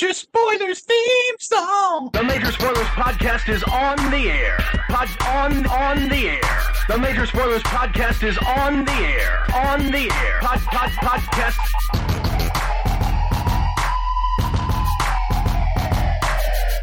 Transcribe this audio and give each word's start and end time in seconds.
Major 0.00 0.14
Spoilers 0.14 0.80
theme 0.82 1.34
song. 1.40 2.10
The 2.12 2.22
Major 2.22 2.52
Spoilers 2.52 2.86
podcast 2.94 3.48
is 3.48 3.64
on 3.64 3.96
the 4.12 4.30
air. 4.30 4.56
Pod 4.88 5.08
on 5.26 5.66
on 5.66 6.08
the 6.08 6.28
air. 6.28 6.62
The 6.86 6.98
Major 6.98 7.26
Spoilers 7.26 7.64
podcast 7.64 8.22
is 8.22 8.38
on 8.38 8.84
the 8.84 8.92
air. 8.92 9.44
On 9.56 9.90
the 9.90 10.08
air. 10.08 10.38
Pod 10.40 10.60
pod 10.60 10.90
podcast. 11.02 11.58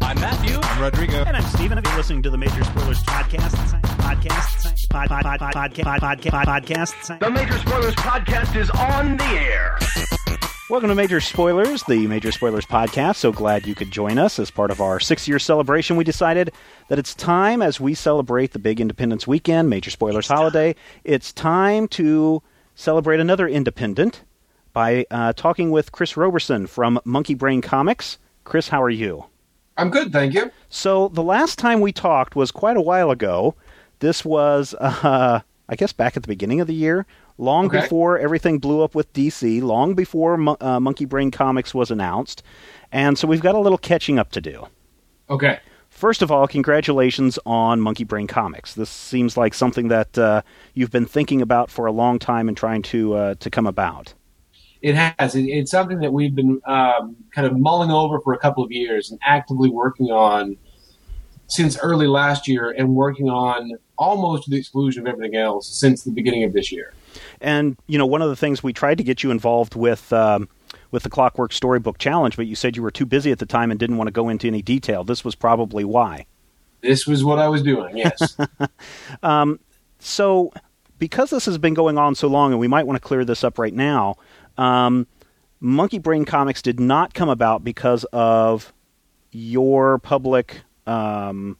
I'm 0.02 0.20
Matthew. 0.20 0.60
I'm 0.62 0.82
Rodrigo. 0.82 1.24
And 1.24 1.38
I'm 1.38 1.44
Steven. 1.44 1.78
If 1.78 1.86
you're 1.86 1.96
listening 1.96 2.22
to 2.22 2.28
the 2.28 2.36
Major 2.36 2.64
Spoilers 2.64 3.02
podcast, 3.04 3.80
podcast, 3.96 4.90
pod, 4.90 5.08
pod, 5.08 5.24
pod, 5.24 5.40
pod, 5.40 5.72
podcast, 5.72 6.00
podcast, 6.00 6.44
podcast. 6.44 7.18
The 7.20 7.30
Major 7.30 7.58
Spoilers 7.60 7.94
podcast 7.94 8.56
is 8.56 8.68
on 8.68 9.16
the 9.16 9.24
air. 9.24 9.78
Welcome 10.68 10.88
to 10.88 10.96
Major 10.96 11.20
Spoilers, 11.20 11.84
the 11.84 12.08
Major 12.08 12.32
Spoilers 12.32 12.66
podcast. 12.66 13.16
So 13.16 13.30
glad 13.30 13.68
you 13.68 13.76
could 13.76 13.92
join 13.92 14.18
us 14.18 14.40
as 14.40 14.50
part 14.50 14.72
of 14.72 14.80
our 14.80 14.98
six 14.98 15.28
year 15.28 15.38
celebration. 15.38 15.94
We 15.94 16.02
decided 16.02 16.50
that 16.88 16.98
it's 16.98 17.14
time 17.14 17.62
as 17.62 17.78
we 17.78 17.94
celebrate 17.94 18.50
the 18.50 18.58
big 18.58 18.80
Independence 18.80 19.28
weekend, 19.28 19.70
Major 19.70 19.92
Spoilers 19.92 20.26
holiday, 20.26 20.74
it's 21.04 21.32
time 21.32 21.86
to 21.88 22.42
celebrate 22.74 23.20
another 23.20 23.46
independent 23.46 24.24
by 24.72 25.06
uh, 25.12 25.34
talking 25.34 25.70
with 25.70 25.92
Chris 25.92 26.16
Roberson 26.16 26.66
from 26.66 26.98
Monkey 27.04 27.34
Brain 27.34 27.60
Comics. 27.62 28.18
Chris, 28.42 28.68
how 28.68 28.82
are 28.82 28.90
you? 28.90 29.24
I'm 29.76 29.90
good, 29.90 30.12
thank 30.12 30.34
you. 30.34 30.50
So 30.68 31.10
the 31.10 31.22
last 31.22 31.60
time 31.60 31.80
we 31.80 31.92
talked 31.92 32.34
was 32.34 32.50
quite 32.50 32.76
a 32.76 32.82
while 32.82 33.12
ago. 33.12 33.54
This 34.00 34.24
was, 34.24 34.74
uh, 34.80 35.42
I 35.68 35.76
guess, 35.76 35.92
back 35.92 36.16
at 36.16 36.24
the 36.24 36.28
beginning 36.28 36.60
of 36.60 36.66
the 36.66 36.74
year 36.74 37.06
long 37.38 37.66
Okay. 37.66 37.80
before 37.80 38.18
everything 38.18 38.58
blew 38.58 38.82
up 38.82 38.94
with 38.94 39.12
DC, 39.12 39.60
long 39.62 39.94
before 39.94 40.36
Mo- 40.36 40.56
uh, 40.60 40.80
Monkey 40.80 41.04
Brain 41.04 41.30
Comics 41.30 41.74
was 41.74 41.90
announced. 41.90 42.42
And 42.92 43.18
so 43.18 43.26
we've 43.28 43.42
got 43.42 43.54
a 43.54 43.58
little 43.58 43.78
catching 43.78 44.18
up 44.18 44.30
to 44.32 44.40
do. 44.40 44.66
Okay. 45.28 45.58
First 45.90 46.20
of 46.20 46.30
all, 46.30 46.46
congratulations 46.46 47.38
on 47.46 47.80
Monkey 47.80 48.04
Brain 48.04 48.26
Comics. 48.26 48.74
This 48.74 48.90
seems 48.90 49.36
like 49.36 49.54
something 49.54 49.88
that 49.88 50.18
uh, 50.18 50.42
you've 50.74 50.90
been 50.90 51.06
thinking 51.06 51.40
about 51.40 51.70
for 51.70 51.86
a 51.86 51.92
long 51.92 52.18
time 52.18 52.48
and 52.48 52.56
trying 52.56 52.82
to 52.82 53.14
uh, 53.14 53.34
to 53.36 53.50
come 53.50 53.66
about. 53.66 54.12
It 54.82 54.94
has. 54.94 55.34
It, 55.34 55.44
it's 55.44 55.70
something 55.70 56.00
that 56.00 56.12
we've 56.12 56.34
been 56.34 56.60
um, 56.66 57.16
kind 57.34 57.46
of 57.46 57.58
mulling 57.58 57.90
over 57.90 58.20
for 58.20 58.34
a 58.34 58.38
couple 58.38 58.62
of 58.62 58.70
years 58.70 59.10
and 59.10 59.18
actively 59.24 59.70
working 59.70 60.08
on 60.08 60.58
since 61.48 61.78
early 61.78 62.06
last 62.06 62.46
year 62.46 62.72
and 62.76 62.94
working 62.94 63.30
on 63.30 63.72
almost 63.96 64.44
to 64.44 64.50
the 64.50 64.56
exclusion 64.58 65.06
of 65.06 65.12
everything 65.12 65.36
else 65.36 65.66
since 65.68 66.04
the 66.04 66.10
beginning 66.10 66.44
of 66.44 66.52
this 66.52 66.70
year. 66.70 66.92
And 67.40 67.76
you 67.86 67.98
know, 67.98 68.06
one 68.06 68.22
of 68.22 68.28
the 68.28 68.36
things 68.36 68.62
we 68.62 68.72
tried 68.72 68.98
to 68.98 69.04
get 69.04 69.22
you 69.22 69.30
involved 69.30 69.74
with 69.74 70.12
um, 70.12 70.48
with 70.90 71.02
the 71.02 71.10
Clockwork 71.10 71.52
Storybook 71.52 71.98
Challenge, 71.98 72.36
but 72.36 72.46
you 72.46 72.54
said 72.54 72.76
you 72.76 72.82
were 72.82 72.90
too 72.90 73.06
busy 73.06 73.32
at 73.32 73.38
the 73.38 73.46
time 73.46 73.70
and 73.70 73.78
didn't 73.78 73.96
want 73.96 74.08
to 74.08 74.12
go 74.12 74.28
into 74.28 74.46
any 74.46 74.62
detail. 74.62 75.04
This 75.04 75.24
was 75.24 75.34
probably 75.34 75.84
why. 75.84 76.26
This 76.82 77.06
was 77.06 77.24
what 77.24 77.38
I 77.38 77.48
was 77.48 77.62
doing, 77.62 77.96
yes. 77.96 78.36
So, 79.98 80.52
because 80.98 81.30
this 81.30 81.46
has 81.46 81.58
been 81.58 81.74
going 81.74 81.98
on 81.98 82.14
so 82.14 82.28
long, 82.28 82.52
and 82.52 82.60
we 82.60 82.68
might 82.68 82.86
want 82.86 82.96
to 82.96 83.06
clear 83.06 83.24
this 83.24 83.42
up 83.42 83.58
right 83.58 83.74
now, 83.74 84.16
um, 84.58 85.06
Monkey 85.60 85.98
Brain 85.98 86.24
Comics 86.24 86.62
did 86.62 86.78
not 86.78 87.14
come 87.14 87.28
about 87.28 87.64
because 87.64 88.04
of 88.12 88.72
your 89.32 89.98
public 89.98 90.60
um, 90.86 91.56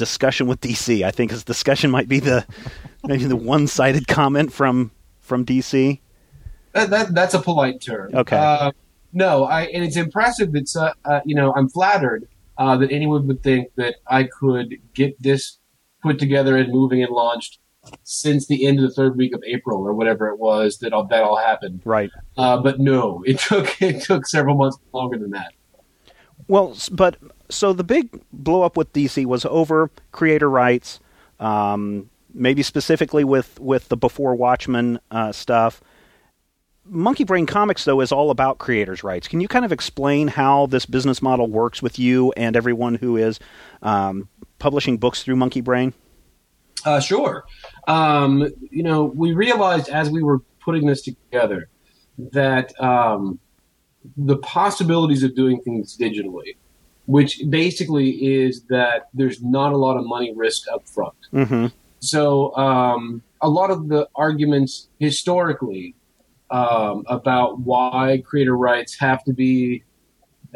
discussion 0.00 0.46
with 0.46 0.60
DC. 0.62 1.02
I 1.04 1.10
think 1.10 1.30
his 1.30 1.44
discussion 1.44 1.90
might 1.90 2.08
be 2.08 2.20
the 2.20 2.46
maybe 3.04 3.24
the 3.26 3.36
one-sided 3.36 4.08
comment 4.08 4.50
from 4.52 4.90
from 5.20 5.44
DC. 5.44 6.00
that, 6.72 6.90
that, 6.90 7.14
that's 7.14 7.34
a 7.34 7.38
polite 7.38 7.80
term. 7.80 8.12
Okay. 8.14 8.36
Uh, 8.36 8.72
no, 9.12 9.44
I, 9.44 9.62
and 9.66 9.84
it's 9.84 9.96
impressive 9.96 10.52
that, 10.52 10.74
uh, 10.74 10.92
uh, 11.08 11.20
you 11.24 11.34
know, 11.34 11.52
I'm 11.54 11.68
flattered 11.68 12.26
uh, 12.58 12.76
that 12.78 12.90
anyone 12.90 13.26
would 13.26 13.42
think 13.42 13.68
that 13.76 13.96
I 14.06 14.24
could 14.24 14.76
get 14.94 15.20
this 15.22 15.58
put 16.02 16.18
together 16.18 16.56
and 16.56 16.72
moving 16.72 17.02
and 17.02 17.12
launched 17.12 17.58
since 18.02 18.46
the 18.46 18.66
end 18.66 18.78
of 18.78 18.82
the 18.82 18.94
third 18.94 19.16
week 19.16 19.34
of 19.34 19.42
April 19.46 19.86
or 19.86 19.92
whatever 19.92 20.28
it 20.28 20.38
was 20.38 20.78
that 20.78 20.92
all, 20.92 21.04
that 21.04 21.22
all 21.22 21.36
happened. 21.36 21.82
Right. 21.84 22.10
Uh, 22.36 22.56
but 22.58 22.80
no, 22.80 23.22
it 23.26 23.38
took 23.38 23.80
it 23.82 24.02
took 24.02 24.26
several 24.26 24.56
months 24.56 24.78
longer 24.92 25.18
than 25.18 25.30
that. 25.30 25.52
Well, 26.48 26.76
but 26.90 27.16
so 27.50 27.72
the 27.72 27.84
big 27.84 28.20
blow 28.32 28.62
up 28.62 28.76
with 28.76 28.92
DC 28.92 29.26
was 29.26 29.44
over 29.44 29.90
creator 30.12 30.48
rights, 30.48 31.00
um, 31.38 32.10
maybe 32.32 32.62
specifically 32.62 33.24
with 33.24 33.58
with 33.60 33.88
the 33.88 33.96
Before 33.96 34.34
Watchmen 34.34 35.00
uh, 35.10 35.32
stuff. 35.32 35.82
Monkey 36.84 37.24
Brain 37.24 37.46
Comics, 37.46 37.84
though, 37.84 38.00
is 38.00 38.10
all 38.10 38.30
about 38.30 38.58
creators' 38.58 39.04
rights. 39.04 39.28
Can 39.28 39.40
you 39.40 39.46
kind 39.46 39.64
of 39.64 39.70
explain 39.70 40.26
how 40.28 40.66
this 40.66 40.86
business 40.86 41.22
model 41.22 41.46
works 41.46 41.80
with 41.80 41.98
you 41.98 42.32
and 42.36 42.56
everyone 42.56 42.96
who 42.96 43.16
is 43.16 43.38
um, 43.82 44.28
publishing 44.58 44.98
books 44.98 45.22
through 45.22 45.36
Monkey 45.36 45.60
Brain? 45.60 45.92
Uh, 46.84 46.98
sure. 46.98 47.44
Um, 47.86 48.48
you 48.70 48.82
know, 48.82 49.04
we 49.04 49.34
realized 49.34 49.88
as 49.88 50.10
we 50.10 50.22
were 50.22 50.40
putting 50.60 50.86
this 50.86 51.02
together 51.02 51.68
that 52.32 52.78
um, 52.80 53.38
the 54.16 54.38
possibilities 54.38 55.22
of 55.22 55.34
doing 55.34 55.60
things 55.60 55.96
digitally, 55.96 56.56
which 57.10 57.42
basically 57.48 58.10
is 58.10 58.62
that 58.68 59.08
there's 59.12 59.42
not 59.42 59.72
a 59.72 59.76
lot 59.76 59.96
of 59.96 60.06
money 60.06 60.32
risk 60.32 60.62
up 60.72 60.88
front. 60.88 61.20
Mm-hmm. 61.32 61.66
So 61.98 62.54
um, 62.54 63.22
a 63.40 63.48
lot 63.48 63.72
of 63.72 63.88
the 63.88 64.08
arguments 64.14 64.88
historically 65.00 65.96
um, 66.52 67.02
about 67.08 67.58
why 67.60 68.22
creator 68.24 68.56
rights 68.56 68.96
have 69.00 69.24
to 69.24 69.32
be 69.32 69.82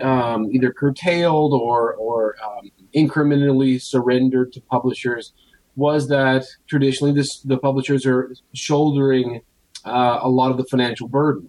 um, 0.01 0.49
either 0.53 0.73
curtailed 0.73 1.53
or 1.55 1.95
or 1.95 2.37
um, 2.47 2.71
incrementally 2.95 3.83
surrendered 3.83 4.53
to 4.53 4.61
publishers 4.61 5.33
was 5.75 6.09
that 6.09 6.45
traditionally 6.69 7.13
this 7.13 7.41
the 7.41 7.59
publishers 7.59 8.07
are 8.07 8.33
shouldering 8.55 9.41
uh, 9.85 10.21
a 10.23 10.29
lot 10.29 10.53
of 10.53 10.57
the 10.57 10.65
financial 10.65 11.09
burden. 11.09 11.49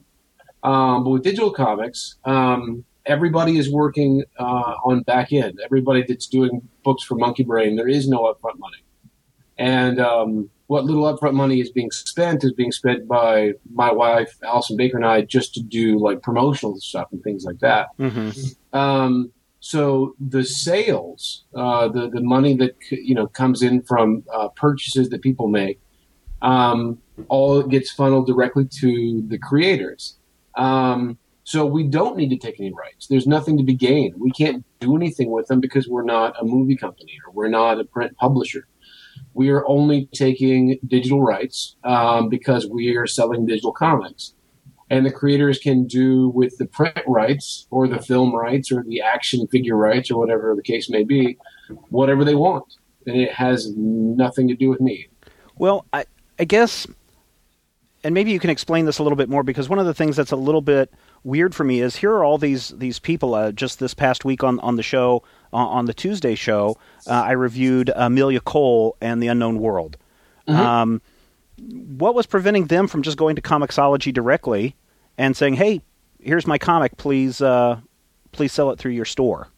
Um, 0.63 1.03
but 1.03 1.11
with 1.11 1.23
digital 1.23 1.51
comics, 1.51 2.15
um, 2.25 2.85
everybody 3.05 3.57
is 3.57 3.71
working 3.71 4.23
uh, 4.37 4.75
on 4.83 5.01
back 5.03 5.31
end. 5.33 5.59
Everybody 5.63 6.03
that's 6.07 6.27
doing 6.27 6.67
books 6.83 7.03
for 7.03 7.15
Monkey 7.15 7.43
Brain, 7.43 7.75
there 7.75 7.87
is 7.87 8.07
no 8.07 8.23
upfront 8.23 8.57
money. 8.57 8.83
And 9.57 9.99
um, 9.99 10.49
what 10.67 10.85
little 10.85 11.03
upfront 11.03 11.33
money 11.33 11.61
is 11.61 11.69
being 11.69 11.91
spent 11.91 12.43
is 12.43 12.53
being 12.53 12.71
spent 12.71 13.07
by 13.07 13.53
my 13.73 13.91
wife, 13.91 14.37
Allison 14.43 14.77
Baker, 14.77 14.97
and 14.97 15.05
I 15.05 15.21
just 15.21 15.53
to 15.55 15.61
do 15.61 15.99
like 15.99 16.21
promotional 16.21 16.79
stuff 16.79 17.07
and 17.11 17.23
things 17.23 17.45
like 17.45 17.59
that. 17.59 17.89
Mm-hmm. 17.99 18.77
Um, 18.77 19.31
so 19.59 20.15
the 20.19 20.43
sales, 20.43 21.43
uh, 21.55 21.87
the 21.87 22.09
the 22.09 22.21
money 22.21 22.55
that 22.57 22.75
you 22.91 23.15
know 23.15 23.27
comes 23.27 23.61
in 23.61 23.81
from 23.81 24.23
uh, 24.33 24.49
purchases 24.49 25.09
that 25.09 25.21
people 25.21 25.47
make, 25.47 25.79
um, 26.41 27.01
all 27.29 27.63
gets 27.63 27.91
funneled 27.91 28.27
directly 28.27 28.65
to 28.65 29.23
the 29.27 29.37
creators. 29.37 30.17
Um, 30.55 31.17
so 31.45 31.63
we 31.63 31.83
don't 31.83 32.17
need 32.17 32.29
to 32.29 32.37
take 32.37 32.59
any 32.59 32.73
rights. 32.73 33.05
There's 33.07 33.27
nothing 33.27 33.55
to 33.57 33.63
be 33.63 33.75
gained. 33.75 34.15
We 34.17 34.31
can't 34.31 34.65
do 34.79 34.95
anything 34.95 35.29
with 35.29 35.47
them 35.47 35.59
because 35.59 35.87
we're 35.87 36.03
not 36.03 36.35
a 36.41 36.43
movie 36.43 36.75
company 36.75 37.17
or 37.25 37.31
we're 37.33 37.49
not 37.49 37.79
a 37.79 37.85
print 37.85 38.17
publisher. 38.17 38.67
We 39.35 39.51
are 39.51 39.65
only 39.67 40.09
taking 40.11 40.79
digital 40.87 41.21
rights 41.21 41.75
um, 41.83 42.29
because 42.29 42.65
we 42.67 42.97
are 42.97 43.05
selling 43.05 43.45
digital 43.45 43.71
comics 43.71 44.33
and 44.89 45.05
the 45.05 45.11
creators 45.11 45.59
can 45.59 45.85
do 45.85 46.29
with 46.29 46.57
the 46.57 46.65
print 46.65 46.99
rights 47.05 47.67
or 47.69 47.87
the 47.87 48.01
film 48.01 48.35
rights 48.35 48.71
or 48.71 48.83
the 48.83 49.01
action 49.01 49.45
figure 49.47 49.77
rights 49.77 50.09
or 50.09 50.19
whatever 50.19 50.55
the 50.55 50.63
case 50.63 50.89
may 50.89 51.03
be, 51.03 51.37
whatever 51.89 52.25
they 52.25 52.35
want. 52.35 52.65
And 53.05 53.17
it 53.17 53.31
has 53.31 53.71
nothing 53.75 54.47
to 54.47 54.55
do 54.55 54.67
with 54.69 54.81
me. 54.81 55.09
Well, 55.57 55.85
I, 55.93 56.05
I 56.39 56.45
guess, 56.45 56.87
and 58.03 58.15
maybe 58.15 58.31
you 58.31 58.39
can 58.39 58.49
explain 58.49 58.85
this 58.85 58.97
a 58.97 59.03
little 59.03 59.15
bit 59.15 59.29
more 59.29 59.43
because 59.43 59.69
one 59.69 59.77
of 59.77 59.85
the 59.85 59.93
things 59.93 60.15
that's 60.15 60.31
a 60.31 60.35
little 60.35 60.61
bit 60.61 60.91
weird 61.25 61.53
for 61.53 61.63
me 61.65 61.81
is 61.81 61.97
here 61.97 62.11
are 62.11 62.23
all 62.23 62.37
these 62.37 62.69
these 62.69 62.99
people. 62.99 63.35
Uh, 63.35 63.51
just 63.51 63.79
this 63.79 63.93
past 63.93 64.23
week 64.23 64.43
on 64.43 64.59
on 64.61 64.77
the 64.77 64.83
show 64.83 65.23
uh, 65.51 65.57
on 65.57 65.85
the 65.85 65.93
Tuesday 65.93 66.35
show, 66.35 66.77
uh, 67.07 67.11
I 67.11 67.31
reviewed 67.31 67.91
Amelia 67.93 68.39
Cole 68.39 68.95
and 69.01 69.21
the 69.21 69.27
Unknown 69.27 69.59
World. 69.59 69.97
Um, 70.47 71.01
what 71.57 72.13
was 72.13 72.27
preventing 72.27 72.67
them 72.67 72.87
from 72.87 73.01
just 73.01 73.17
going 73.17 73.35
to 73.35 73.41
Comixology 73.41 74.13
directly 74.13 74.75
and 75.17 75.35
saying, 75.35 75.55
"Hey, 75.55 75.81
here's 76.21 76.45
my 76.45 76.57
comic. 76.57 76.95
Please, 76.97 77.41
uh, 77.41 77.79
please 78.31 78.53
sell 78.53 78.69
it 78.71 78.79
through 78.79 78.91
your 78.91 79.05
store." 79.05 79.49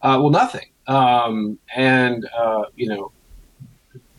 Uh, 0.00 0.18
well, 0.20 0.30
nothing. 0.30 0.66
Um, 0.86 1.58
and, 1.74 2.28
uh, 2.36 2.64
you 2.76 2.88
know, 2.88 3.12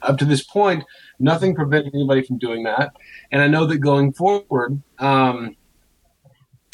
up 0.01 0.17
to 0.17 0.25
this 0.25 0.43
point, 0.43 0.83
nothing 1.19 1.55
prevented 1.55 1.93
anybody 1.93 2.21
from 2.21 2.37
doing 2.37 2.63
that. 2.63 2.95
And 3.31 3.41
I 3.41 3.47
know 3.47 3.65
that 3.65 3.77
going 3.77 4.13
forward, 4.13 4.81
um, 4.99 5.55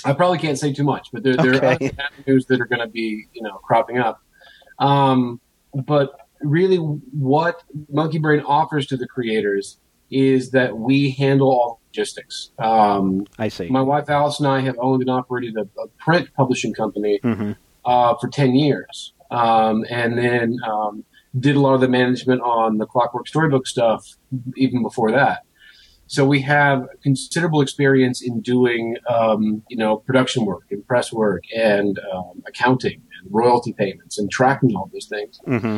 I 0.06 0.14
probably 0.14 0.38
can't 0.40 0.58
say 0.58 0.74
too 0.74 0.84
much, 0.84 1.08
but 1.14 1.24
there, 1.24 1.38
there 1.38 1.54
are 1.54 1.66
Okay. 1.66 1.88
other 1.88 2.10
avenues 2.20 2.46
that 2.48 2.60
are 2.62 2.66
going 2.66 2.80
to 2.82 2.88
be, 2.90 3.26
you 3.34 3.44
know, 3.44 3.58
cropping 3.64 3.98
up. 4.00 4.20
Um, 4.80 5.40
but 5.86 6.12
really, 6.42 6.78
what 6.78 7.62
Monkey 7.90 8.18
Brain 8.20 8.42
offers 8.42 8.88
to 8.88 8.98
the 8.98 9.08
creators 9.08 9.80
is 10.10 10.52
that 10.52 10.78
we 10.78 11.12
handle 11.12 11.50
all 11.50 11.80
the 11.94 12.00
logistics. 12.00 12.52
Um, 12.60 13.26
I 13.40 13.48
see. 13.48 13.70
my 13.70 13.82
wife 13.82 14.10
Alice 14.10 14.40
and 14.40 14.48
I 14.48 14.60
have 14.62 14.76
owned 14.80 15.02
and 15.02 15.10
operated 15.10 15.56
a, 15.56 15.62
a 15.82 15.88
print 16.00 16.28
publishing 16.36 16.74
company 16.74 17.20
hmm 17.24 17.52
uh, 17.86 18.14
for 18.22 18.28
10 18.28 18.54
years. 18.56 19.14
Um, 19.32 19.86
and 19.90 20.16
then 20.18 20.58
um, 20.68 21.04
did 21.40 21.56
a 21.56 21.60
lot 21.60 21.74
of 21.74 21.82
the 21.82 21.88
management 21.88 22.42
on 22.42 22.78
the 22.78 22.86
Clockwork 22.86 23.28
Storybook 23.28 23.66
stuff 23.66 24.06
even 24.58 24.84
before 24.84 25.12
that. 25.12 25.40
So 26.12 26.26
we 26.26 26.42
have 26.42 26.90
considerable 27.02 27.62
experience 27.62 28.22
in 28.22 28.42
doing, 28.42 28.98
um, 29.08 29.64
you 29.70 29.78
know, 29.78 29.96
production 29.96 30.44
work 30.44 30.66
and 30.70 30.86
press 30.86 31.14
work 31.14 31.42
and 31.56 31.98
um, 32.14 32.44
accounting 32.46 33.02
and 33.16 33.34
royalty 33.34 33.72
payments 33.72 34.20
and 34.20 34.30
tracking 34.30 34.76
all 34.76 34.90
those 34.92 35.06
things. 35.06 35.40
hmm 35.46 35.78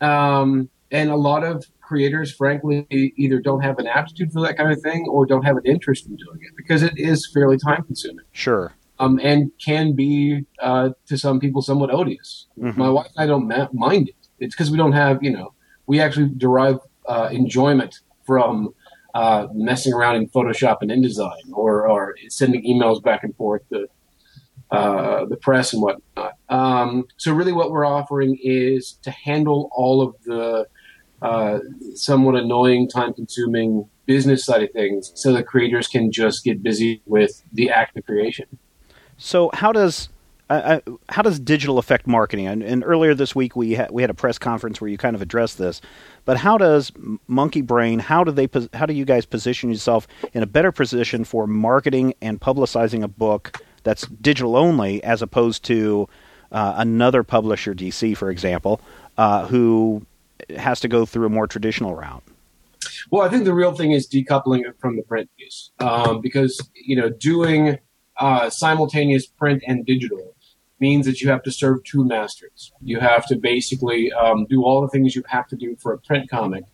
Um, 0.00 0.70
and 0.90 1.10
a 1.10 1.16
lot 1.16 1.44
of 1.44 1.66
creators, 1.82 2.32
frankly, 2.34 2.86
either 2.90 3.40
don't 3.40 3.60
have 3.60 3.78
an 3.78 3.86
aptitude 3.86 4.32
for 4.32 4.40
that 4.40 4.56
kind 4.56 4.72
of 4.72 4.80
thing 4.80 5.06
or 5.06 5.26
don't 5.26 5.44
have 5.44 5.58
an 5.58 5.66
interest 5.66 6.06
in 6.06 6.16
doing 6.16 6.38
it 6.40 6.52
because 6.56 6.82
it 6.82 6.94
is 6.96 7.30
fairly 7.34 7.58
time 7.58 7.82
consuming 7.84 8.24
Sure. 8.32 8.72
um, 8.98 9.20
and 9.22 9.50
can 9.62 9.92
be 9.92 10.46
uh, 10.62 10.90
to 11.08 11.18
some 11.18 11.38
people 11.38 11.60
somewhat 11.60 11.90
odious. 11.92 12.46
Mhm. 12.58 12.74
My 12.78 12.88
wife 12.88 13.08
and 13.16 13.22
I 13.24 13.26
don't 13.26 13.46
ma- 13.48 13.68
mind 13.74 14.08
it. 14.08 14.16
It's 14.38 14.54
because 14.54 14.70
we 14.70 14.78
don't 14.78 14.92
have, 15.04 15.22
you 15.22 15.30
know, 15.36 15.52
we 15.86 16.00
actually 16.00 16.30
derive 16.38 16.78
uh, 17.06 17.28
enjoyment 17.30 18.00
from 18.26 18.72
uh, 19.14 19.46
messing 19.52 19.92
around 19.92 20.16
in 20.16 20.28
Photoshop 20.28 20.78
and 20.82 20.90
InDesign, 20.90 21.52
or 21.52 21.88
or 21.88 22.16
sending 22.28 22.62
emails 22.64 23.02
back 23.02 23.22
and 23.24 23.34
forth 23.36 23.62
to 23.70 23.86
uh, 24.70 25.24
the 25.26 25.36
press 25.36 25.72
and 25.72 25.82
whatnot. 25.82 26.32
Um, 26.48 27.06
so 27.16 27.32
really, 27.32 27.52
what 27.52 27.70
we're 27.70 27.86
offering 27.86 28.38
is 28.42 28.98
to 29.02 29.10
handle 29.10 29.70
all 29.72 30.02
of 30.02 30.14
the 30.24 30.66
uh, 31.22 31.58
somewhat 31.94 32.34
annoying, 32.34 32.88
time-consuming 32.88 33.88
business 34.06 34.44
side 34.44 34.62
of 34.62 34.70
things, 34.72 35.12
so 35.14 35.32
the 35.32 35.42
creators 35.42 35.88
can 35.88 36.12
just 36.12 36.44
get 36.44 36.62
busy 36.62 37.00
with 37.06 37.42
the 37.52 37.70
act 37.70 37.96
of 37.96 38.04
creation. 38.04 38.46
So 39.16 39.50
how 39.54 39.72
does 39.72 40.08
how 40.50 41.22
does 41.22 41.40
digital 41.40 41.78
affect 41.78 42.06
marketing? 42.06 42.46
And, 42.46 42.62
and 42.62 42.84
earlier 42.84 43.14
this 43.14 43.34
week 43.34 43.56
we 43.56 43.72
had 43.72 43.90
we 43.90 44.02
had 44.02 44.10
a 44.10 44.14
press 44.14 44.38
conference 44.38 44.80
where 44.80 44.88
you 44.88 44.98
kind 44.98 45.16
of 45.16 45.22
addressed 45.22 45.58
this. 45.58 45.80
But 46.24 46.36
how 46.36 46.58
does 46.58 46.92
Monkey 47.26 47.62
Brain? 47.62 47.98
How 47.98 48.24
do 48.24 48.30
they? 48.30 48.46
pos- 48.46 48.68
How 48.74 48.86
do 48.86 48.94
you 48.94 49.04
guys 49.04 49.26
position 49.26 49.70
yourself 49.70 50.06
in 50.32 50.42
a 50.42 50.46
better 50.46 50.72
position 50.72 51.24
for 51.24 51.46
marketing 51.46 52.14
and 52.20 52.40
publicizing 52.40 53.02
a 53.02 53.08
book 53.08 53.60
that's 53.84 54.06
digital 54.06 54.56
only, 54.56 55.02
as 55.04 55.22
opposed 55.22 55.64
to 55.64 56.08
uh, 56.52 56.74
another 56.76 57.22
publisher, 57.22 57.74
DC, 57.74 58.16
for 58.16 58.30
example, 58.30 58.80
uh, 59.18 59.46
who 59.46 60.04
has 60.56 60.80
to 60.80 60.88
go 60.88 61.04
through 61.06 61.26
a 61.26 61.30
more 61.30 61.46
traditional 61.46 61.94
route? 61.94 62.22
Well, 63.10 63.22
I 63.22 63.28
think 63.28 63.44
the 63.44 63.54
real 63.54 63.72
thing 63.74 63.92
is 63.92 64.08
decoupling 64.08 64.60
it 64.60 64.78
from 64.78 64.96
the 64.96 65.02
print 65.02 65.28
piece, 65.38 65.70
um, 65.78 66.20
because 66.20 66.60
you 66.74 66.96
know 66.96 67.08
doing 67.10 67.78
uh, 68.18 68.50
simultaneous 68.50 69.26
print 69.26 69.62
and 69.66 69.84
digital 69.84 70.33
means 70.80 71.06
that 71.06 71.20
you 71.20 71.30
have 71.30 71.42
to 71.44 71.52
serve 71.52 71.84
two 71.84 72.04
masters. 72.04 72.72
You 72.82 73.00
have 73.00 73.26
to 73.26 73.36
basically 73.36 74.12
um, 74.12 74.46
do 74.46 74.64
all 74.64 74.80
the 74.82 74.88
things 74.88 75.14
you 75.14 75.22
have 75.28 75.46
to 75.48 75.56
do 75.56 75.76
for 75.76 75.92
a 75.92 75.98
print 75.98 76.28
comic, 76.28 76.64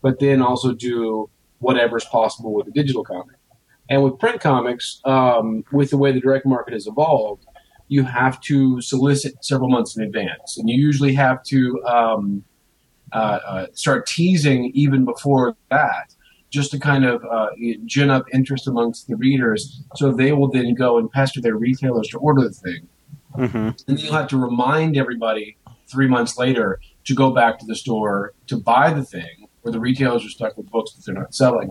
but 0.00 0.18
then 0.18 0.42
also 0.42 0.72
do 0.72 1.28
whatever's 1.58 2.04
possible 2.06 2.54
with 2.54 2.66
a 2.66 2.70
digital 2.70 3.04
comic. 3.04 3.36
And 3.88 4.02
with 4.02 4.18
print 4.18 4.40
comics, 4.40 5.00
um, 5.04 5.64
with 5.72 5.90
the 5.90 5.98
way 5.98 6.12
the 6.12 6.20
direct 6.20 6.46
market 6.46 6.72
has 6.72 6.86
evolved, 6.86 7.44
you 7.88 8.04
have 8.04 8.40
to 8.42 8.80
solicit 8.80 9.44
several 9.44 9.68
months 9.68 9.96
in 9.96 10.02
advance, 10.02 10.56
and 10.56 10.68
you 10.68 10.76
usually 10.76 11.14
have 11.14 11.42
to. 11.44 11.82
Um, 11.84 12.44
uh, 13.12 13.38
uh, 13.46 13.66
start 13.74 14.06
teasing 14.06 14.70
even 14.72 15.04
before 15.04 15.54
that, 15.70 16.14
just 16.48 16.70
to 16.70 16.78
kind 16.78 17.04
of 17.04 17.22
uh, 17.30 17.48
gin 17.84 18.08
up 18.08 18.24
interest 18.32 18.66
amongst 18.66 19.06
the 19.06 19.16
readers, 19.16 19.82
so 19.96 20.10
they 20.10 20.32
will 20.32 20.50
then 20.50 20.74
go 20.74 20.96
and 20.96 21.10
pester 21.10 21.38
their 21.38 21.56
retailers 21.56 22.08
to 22.08 22.16
order 22.18 22.40
the 22.42 22.54
thing, 22.54 22.88
hmm 23.34 23.56
and 23.56 23.74
then 23.86 23.98
you'll 23.98 24.12
have 24.12 24.28
to 24.28 24.36
remind 24.36 24.96
everybody 24.96 25.56
three 25.92 26.08
months 26.08 26.38
later 26.38 26.80
to 27.04 27.14
go 27.14 27.30
back 27.30 27.58
to 27.58 27.66
the 27.66 27.74
store 27.74 28.32
to 28.46 28.56
buy 28.56 28.92
the 28.92 29.04
thing, 29.04 29.48
where 29.62 29.72
the 29.72 29.80
retailers 29.80 30.24
are 30.24 30.30
stuck 30.30 30.56
with 30.56 30.70
books 30.70 30.92
that 30.92 31.04
they're 31.04 31.14
not 31.14 31.34
selling. 31.34 31.70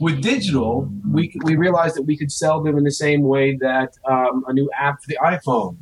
With 0.00 0.22
digital, 0.22 0.90
we 1.10 1.34
we 1.42 1.56
realized 1.56 1.96
that 1.96 2.02
we 2.02 2.16
could 2.16 2.32
sell 2.32 2.62
them 2.62 2.76
in 2.78 2.84
the 2.84 2.92
same 2.92 3.22
way 3.22 3.56
that 3.56 3.94
um, 4.08 4.44
a 4.46 4.52
new 4.52 4.70
app 4.76 5.02
for 5.02 5.08
the 5.08 5.18
iPhone 5.22 5.78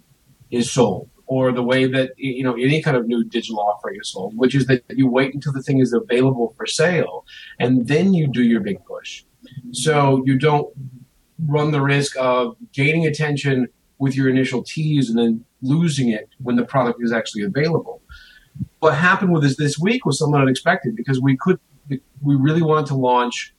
is 0.50 0.70
sold, 0.70 1.10
or 1.26 1.52
the 1.52 1.62
way 1.62 1.86
that 1.86 2.12
you 2.16 2.42
know 2.42 2.54
any 2.54 2.82
kind 2.82 2.96
of 2.96 3.06
new 3.06 3.24
digital 3.24 3.60
offering 3.60 3.96
is 4.00 4.10
sold, 4.10 4.36
which 4.36 4.54
is 4.54 4.66
that 4.66 4.82
you 4.90 5.08
wait 5.08 5.34
until 5.34 5.52
the 5.52 5.62
thing 5.62 5.78
is 5.78 5.92
available 5.92 6.54
for 6.56 6.66
sale, 6.66 7.24
and 7.58 7.88
then 7.88 8.14
you 8.14 8.26
do 8.26 8.42
your 8.42 8.60
big 8.60 8.84
push. 8.84 9.24
So 9.72 10.22
you 10.24 10.38
don't 10.38 10.68
run 11.46 11.70
the 11.70 11.82
risk 11.82 12.16
of 12.18 12.56
gaining 12.72 13.06
attention 13.06 13.68
with 13.98 14.14
your 14.16 14.28
initial 14.28 14.62
tease 14.62 15.08
and 15.10 15.18
then 15.18 15.44
losing 15.62 16.10
it 16.10 16.28
when 16.42 16.56
the 16.56 16.64
product 16.64 17.00
is 17.02 17.12
actually 17.12 17.42
available. 17.42 18.02
What 18.80 18.94
happened 18.94 19.32
with 19.32 19.44
us 19.44 19.56
this 19.56 19.78
week 19.78 20.04
was 20.04 20.18
somewhat 20.18 20.40
unexpected 20.42 20.96
because 20.96 21.20
we 21.20 21.36
could 21.36 21.58
we 22.22 22.34
really 22.34 22.62
wanted 22.62 22.86
to 22.86 22.94
launch 22.96 23.54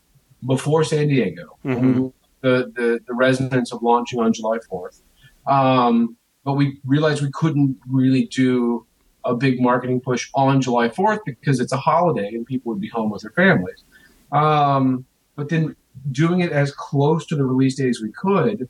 before 0.45 0.84
San 0.84 1.07
Diego, 1.07 1.57
Mhm. 1.66 2.12
the, 2.42 2.72
the 2.75 3.00
the 3.07 3.13
resonance 3.13 3.72
of 3.72 3.81
launching 3.81 4.19
on 4.19 4.34
July 4.34 4.57
fourth. 4.69 5.01
Um, 5.48 6.18
but 6.44 6.54
we 6.54 6.80
realized 6.86 7.22
we 7.22 7.31
couldn't 7.31 7.78
really 7.90 8.25
do 8.28 8.86
a 9.25 9.36
big 9.36 9.60
marketing 9.62 10.00
push 10.00 10.30
on 10.33 10.62
July 10.62 10.88
4th 10.88 11.19
because 11.25 11.60
it's 11.60 11.74
a 11.74 11.78
holiday 11.78 12.30
and 12.30 12.45
people 12.45 12.72
would 12.72 12.80
be 12.80 12.88
home 12.88 13.10
with 13.10 13.22
their 13.24 13.31
families. 13.31 13.83
Um, 14.31 15.06
but 15.36 15.50
then 15.50 15.75
doing 16.12 16.40
it 16.40 16.51
as 16.54 16.72
close 16.74 17.25
to 17.28 17.36
the 17.36 17.44
release 17.44 17.75
date 17.75 17.90
as 17.90 18.00
we 18.01 18.12
could, 18.12 18.69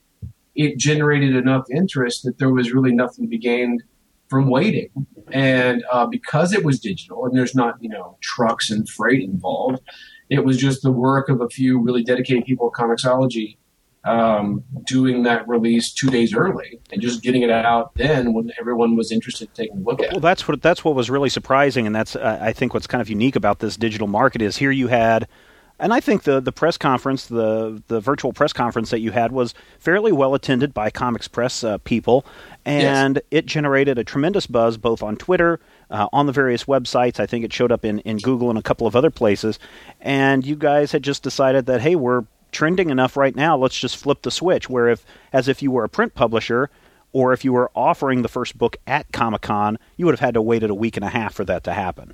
it 0.58 0.78
generated 0.78 1.36
enough 1.36 1.66
interest 1.72 2.24
that 2.24 2.40
there 2.40 2.52
was 2.52 2.74
really 2.74 2.92
nothing 2.92 3.26
to 3.26 3.30
be 3.30 3.38
gained 3.38 3.84
from 4.28 4.50
waiting. 4.50 4.90
And 5.32 5.86
uh, 5.92 6.08
because 6.08 6.52
it 6.52 6.66
was 6.66 6.80
digital 6.80 7.26
and 7.26 7.38
there's 7.38 7.56
not, 7.56 7.76
you 7.80 7.90
know, 7.90 8.18
trucks 8.22 8.70
and 8.70 8.90
freight 8.90 9.24
involved, 9.24 9.80
it 10.30 10.44
was 10.44 10.58
just 10.58 10.82
the 10.82 10.92
work 10.92 11.30
of 11.30 11.40
a 11.40 11.48
few 11.48 11.80
really 11.80 12.04
dedicated 12.04 12.44
people 12.44 12.68
at 12.68 12.74
Comixology 12.74 13.58
um, 14.04 14.64
doing 14.86 15.24
that 15.24 15.48
release 15.48 15.94
two 15.94 16.10
days 16.10 16.34
early 16.34 16.80
and 16.92 17.02
just 17.02 17.22
getting 17.22 17.42
it 17.42 17.50
out 17.50 17.94
then 17.96 18.34
when 18.34 18.52
everyone 18.60 18.96
was 18.96 19.12
interested 19.12 19.50
in 19.50 19.54
taking 19.54 19.78
a 19.78 19.82
look 19.82 20.00
at 20.00 20.08
It. 20.08 20.12
Well, 20.14 20.22
that's 20.22 20.48
what 20.48 20.62
that's 20.62 20.84
what 20.84 20.96
was 20.96 21.10
really 21.10 21.30
surprising, 21.30 21.86
and 21.86 21.96
that's 21.96 22.16
uh, 22.16 22.40
I 22.42 22.54
think 22.54 22.74
what's 22.74 22.88
kind 22.88 23.02
of 23.02 23.10
unique 23.10 23.36
about 23.36 23.60
this 23.60 23.76
digital 23.76 24.08
market 24.08 24.42
is 24.42 24.58
here 24.58 24.72
you 24.72 24.88
had, 24.88 25.28
and 25.80 25.94
I 25.94 26.00
think 26.00 26.24
the 26.24 26.40
the 26.40 26.52
press 26.52 26.78
conference, 26.78 27.28
the 27.28 27.82
the 27.88 28.00
virtual 28.00 28.34
press 28.34 28.54
conference 28.54 28.90
that 28.90 29.00
you 29.00 29.12
had 29.12 29.32
was 29.32 29.54
fairly 29.80 30.12
well 30.12 30.34
attended 30.34 30.74
by 30.74 30.90
comics 30.90 31.28
press 31.28 31.64
uh, 31.64 31.78
people, 31.80 32.26
and 32.66 33.22
it 33.30 33.46
generated 33.46 33.98
a 33.98 34.04
tremendous 34.04 34.48
buzz 34.48 34.78
both 34.78 35.04
on 35.04 35.18
Twitter, 35.18 35.60
uh, 35.92 36.08
on 36.12 36.26
the 36.26 36.32
various 36.32 36.64
websites. 36.66 37.20
I 37.20 37.26
think 37.26 37.46
it 37.46 37.54
showed 37.54 37.72
up 37.72 37.86
in 37.86 38.00
in 38.00 38.18
Google 38.18 38.50
and 38.50 38.58
a 38.58 38.64
couple 38.64 38.88
of 38.88 38.96
other 38.96 39.12
places, 39.12 39.60
and 40.02 40.46
you 40.46 40.56
guys 40.56 40.92
had 40.92 41.04
just 41.04 41.22
decided 41.22 41.68
that 41.68 41.82
hey, 41.82 41.96
we're 41.96 42.26
trending 42.52 42.90
enough 42.90 43.16
right 43.16 43.36
now. 43.36 43.58
Let's 43.58 43.78
just 43.78 43.98
flip 43.98 44.24
the 44.24 44.32
switch. 44.32 44.70
Where 44.70 44.90
if 44.90 45.06
as 45.32 45.48
if 45.48 45.62
you 45.62 45.70
were 45.70 45.84
a 45.84 45.90
print 45.90 46.16
publisher 46.16 46.70
or 47.14 47.34
if 47.34 47.46
you 47.46 47.54
were 47.54 47.72
offering 47.76 48.22
the 48.22 48.28
first 48.28 48.58
book 48.58 48.78
at 48.86 49.12
Comic 49.12 49.42
Con, 49.42 49.78
you 49.96 50.06
would 50.06 50.14
have 50.14 50.20
had 50.20 50.34
to 50.34 50.42
wait 50.42 50.64
a 50.64 50.74
week 50.74 50.98
and 50.98 51.06
a 51.06 51.10
half 51.10 51.34
for 51.34 51.46
that 51.46 51.64
to 51.64 51.74
happen. 51.74 52.14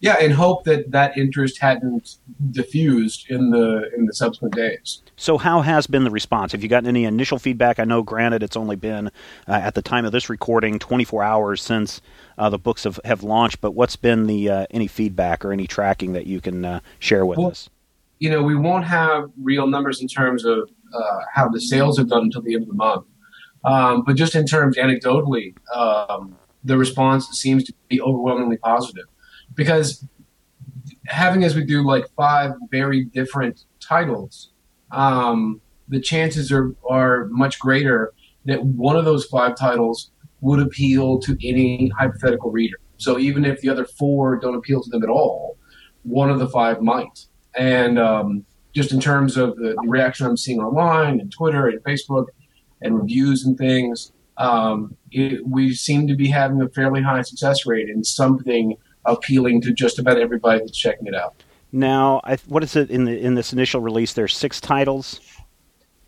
Yeah, 0.00 0.16
and 0.20 0.32
hope 0.34 0.64
that 0.64 0.90
that 0.90 1.16
interest 1.16 1.58
hadn't 1.60 2.16
diffused 2.50 3.30
in 3.30 3.50
the 3.50 3.90
in 3.96 4.04
the 4.06 4.12
subsequent 4.12 4.54
days. 4.54 5.02
So, 5.16 5.38
how 5.38 5.62
has 5.62 5.86
been 5.86 6.04
the 6.04 6.10
response? 6.10 6.52
Have 6.52 6.62
you 6.62 6.68
gotten 6.68 6.88
any 6.88 7.04
initial 7.04 7.38
feedback? 7.38 7.78
I 7.78 7.84
know, 7.84 8.02
granted, 8.02 8.42
it's 8.42 8.56
only 8.56 8.76
been 8.76 9.06
uh, 9.48 9.52
at 9.52 9.74
the 9.74 9.82
time 9.82 10.04
of 10.04 10.12
this 10.12 10.28
recording 10.28 10.78
24 10.78 11.22
hours 11.22 11.62
since 11.62 12.00
uh, 12.36 12.50
the 12.50 12.58
books 12.58 12.84
have, 12.84 13.00
have 13.04 13.22
launched, 13.22 13.60
but 13.60 13.70
what's 13.72 13.96
been 13.96 14.26
the 14.26 14.50
uh, 14.50 14.66
any 14.70 14.88
feedback 14.88 15.44
or 15.44 15.52
any 15.52 15.66
tracking 15.66 16.12
that 16.12 16.26
you 16.26 16.40
can 16.40 16.64
uh, 16.64 16.80
share 16.98 17.24
with 17.24 17.38
Well, 17.38 17.48
us? 17.48 17.70
You 18.18 18.30
know, 18.30 18.42
we 18.42 18.56
won't 18.56 18.84
have 18.84 19.30
real 19.42 19.66
numbers 19.66 20.02
in 20.02 20.08
terms 20.08 20.44
of 20.44 20.68
uh, 20.92 21.20
how 21.32 21.48
the 21.48 21.60
sales 21.60 21.98
have 21.98 22.08
done 22.08 22.24
until 22.24 22.42
the 22.42 22.54
end 22.54 22.64
of 22.64 22.68
the 22.68 22.74
month, 22.74 23.06
um, 23.64 24.02
but 24.04 24.16
just 24.16 24.34
in 24.34 24.46
terms 24.46 24.76
anecdotally, 24.76 25.54
um, 25.74 26.36
the 26.64 26.76
response 26.76 27.28
seems 27.28 27.64
to 27.64 27.72
be 27.88 28.00
overwhelmingly 28.00 28.56
positive 28.56 29.04
because 29.54 30.04
having 31.06 31.44
as 31.44 31.54
we 31.54 31.64
do 31.64 31.84
like 31.84 32.06
five 32.16 32.52
very 32.70 33.04
different 33.04 33.64
titles, 33.80 34.50
um, 34.90 35.60
the 35.88 36.00
chances 36.00 36.50
are 36.52 36.74
are 36.88 37.26
much 37.26 37.58
greater 37.58 38.12
that 38.44 38.64
one 38.64 38.96
of 38.96 39.04
those 39.04 39.24
five 39.26 39.56
titles 39.56 40.10
would 40.40 40.60
appeal 40.60 41.18
to 41.18 41.36
any 41.46 41.88
hypothetical 41.98 42.50
reader. 42.50 42.76
So 42.98 43.18
even 43.18 43.44
if 43.44 43.60
the 43.60 43.70
other 43.70 43.84
four 43.84 44.36
don't 44.36 44.54
appeal 44.54 44.82
to 44.82 44.90
them 44.90 45.02
at 45.02 45.08
all, 45.08 45.56
one 46.02 46.30
of 46.30 46.38
the 46.38 46.48
five 46.48 46.82
might. 46.82 47.26
And 47.56 47.98
um, 47.98 48.44
just 48.74 48.92
in 48.92 49.00
terms 49.00 49.36
of 49.36 49.56
the, 49.56 49.74
the 49.80 49.88
reaction 49.88 50.26
I'm 50.26 50.36
seeing 50.36 50.60
online 50.60 51.20
and 51.20 51.32
Twitter 51.32 51.68
and 51.68 51.82
Facebook 51.82 52.26
and 52.82 52.98
reviews 52.98 53.44
and 53.44 53.56
things, 53.56 54.12
um, 54.36 54.96
it, 55.10 55.46
we 55.46 55.74
seem 55.74 56.06
to 56.08 56.14
be 56.14 56.28
having 56.28 56.60
a 56.60 56.68
fairly 56.68 57.02
high 57.02 57.22
success 57.22 57.66
rate 57.66 57.88
in 57.88 58.04
something 58.04 58.76
appealing 59.06 59.60
to 59.62 59.72
just 59.72 59.98
about 59.98 60.18
everybody 60.18 60.60
that's 60.60 60.76
checking 60.76 61.06
it 61.06 61.14
out. 61.14 61.42
Now, 61.72 62.20
I, 62.24 62.36
what 62.46 62.62
is 62.62 62.76
it 62.76 62.90
in 62.90 63.04
the 63.04 63.18
in 63.18 63.34
this 63.34 63.52
initial 63.52 63.80
release? 63.80 64.12
There's 64.12 64.36
six 64.36 64.60
titles. 64.60 65.20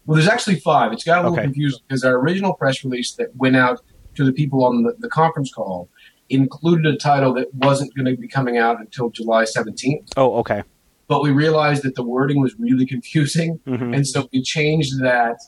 Well, 0.07 0.17
there's 0.17 0.29
actually 0.29 0.61
five. 0.61 0.93
It's 0.93 1.03
got 1.03 1.19
a 1.19 1.23
little 1.23 1.35
Okay. 1.35 1.43
confusing 1.45 1.81
because 1.89 2.05
our 2.05 2.15
original 2.21 2.55
press 2.55 2.85
release 2.85 3.15
that 3.15 3.35
went 3.35 3.57
out 3.57 3.81
to 4.15 4.25
the 4.25 4.33
people 4.33 4.65
on 4.65 4.85
the, 4.85 4.95
the 5.01 5.09
conference 5.09 5.53
call 5.53 5.89
included 6.29 6.87
a 6.87 6.97
title 6.97 7.35
that 7.35 7.53
wasn't 7.55 7.93
going 7.95 8.07
to 8.07 8.17
be 8.21 8.29
coming 8.29 8.57
out 8.59 8.79
until 8.81 9.11
July 9.11 9.43
17th. 9.45 10.11
Oh, 10.17 10.37
okay. 10.39 10.63
But 11.09 11.23
we 11.23 11.31
realized 11.31 11.83
that 11.85 11.95
the 11.97 12.03
wording 12.05 12.41
was 12.41 12.55
really 12.59 12.87
confusing, 12.95 13.61
hmm 13.67 13.93
and 13.95 14.07
so 14.07 14.29
we 14.33 14.43
changed 14.43 15.01
that 15.03 15.39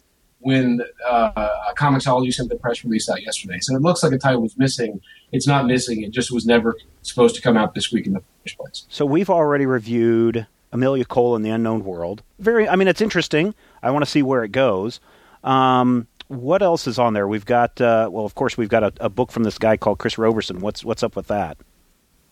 when 0.40 0.80
uh, 1.07 1.49
Comixology 1.76 2.33
sent 2.33 2.49
the 2.49 2.57
press 2.57 2.85
release 2.85 3.09
out 3.11 3.23
yesterday. 3.23 3.59
So 3.61 3.75
it 3.75 3.83
looks 3.83 4.02
like 4.02 4.12
a 4.12 4.18
title 4.18 4.42
was 4.42 4.57
missing. 4.57 5.00
It's 5.33 5.47
not 5.47 5.66
missing. 5.66 6.02
It 6.02 6.11
just 6.12 6.30
was 6.30 6.47
never 6.47 6.76
supposed 7.02 7.35
to 7.37 7.42
come 7.42 7.57
out 7.57 7.75
this 7.75 7.90
week 7.92 8.07
in 8.07 8.12
the 8.12 8.23
first 8.42 8.57
place. 8.57 8.87
So 8.88 9.04
we've 9.04 9.30
already 9.30 9.66
reviewed 9.66 10.47
Amelia 10.73 11.04
Cole 11.04 11.35
in 11.35 11.42
the 11.42 11.50
Unknown 11.50 11.85
World. 11.85 12.23
Very, 12.38 12.68
I 12.68 12.76
mean, 12.76 12.88
it's 12.88 13.00
interesting. 13.00 13.54
I 13.83 13.90
want 13.90 14.04
to 14.04 14.11
see 14.11 14.23
where 14.23 14.45
it 14.45 14.52
goes. 14.52 15.00
Um, 15.42 16.07
what 16.28 16.62
else 16.62 16.87
is 16.87 16.99
on 16.99 17.14
there? 17.14 17.26
We've 17.26 17.47
got, 17.47 17.80
uh, 17.80 18.09
well, 18.12 18.25
of 18.25 18.35
course, 18.35 18.57
we've 18.57 18.68
got 18.68 18.85
a, 18.85 18.92
a 19.00 19.09
book 19.09 19.33
from 19.33 19.45
this 19.45 19.59
guy 19.59 19.76
called 19.76 19.99
Chris 19.99 20.18
Roberson. 20.18 20.61
What's 20.61 20.85
what's 20.85 21.02
up 21.02 21.16
with 21.16 21.26
that? 21.28 21.57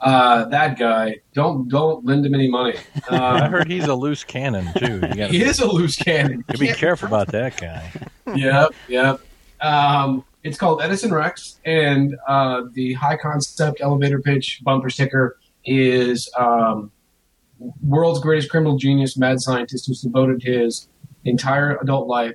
Uh, 0.01 0.45
that 0.47 0.79
guy, 0.79 1.17
don't 1.33 1.69
don't 1.69 2.05
lend 2.05 2.25
him 2.27 2.35
any 2.35 2.49
money. 2.49 2.75
Uh, 3.11 3.17
I 3.43 3.49
heard 3.49 3.71
he's 3.71 3.87
a 3.87 3.95
loose 3.95 4.25
cannon 4.25 4.69
too. 4.77 4.95
You 4.97 5.15
got 5.15 5.31
he 5.31 5.39
to 5.39 5.45
is 5.47 5.59
a 5.61 5.67
loose 5.67 5.97
cannon. 5.97 6.45
be 6.59 6.69
careful 6.73 7.09
about 7.09 7.29
that 7.29 7.57
guy. 7.59 7.91
yep, 8.35 8.71
yep. 8.89 9.21
Um, 9.61 10.25
it's 10.43 10.59
called 10.59 10.83
Edison 10.83 11.13
Rex, 11.15 11.59
and 11.65 12.15
uh, 12.29 12.65
the 12.75 12.93
high 12.93 13.17
concept 13.17 13.81
elevator 13.81 14.21
pitch 14.21 14.61
bumper 14.63 14.91
sticker 14.91 15.39
is 15.65 16.31
um, 16.39 16.93
world's 17.83 18.21
greatest 18.21 18.51
criminal 18.51 18.77
genius, 18.77 19.17
mad 19.17 19.41
scientist 19.41 19.87
who's 19.87 20.03
devoted 20.03 20.43
his 20.43 20.89
entire 21.25 21.77
adult 21.79 22.07
life 22.07 22.35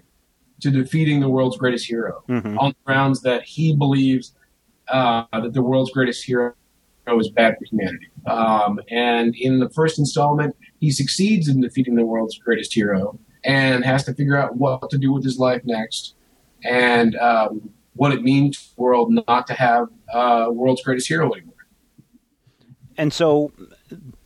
to 0.62 0.72
defeating 0.72 1.20
the 1.20 1.30
world's 1.30 1.58
greatest 1.58 1.86
hero 1.88 2.24
Mhm. 2.28 2.58
on 2.60 2.70
the 2.72 2.76
grounds 2.86 3.22
that 3.22 3.44
he 3.44 3.76
believes 3.76 4.34
uh, 4.90 5.24
that 5.32 5.54
the 5.54 5.62
world's 5.62 5.92
greatest 5.92 6.26
hero 6.26 6.54
is 7.20 7.30
bad 7.30 7.56
for 7.58 7.66
humanity. 7.66 8.10
Um, 8.28 8.80
and 8.90 9.36
in 9.36 9.60
the 9.60 9.70
first 9.70 10.00
installment, 10.00 10.56
he 10.80 10.92
succeeds 10.92 11.48
in 11.48 11.62
defeating 11.62 11.96
the 11.96 12.06
world's 12.06 12.38
greatest 12.38 12.74
hero 12.74 13.20
and 13.44 13.84
has 13.84 14.04
to 14.06 14.14
figure 14.14 14.38
out 14.38 14.56
what 14.56 14.90
to 14.90 14.98
do 14.98 15.12
with 15.12 15.24
his 15.24 15.40
life 15.40 15.62
next 15.66 16.16
and 16.64 17.16
um, 17.18 17.70
what 17.94 18.12
it 18.12 18.24
means 18.24 18.62
to 18.62 18.76
the 18.76 18.82
world 18.82 19.12
not 19.28 19.48
to 19.48 19.54
have 19.54 19.88
uh, 20.14 20.48
world's 20.52 20.82
greatest 20.84 21.08
hero 21.08 21.32
anymore. 21.34 21.54
And 22.98 23.12
so, 23.12 23.52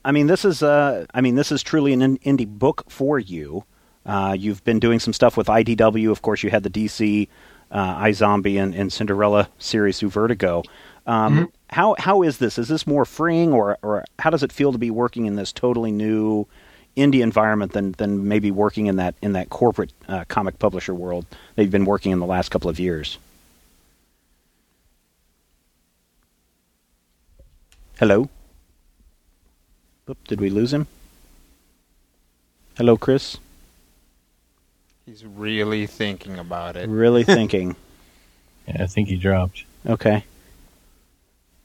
I 0.03 0.11
mean, 0.11 0.27
this 0.27 0.43
is, 0.43 0.61
uh, 0.61 1.05
I 1.13 1.21
mean, 1.21 1.35
this 1.35 1.51
is 1.51 1.63
truly 1.63 1.93
an 1.93 2.17
indie 2.19 2.47
book 2.47 2.83
for 2.89 3.19
you. 3.19 3.63
Uh, 4.05 4.35
you've 4.37 4.63
been 4.63 4.79
doing 4.79 4.99
some 4.99 5.13
stuff 5.13 5.37
with 5.37 5.47
IDW. 5.47 6.11
Of 6.11 6.21
course, 6.21 6.43
you 6.43 6.49
had 6.49 6.63
the 6.63 6.69
DC, 6.69 7.27
uh, 7.71 8.03
iZombie, 8.03 8.61
and, 8.61 8.75
and 8.75 8.91
Cinderella 8.91 9.49
series 9.57 9.99
through 9.99 10.09
Vertigo. 10.09 10.63
Um, 11.07 11.51
How 11.69 11.95
how 11.99 12.23
is 12.23 12.37
this? 12.39 12.57
Is 12.57 12.67
this 12.67 12.87
more 12.87 13.05
freeing, 13.05 13.53
or 13.53 13.77
or 13.83 14.03
how 14.19 14.29
does 14.29 14.43
it 14.43 14.51
feel 14.51 14.71
to 14.71 14.77
be 14.77 14.89
working 14.89 15.25
in 15.25 15.35
this 15.35 15.51
totally 15.51 15.91
new 15.91 16.47
indie 16.97 17.21
environment 17.21 17.73
than 17.73 17.91
than 17.93 18.27
maybe 18.27 18.49
working 18.51 18.87
in 18.87 18.95
that 18.95 19.13
in 19.21 19.33
that 19.33 19.49
corporate 19.49 19.91
uh, 20.07 20.23
comic 20.27 20.57
publisher 20.59 20.93
world 20.93 21.25
that 21.55 21.63
you've 21.63 21.71
been 21.71 21.85
working 21.85 22.11
in 22.11 22.19
the 22.19 22.25
last 22.25 22.49
couple 22.49 22.69
of 22.69 22.79
years? 22.79 23.17
Hello. 27.99 28.29
Oop, 30.09 30.17
did 30.27 30.39
we 30.41 30.49
lose 30.49 30.73
him? 30.73 30.87
Hello, 32.77 32.97
Chris. 32.97 33.37
He's 35.05 35.23
really 35.23 35.87
thinking 35.87 36.37
about 36.37 36.75
it. 36.75 36.89
Really 36.89 37.23
thinking. 37.23 37.75
Yeah, 38.67 38.81
I 38.81 38.87
think 38.87 39.09
he 39.09 39.15
dropped. 39.15 39.63
Okay. 39.85 40.23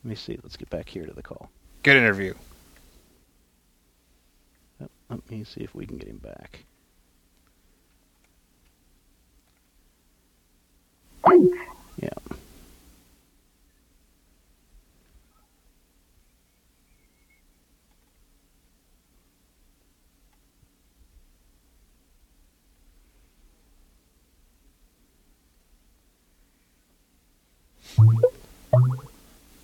Let 0.02 0.08
me 0.08 0.14
see. 0.14 0.38
Let's 0.42 0.56
get 0.56 0.70
back 0.70 0.88
here 0.88 1.04
to 1.04 1.12
the 1.12 1.22
call. 1.22 1.50
Good 1.82 1.96
interview. 1.96 2.34
Let 5.08 5.30
me 5.30 5.44
see 5.44 5.60
if 5.62 5.74
we 5.74 5.86
can 5.86 5.98
get 5.98 6.08
him 6.08 6.18
back. 6.18 6.64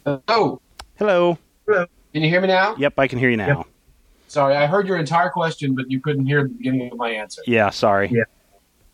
Yeah. 0.07 0.19
Oh, 0.29 0.61
Hello. 0.99 1.37
can 1.67 1.89
you 2.13 2.29
hear 2.29 2.41
me 2.41 2.47
now? 2.47 2.77
Yep, 2.77 2.95
I 2.99 3.09
can 3.09 3.19
hear 3.19 3.29
you 3.29 3.37
now. 3.37 3.67
Sorry, 4.29 4.55
I 4.55 4.67
heard 4.67 4.87
your 4.87 4.97
entire 4.99 5.31
question, 5.31 5.75
but 5.75 5.91
you 5.91 6.01
couldn't 6.01 6.27
hear 6.27 6.45
the 6.45 6.49
beginning 6.51 6.93
of 6.93 6.99
my 6.99 7.11
answer. 7.11 7.43
Yeah, 7.47 7.71
sorry. 7.71 8.09
Yeah. 8.11 8.23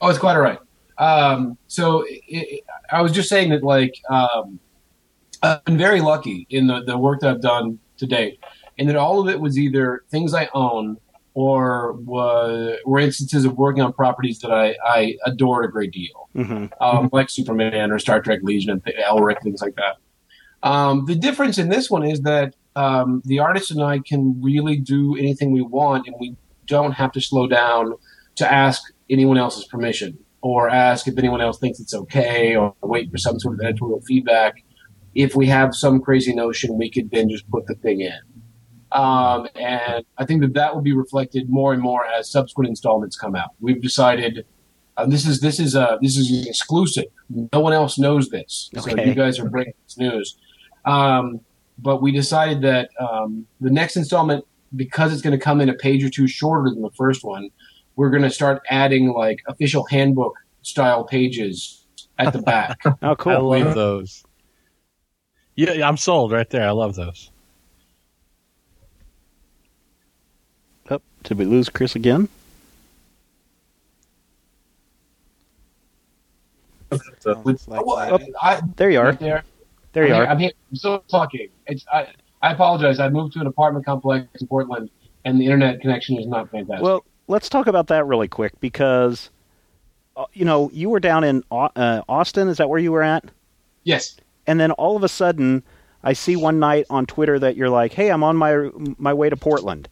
Oh, 0.01 0.09
it's 0.09 0.19
quite 0.19 0.37
all 0.37 0.41
right. 0.41 0.59
Um, 0.99 1.59
so 1.69 2.03
it, 2.03 2.23
it, 2.29 2.65
I 2.91 3.03
was 3.03 3.13
just 3.13 3.29
saying 3.29 3.51
that, 3.51 3.63
like, 3.63 3.95
um, 4.09 4.59
I've 5.43 5.65
been 5.65 5.79
very 5.79 6.01
lucky 6.01 6.47
in 6.51 6.67
the, 6.67 6.83
the 6.83 6.97
work 6.97 7.21
that 7.21 7.31
I've 7.31 7.41
done 7.43 7.79
to 7.99 8.07
date, 8.07 8.41
and 8.79 8.89
that 8.89 8.97
all 8.97 9.21
of 9.21 9.29
it 9.29 9.41
was 9.41 9.59
either 9.59 10.05
things 10.11 10.35
I 10.35 10.49
own 10.55 10.97
or 11.35 11.93
was, 11.93 12.79
were 12.85 13.01
instances 13.01 13.45
of 13.45 13.57
working 13.57 13.83
on 13.83 13.93
properties 13.93 14.41
that 14.41 14.51
I, 14.51 14.77
I 14.85 15.17
adored 15.25 15.65
a 15.65 15.69
great 15.69 15.93
deal, 15.93 16.29
hmm 16.35 16.67
um, 16.81 17.09
like 17.13 17.31
Superman 17.31 17.91
or 17.91 17.99
Star 17.99 18.21
Trek 18.21 18.41
Legion 18.43 18.71
and 18.71 18.83
Elric, 18.85 19.43
things 19.43 19.63
like 19.63 19.75
that. 19.77 19.97
Um, 20.63 21.07
the 21.07 21.15
difference 21.15 21.59
in 21.59 21.69
this 21.69 21.91
one 21.91 22.05
is 22.05 22.21
that 22.23 22.55
um, 22.77 23.23
the 23.25 23.41
artist 23.41 23.71
and 23.71 23.83
I 23.83 23.99
can 23.99 24.41
really 24.43 24.77
do 24.77 25.17
anything 25.17 25.53
we 25.53 25.63
want, 25.63 26.07
and 26.07 26.17
we 26.19 26.37
don't 26.67 26.93
have 26.93 27.13
to 27.13 27.21
slow 27.21 27.47
down 27.47 27.95
to 28.37 28.51
ask 28.51 28.83
anyone 29.11 29.37
else's 29.37 29.67
permission 29.67 30.19
or 30.41 30.69
ask 30.69 31.07
if 31.07 31.19
anyone 31.19 31.41
else 31.41 31.59
thinks 31.59 31.81
it's 31.81 31.95
okay 31.95 32.57
or 32.57 32.75
wait 32.83 33.11
for 33.11 33.19
some 33.19 33.39
sort 33.39 33.55
of 33.55 33.61
editorial 33.61 34.01
feedback. 34.03 34.65
If 35.15 35.37
we 35.37 35.47
have 35.47 35.75
some 35.75 36.01
crazy 36.01 36.35
notion, 36.35 36.79
we 36.79 36.91
could 36.91 37.11
then 37.11 37.29
just 37.29 37.49
put 37.51 37.67
the 37.67 37.75
thing 37.75 38.01
in. 38.01 38.19
Um, 38.93 39.49
and 39.55 40.05
I 40.19 40.25
think 40.25 40.43
that 40.43 40.55
that 40.55 40.75
will 40.75 40.83
be 40.83 40.93
reflected 40.93 41.49
more 41.49 41.73
and 41.73 41.83
more 41.83 42.05
as 42.07 42.31
subsequent 42.31 42.69
installments 42.69 43.17
come 43.17 43.35
out. 43.35 43.51
We've 43.61 43.81
decided 43.81 44.45
uh, 44.97 45.07
this 45.07 45.27
is 45.27 45.41
this 45.41 45.59
is 45.59 45.75
uh, 45.75 45.97
this 46.03 46.17
is 46.17 46.47
exclusive. 46.47 47.07
No 47.53 47.61
one 47.61 47.73
else 47.73 47.99
knows 47.99 48.29
this, 48.29 48.71
so 48.79 48.91
you 49.03 49.15
guys 49.15 49.39
are 49.39 49.49
breaking 49.49 49.75
this 49.87 49.97
news. 49.97 50.37
Um, 50.85 51.41
but 51.79 52.03
we 52.03 52.13
decided 52.13 52.63
that 52.63 52.91
um, 53.01 53.47
the 53.61 53.71
next 53.71 53.97
installment, 53.97 54.45
because 54.77 55.13
it's 55.13 55.23
going 55.23 55.37
to 55.39 55.43
come 55.43 55.61
in 55.61 55.69
a 55.69 55.75
page 55.75 56.05
or 56.05 56.11
two 56.11 56.27
shorter 56.27 56.71
than 56.71 56.83
the 56.83 56.91
first 56.93 57.25
one, 57.25 57.51
we're 57.97 58.11
going 58.11 58.23
to 58.23 58.31
start 58.31 58.63
adding 58.71 59.13
like 59.13 59.41
official 59.47 59.85
handbook 59.87 60.35
style 60.63 61.05
pages 61.05 61.85
at 62.19 62.33
the 62.33 62.41
back. 62.43 62.79
Oh, 63.03 63.17
cool! 63.17 63.33
I 63.33 63.37
cool. 63.37 63.49
love 63.67 63.75
those. 63.75 64.25
Yeah, 65.57 65.87
I'm 65.87 65.97
sold 65.97 66.33
right 66.33 66.49
there. 66.49 66.67
I 66.67 66.71
love 66.71 66.95
those. 66.95 67.31
Oh, 70.91 71.01
did 71.25 71.39
we 71.39 71.45
lose 71.45 71.69
Chris 71.69 71.95
again? 71.97 72.29
With- 77.45 77.67
like 77.69 77.85
well, 77.87 77.97
that. 78.19 78.23
I, 78.43 78.61
There 78.77 78.91
you 78.91 79.01
are. 79.01 79.07
right 79.07 79.19
there. 79.19 79.45
There 79.93 80.07
you 80.07 80.15
I'm 80.15 80.21
are. 80.21 80.25
Here, 80.25 80.31
I'm 80.33 80.39
here. 80.39 80.51
I'm 80.71 80.77
still 80.77 81.05
talking. 81.11 81.49
It's 81.67 81.85
I, 81.93 82.09
I 82.41 82.53
apologize. 82.53 82.99
I 82.99 83.09
moved 83.09 83.35
to 83.35 83.41
an 83.41 83.47
apartment 83.47 83.85
complex 83.85 84.27
in 84.41 84.47
Portland, 84.47 84.91
and 85.25 85.41
the 85.41 85.45
internet 85.45 85.81
connection 85.81 86.19
is 86.19 86.27
not 86.27 86.51
fantastic. 86.51 86.83
Well, 86.83 87.05
let's 87.29 87.49
talk 87.49 87.67
about 87.67 87.87
that 87.89 88.07
really 88.07 88.29
quick 88.29 88.59
because, 88.61 89.31
uh, 90.17 90.25
you 90.33 90.45
know, 90.45 90.71
you 90.73 90.91
were 90.91 91.01
down 91.01 91.25
in 91.25 91.43
uh, 91.51 92.03
Austin. 92.09 92.49
Is 92.49 92.57
that 92.59 92.69
where 92.69 92.81
you 92.81 92.93
were 92.93 93.03
at? 93.03 93.25
yes. 93.85 94.17
And 94.45 94.59
then 94.59 94.73
all 94.73 94.97
of 94.97 95.05
a 95.05 95.09
sudden, 95.09 95.63
I 96.03 96.15
see 96.15 96.35
one 96.35 96.59
night 96.59 96.87
on 96.91 97.07
Twitter 97.07 97.39
that 97.39 97.57
you're 97.57 97.71
like, 97.71 97.93
"Hey, 97.93 98.11
I'm 98.11 98.25
on 98.25 98.37
my 98.37 98.71
my 98.99 99.15
way 99.15 99.31
to 99.31 99.37
Portland." 99.37 99.89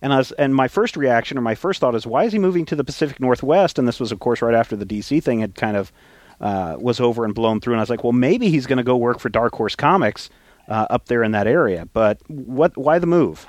And 0.00 0.12
I 0.12 0.18
was, 0.18 0.32
and 0.32 0.54
my 0.54 0.66
first 0.66 0.96
reaction 0.96 1.38
or 1.38 1.42
my 1.42 1.54
first 1.54 1.80
thought 1.80 1.94
is, 1.94 2.06
why 2.06 2.24
is 2.24 2.32
he 2.32 2.38
moving 2.38 2.66
to 2.66 2.74
the 2.74 2.82
Pacific 2.82 3.20
Northwest? 3.20 3.78
And 3.78 3.86
this 3.86 4.00
was, 4.00 4.10
of 4.10 4.18
course, 4.18 4.42
right 4.42 4.54
after 4.54 4.74
the 4.74 4.84
DC 4.84 5.22
thing 5.22 5.38
had 5.38 5.54
kind 5.54 5.76
of 5.76 5.92
uh, 6.40 6.76
was 6.78 7.00
over 7.00 7.24
and 7.24 7.34
blown 7.34 7.60
through. 7.60 7.74
And 7.74 7.80
I 7.80 7.82
was 7.82 7.90
like, 7.90 8.04
well, 8.04 8.12
maybe 8.12 8.48
he's 8.48 8.66
going 8.66 8.78
to 8.78 8.82
go 8.82 8.96
work 8.96 9.20
for 9.20 9.28
Dark 9.28 9.54
Horse 9.54 9.74
Comics 9.76 10.30
uh, 10.68 10.86
up 10.90 11.06
there 11.06 11.22
in 11.22 11.32
that 11.32 11.46
area. 11.46 11.86
But 11.92 12.20
what? 12.28 12.76
Why 12.76 12.98
the 12.98 13.06
move? 13.06 13.46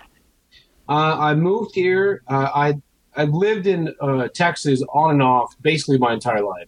Uh, 0.88 1.18
I 1.20 1.36
moved 1.36 1.76
here. 1.76 2.24
Uh, 2.28 2.50
I 2.54 2.74
I 3.16 3.26
lived 3.26 3.68
in 3.68 3.94
uh, 4.02 4.28
Texas 4.34 4.84
on 4.94 5.12
and 5.12 5.22
off 5.22 5.54
basically 5.62 5.98
my 5.98 6.14
entire 6.14 6.44
life, 6.44 6.68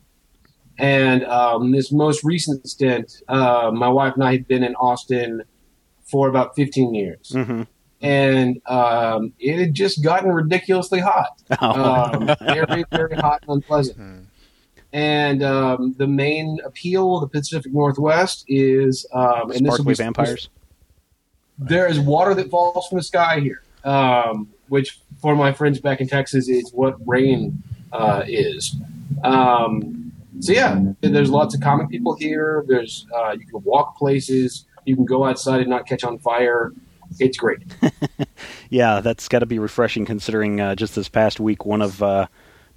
and 0.78 1.24
um, 1.26 1.72
this 1.72 1.92
most 1.92 2.24
recent 2.24 2.68
stint, 2.68 3.22
uh, 3.28 3.72
my 3.74 3.90
wife 3.90 4.14
and 4.16 4.24
I 4.24 4.32
had 4.34 4.48
been 4.48 4.64
in 4.64 4.76
Austin 4.76 5.44
for 6.06 6.30
about 6.30 6.56
15 6.56 6.94
years. 6.94 7.32
hmm 7.34 7.64
and 8.02 8.62
um, 8.68 9.34
it 9.40 9.58
had 9.58 9.74
just 9.74 10.04
gotten 10.04 10.30
ridiculously 10.30 11.00
hot, 11.00 11.42
um, 11.60 12.28
very 12.42 12.86
very 12.92 13.16
hot 13.16 13.44
and 13.48 13.56
unpleasant. 13.56 14.25
And 14.94 15.44
um, 15.44 15.94
the 15.98 16.08
main 16.08 16.60
appeal 16.66 17.16
of 17.16 17.22
the 17.22 17.40
Pacific 17.40 17.74
Northwest 17.74 18.46
is 18.48 19.06
um, 19.14 19.52
and 19.52 19.66
this 19.66 19.78
will 19.78 19.86
be- 19.86 19.94
vampires. 19.94 20.50
there 21.58 21.88
is 21.88 22.00
water 22.00 22.34
that 22.36 22.50
falls 22.50 22.88
from 22.88 22.98
the 22.98 23.04
sky 23.04 23.40
here, 23.40 23.62
um, 23.84 24.48
which 24.70 25.00
for 25.22 25.36
my 25.36 25.52
friends 25.52 25.80
back 25.80 26.00
in 26.02 26.08
Texas 26.08 26.48
is 26.48 26.72
what 26.72 26.96
rain 27.06 27.62
uh, 27.92 28.24
is. 28.28 28.76
Um, 29.24 30.12
so 30.40 30.54
yeah, 30.54 30.82
there's 31.02 31.30
lots 31.30 31.56
of 31.56 31.62
comic 31.62 31.90
people 31.90 32.16
here. 32.16 32.64
There's 32.68 33.06
uh, 33.16 33.32
you 33.32 33.46
can 33.46 33.64
walk 33.64 33.98
places, 33.98 34.66
you 34.86 34.96
can 34.96 35.06
go 35.06 35.26
outside 35.26 35.62
and 35.62 35.70
not 35.70 35.88
catch 35.88 36.04
on 36.04 36.20
fire. 36.20 36.72
It's 37.20 37.38
great. 37.38 37.60
Yeah, 38.70 39.00
that's 39.02 39.28
got 39.28 39.40
to 39.40 39.46
be 39.46 39.60
refreshing 39.60 40.06
considering 40.06 40.60
uh, 40.60 40.76
just 40.76 40.96
this 40.96 41.08
past 41.08 41.40
week, 41.40 41.66
one 41.66 41.82
of 41.82 42.02
uh, 42.02 42.28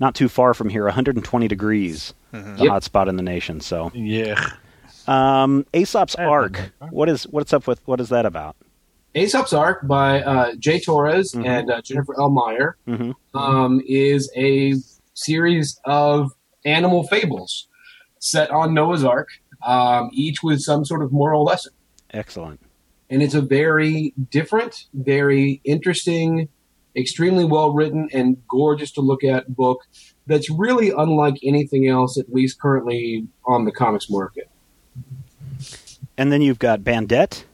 not 0.00 0.14
too 0.14 0.28
far 0.28 0.54
from 0.54 0.68
here, 0.68 0.84
120 0.84 1.48
degrees, 1.48 2.14
the 2.32 2.54
Yep. 2.58 2.68
hot 2.68 2.82
spot 2.84 3.08
in 3.08 3.16
the 3.16 3.22
nation. 3.22 3.60
So, 3.60 3.90
Yeah. 3.94 4.52
um, 5.06 5.64
Aesop's 5.74 6.14
Ark. 6.16 6.72
What 6.90 7.08
is 7.08 7.24
what's 7.24 7.52
up 7.52 7.66
with 7.66 7.80
what 7.86 8.00
is 8.00 8.08
that 8.10 8.26
about? 8.26 8.56
Aesop's 9.14 9.52
Ark 9.52 9.86
by 9.86 10.22
uh, 10.22 10.54
Jay 10.58 10.78
Torres 10.80 11.32
Mhm. 11.32 11.46
and 11.46 11.70
uh, 11.70 11.80
Jennifer 11.82 12.14
L. 12.20 12.30
Meyer 12.30 12.76
hmm 12.86 13.12
um, 13.34 13.80
is 13.86 14.30
a 14.36 14.74
series 15.14 15.80
of 15.84 16.30
animal 16.64 17.04
fables 17.08 17.66
set 18.20 18.50
on 18.50 18.74
Noah's 18.74 19.04
Ark, 19.04 19.28
um, 19.66 20.10
each 20.12 20.42
with 20.42 20.60
some 20.60 20.84
sort 20.84 21.02
of 21.02 21.12
moral 21.12 21.44
lesson. 21.44 21.72
Excellent. 22.12 22.60
and 23.10 23.22
it's 23.22 23.34
a 23.34 23.40
very 23.40 24.12
different, 24.30 24.84
very 24.92 25.62
interesting, 25.64 26.46
extremely 26.98 27.44
well 27.44 27.72
written, 27.72 28.08
and 28.12 28.36
gorgeous 28.48 28.90
to 28.92 29.00
look 29.00 29.24
at 29.24 29.54
book 29.54 29.82
that's 30.26 30.50
really 30.50 30.90
unlike 30.90 31.36
anything 31.42 31.88
else, 31.88 32.18
at 32.18 32.32
least 32.32 32.60
currently 32.60 33.26
on 33.46 33.64
the 33.64 33.72
comics 33.72 34.10
market. 34.10 34.50
And 36.18 36.32
then 36.32 36.42
you've 36.42 36.58
got 36.58 36.80
Bandette 36.80 37.44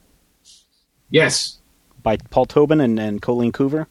Yes, 1.09 1.59
by 2.03 2.17
Paul 2.17 2.45
Tobin 2.45 2.81
and, 2.81 2.99
and 2.99 3.21
Colleen 3.21 3.51
Coover. 3.51 3.87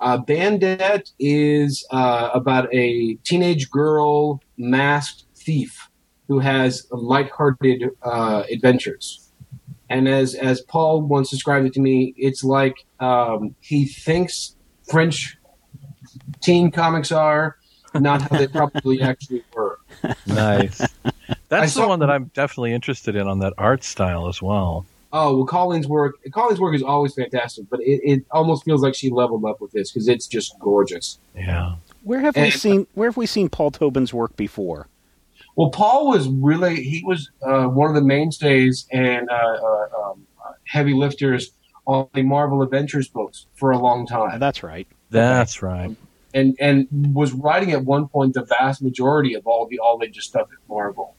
uh, 0.00 0.18
Bandette 0.18 1.12
is 1.18 1.86
uh, 1.90 2.30
about 2.34 2.72
a 2.74 3.14
teenage 3.24 3.70
girl 3.70 4.40
masked 4.58 5.24
thief 5.36 5.88
who 6.28 6.40
has 6.40 6.86
lighthearted 6.90 7.90
uh, 8.02 8.44
adventures. 8.50 9.30
And 9.88 10.08
as 10.08 10.34
as 10.34 10.62
Paul 10.62 11.02
once 11.02 11.30
described 11.30 11.66
it 11.66 11.74
to 11.74 11.80
me, 11.80 12.14
it's 12.16 12.42
like 12.42 12.86
um, 12.98 13.54
he 13.60 13.84
thinks 13.84 14.56
French 14.88 15.38
teen 16.40 16.70
comics 16.70 17.12
are, 17.12 17.56
not 17.94 18.22
how 18.22 18.38
they 18.38 18.46
probably 18.48 19.00
actually 19.02 19.44
were. 19.54 19.78
Nice. 20.26 20.80
I 21.04 21.12
That's 21.48 21.74
the 21.74 21.80
saw- 21.82 21.88
one 21.88 22.00
that 22.00 22.10
I'm 22.10 22.30
definitely 22.34 22.72
interested 22.72 23.16
in 23.16 23.26
on 23.28 23.40
that 23.40 23.52
art 23.58 23.84
style 23.84 24.28
as 24.28 24.40
well. 24.42 24.86
Oh 25.14 25.36
well, 25.36 25.46
Colleen's 25.46 25.86
work. 25.86 26.14
Colleen's 26.32 26.58
work 26.58 26.74
is 26.74 26.82
always 26.82 27.12
fantastic, 27.14 27.66
but 27.68 27.80
it, 27.80 28.00
it 28.02 28.24
almost 28.30 28.64
feels 28.64 28.80
like 28.82 28.94
she 28.94 29.10
leveled 29.10 29.44
up 29.44 29.60
with 29.60 29.70
this 29.72 29.92
because 29.92 30.08
it's 30.08 30.26
just 30.26 30.58
gorgeous. 30.58 31.18
Yeah. 31.36 31.74
Where 32.02 32.20
have 32.20 32.34
we 32.34 32.50
seen 32.50 32.86
Where 32.94 33.10
have 33.10 33.18
we 33.18 33.26
seen 33.26 33.50
Paul 33.50 33.70
Tobin's 33.70 34.14
work 34.14 34.34
before? 34.36 34.88
Well, 35.54 35.68
Paul 35.68 36.08
was 36.08 36.28
really 36.28 36.82
he 36.82 37.04
was 37.04 37.30
uh, 37.42 37.64
one 37.66 37.90
of 37.90 37.94
the 37.94 38.00
mainstays 38.02 38.86
and 38.90 39.28
uh, 39.28 39.34
uh, 39.34 40.10
um, 40.10 40.26
uh, 40.42 40.52
heavy 40.66 40.94
lifters 40.94 41.50
on 41.86 42.08
the 42.14 42.22
Marvel 42.22 42.62
Adventures 42.62 43.08
books 43.08 43.46
for 43.54 43.70
a 43.72 43.78
long 43.78 44.06
time, 44.06 44.38
that's 44.40 44.62
right. 44.62 44.86
That's 45.10 45.62
right. 45.62 45.94
and 46.34 46.56
and 46.60 46.86
was 47.14 47.32
writing 47.32 47.72
at 47.72 47.84
one 47.84 48.08
point 48.08 48.34
the 48.34 48.44
vast 48.44 48.82
majority 48.82 49.34
of 49.34 49.46
all 49.46 49.66
the 49.66 49.78
all 49.78 50.00
ages 50.02 50.24
stuff 50.24 50.48
at 50.52 50.58
Marvel. 50.68 51.14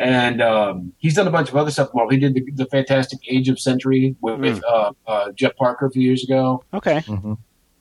And 0.00 0.40
um, 0.40 0.92
he's 0.98 1.14
done 1.14 1.26
a 1.26 1.30
bunch 1.30 1.48
of 1.48 1.56
other 1.56 1.72
stuff. 1.72 1.88
at 1.88 1.94
Marvel. 1.94 2.10
He 2.12 2.18
did 2.18 2.34
the, 2.34 2.44
the 2.52 2.66
Fantastic 2.66 3.18
Age 3.28 3.48
of 3.48 3.58
Sentry 3.58 4.14
with, 4.20 4.38
with 4.38 4.62
uh, 4.64 4.92
uh, 5.08 5.32
Jeff 5.32 5.56
Parker 5.56 5.86
a 5.86 5.90
few 5.90 6.02
years 6.02 6.22
ago, 6.22 6.62
Okay. 6.72 7.00
hmm 7.00 7.34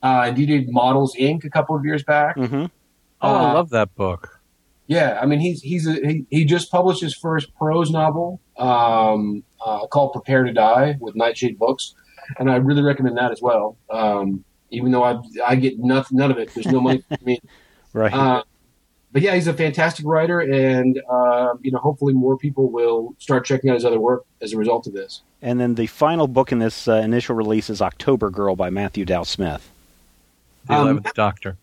uh, 0.04 0.24
and 0.28 0.38
he 0.38 0.46
did 0.46 0.70
Models 0.72 1.16
Inc. 1.16 1.44
a 1.44 1.50
couple 1.50 1.76
of 1.76 1.84
years 1.86 2.04
back. 2.04 2.36
hmm 2.36 2.66
Oh, 3.22 3.36
I 3.36 3.52
Uh, 3.52 3.54
love 3.54 3.70
that 3.72 3.94
book. 3.96 4.40
Yeah, 4.88 5.20
I 5.22 5.26
mean 5.26 5.40
he's 5.40 5.62
he's 5.62 5.86
a, 5.88 5.94
he, 5.94 6.26
he 6.30 6.46
just 6.46 6.72
published 6.72 7.02
his 7.02 7.14
first 7.16 7.54
prose 7.56 7.92
novel 7.92 8.40
um, 8.58 9.44
uh, 9.64 9.86
called 9.88 10.14
Prepare 10.14 10.44
to 10.46 10.54
Die 10.54 10.96
with 11.00 11.16
Nightshade 11.16 11.60
Books, 11.60 11.94
and 12.40 12.50
I 12.50 12.58
really 12.58 12.82
recommend 12.82 13.18
that 13.18 13.32
as 13.32 13.42
well. 13.42 13.78
Um, 13.90 14.44
even 14.70 14.92
though 14.92 15.04
I 15.04 15.20
I 15.46 15.56
get 15.56 15.80
nothing 15.80 16.18
none 16.18 16.32
of 16.32 16.38
it, 16.38 16.54
there's 16.54 16.68
no 16.68 16.82
money 16.82 17.04
for 17.08 17.18
me. 17.24 17.40
Right. 17.94 18.14
Uh, 18.14 18.44
but 19.12 19.22
yeah, 19.24 19.34
he's 19.34 19.48
a 19.48 19.54
fantastic 19.54 20.06
writer, 20.06 20.42
and 20.42 21.02
uh, 21.10 21.54
you 21.62 21.72
know 21.72 21.80
hopefully 21.80 22.14
more 22.14 22.38
people 22.38 22.70
will 22.70 23.16
start 23.18 23.46
checking 23.46 23.70
out 23.70 23.74
his 23.74 23.86
other 23.86 24.00
work 24.00 24.26
as 24.42 24.54
a 24.54 24.58
result 24.58 24.86
of 24.86 24.94
this. 24.94 25.22
and 25.42 25.60
then 25.60 25.76
the 25.76 25.88
final 25.88 26.28
book 26.28 26.52
in 26.52 26.60
this 26.60 26.88
uh, 26.88 26.96
initial 26.96 27.36
release 27.36 27.70
is 27.70 27.82
October 27.82 28.30
Girl 28.30 28.56
by 28.56 28.70
Matthew 28.70 29.06
Dow 29.06 29.24
Smith. 29.24 29.72
The 30.68 30.74
um, 30.74 30.82
Eleventh 30.82 31.14
Doctor. 31.16 31.58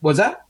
Was 0.00 0.16
that? 0.16 0.46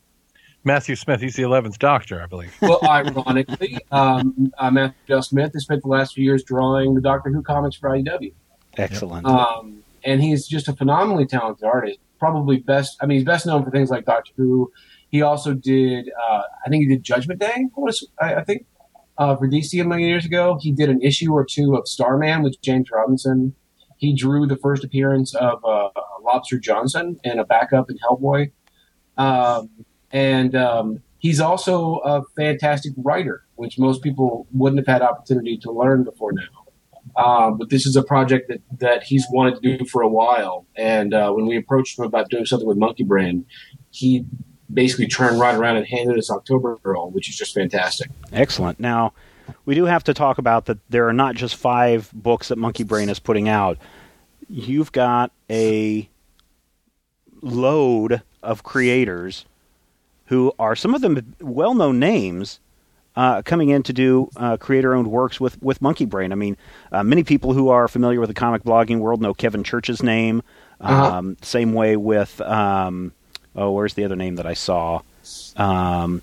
Matthew 0.62 0.96
Smith. 0.96 1.20
He's 1.20 1.36
the 1.36 1.42
Eleventh 1.42 1.78
Doctor, 1.78 2.22
I 2.22 2.26
believe. 2.26 2.54
Well, 2.60 2.80
ironically, 2.88 3.78
um, 3.90 4.52
uh, 4.58 4.70
Matthew 4.70 4.98
Dow 5.08 5.20
Smith 5.20 5.52
has 5.54 5.62
spent 5.62 5.82
the 5.82 5.88
last 5.88 6.14
few 6.14 6.24
years 6.24 6.44
drawing 6.44 6.94
the 6.94 7.00
Doctor 7.00 7.30
Who 7.30 7.42
comics 7.42 7.76
for 7.76 7.88
IDW. 7.90 8.32
Excellent. 8.76 9.26
Um, 9.26 9.82
and 10.04 10.22
he's 10.22 10.46
just 10.46 10.68
a 10.68 10.72
phenomenally 10.74 11.26
talented 11.26 11.64
artist. 11.64 11.98
Probably 12.18 12.58
best. 12.58 12.96
I 13.00 13.06
mean, 13.06 13.18
he's 13.18 13.24
best 13.24 13.46
known 13.46 13.64
for 13.64 13.70
things 13.70 13.90
like 13.90 14.04
Doctor 14.04 14.32
Who. 14.36 14.72
He 15.10 15.22
also 15.22 15.54
did. 15.54 16.08
Uh, 16.28 16.42
I 16.64 16.68
think 16.68 16.82
he 16.82 16.88
did 16.88 17.02
Judgment 17.02 17.40
Day. 17.40 17.52
I, 17.54 17.64
wanna 17.76 17.90
s- 17.90 18.04
I- 18.20 18.34
I 18.36 18.44
think 18.44 18.66
uh, 19.18 19.36
for 19.36 19.48
DC 19.48 19.80
a 19.80 19.84
million 19.84 20.08
years 20.08 20.24
ago. 20.24 20.58
He 20.60 20.72
did 20.72 20.88
an 20.90 21.00
issue 21.02 21.32
or 21.32 21.44
two 21.44 21.74
of 21.76 21.86
Starman 21.88 22.42
with 22.42 22.60
James 22.62 22.90
Robinson. 22.90 23.54
He 23.98 24.14
drew 24.14 24.46
the 24.46 24.56
first 24.56 24.84
appearance 24.84 25.34
of 25.34 25.64
uh, 25.64 25.88
Lobster 26.22 26.58
Johnson 26.58 27.18
and 27.24 27.40
a 27.40 27.44
backup 27.44 27.88
in 27.90 27.96
Hellboy. 27.98 28.50
Um, 29.16 29.70
and 30.12 30.54
um, 30.54 31.02
he's 31.18 31.40
also 31.40 31.96
a 32.04 32.22
fantastic 32.36 32.92
writer, 32.98 33.44
which 33.54 33.78
most 33.78 34.02
people 34.02 34.46
wouldn't 34.52 34.78
have 34.86 34.92
had 34.92 35.02
opportunity 35.02 35.56
to 35.58 35.72
learn 35.72 36.04
before 36.04 36.32
now. 36.32 36.42
Um, 37.16 37.56
but 37.56 37.70
this 37.70 37.86
is 37.86 37.96
a 37.96 38.02
project 38.02 38.48
that, 38.48 38.60
that 38.78 39.02
he's 39.02 39.26
wanted 39.30 39.62
to 39.62 39.78
do 39.78 39.84
for 39.86 40.02
a 40.02 40.08
while. 40.08 40.66
And 40.76 41.14
uh, 41.14 41.32
when 41.32 41.46
we 41.46 41.56
approached 41.56 41.98
him 41.98 42.04
about 42.04 42.28
doing 42.28 42.44
something 42.44 42.68
with 42.68 42.76
Monkey 42.76 43.04
Brain, 43.04 43.46
he 43.90 44.24
basically 44.72 45.06
turned 45.06 45.40
right 45.40 45.54
around 45.54 45.76
and 45.76 45.86
handed 45.86 46.18
us 46.18 46.30
October 46.30 46.76
Girl, 46.82 47.10
which 47.10 47.28
is 47.30 47.36
just 47.36 47.54
fantastic. 47.54 48.10
Excellent. 48.32 48.78
Now, 48.78 49.12
we 49.64 49.74
do 49.74 49.84
have 49.84 50.04
to 50.04 50.14
talk 50.14 50.38
about 50.38 50.66
that 50.66 50.78
there 50.90 51.08
are 51.08 51.12
not 51.12 51.36
just 51.36 51.56
five 51.56 52.10
books 52.12 52.48
that 52.48 52.56
Monkey 52.56 52.84
Brain 52.84 53.08
is 53.08 53.18
putting 53.18 53.48
out. 53.48 53.78
You've 54.48 54.92
got 54.92 55.32
a 55.48 56.08
load 57.40 58.22
of 58.42 58.62
creators 58.62 59.44
who 60.26 60.52
are 60.58 60.76
some 60.76 60.94
of 60.94 61.00
them 61.00 61.34
well 61.40 61.74
known 61.74 61.98
names 61.98 62.60
uh, 63.16 63.42
coming 63.42 63.70
in 63.70 63.82
to 63.84 63.92
do 63.92 64.30
uh, 64.36 64.56
creator 64.58 64.94
owned 64.94 65.10
works 65.10 65.40
with, 65.40 65.60
with 65.62 65.80
Monkey 65.80 66.04
Brain. 66.04 66.32
I 66.32 66.34
mean, 66.34 66.56
uh, 66.92 67.02
many 67.02 67.24
people 67.24 67.52
who 67.54 67.68
are 67.70 67.88
familiar 67.88 68.20
with 68.20 68.28
the 68.28 68.34
comic 68.34 68.62
blogging 68.62 68.98
world 68.98 69.20
know 69.22 69.32
Kevin 69.34 69.64
Church's 69.64 70.02
name. 70.02 70.42
Uh-huh. 70.80 71.16
Um, 71.16 71.36
same 71.40 71.72
way 71.72 71.96
with, 71.96 72.40
um, 72.42 73.12
oh, 73.54 73.70
where's 73.72 73.94
the 73.94 74.04
other 74.04 74.16
name 74.16 74.36
that 74.36 74.46
I 74.46 74.52
saw? 74.54 75.00
Um, 75.56 76.20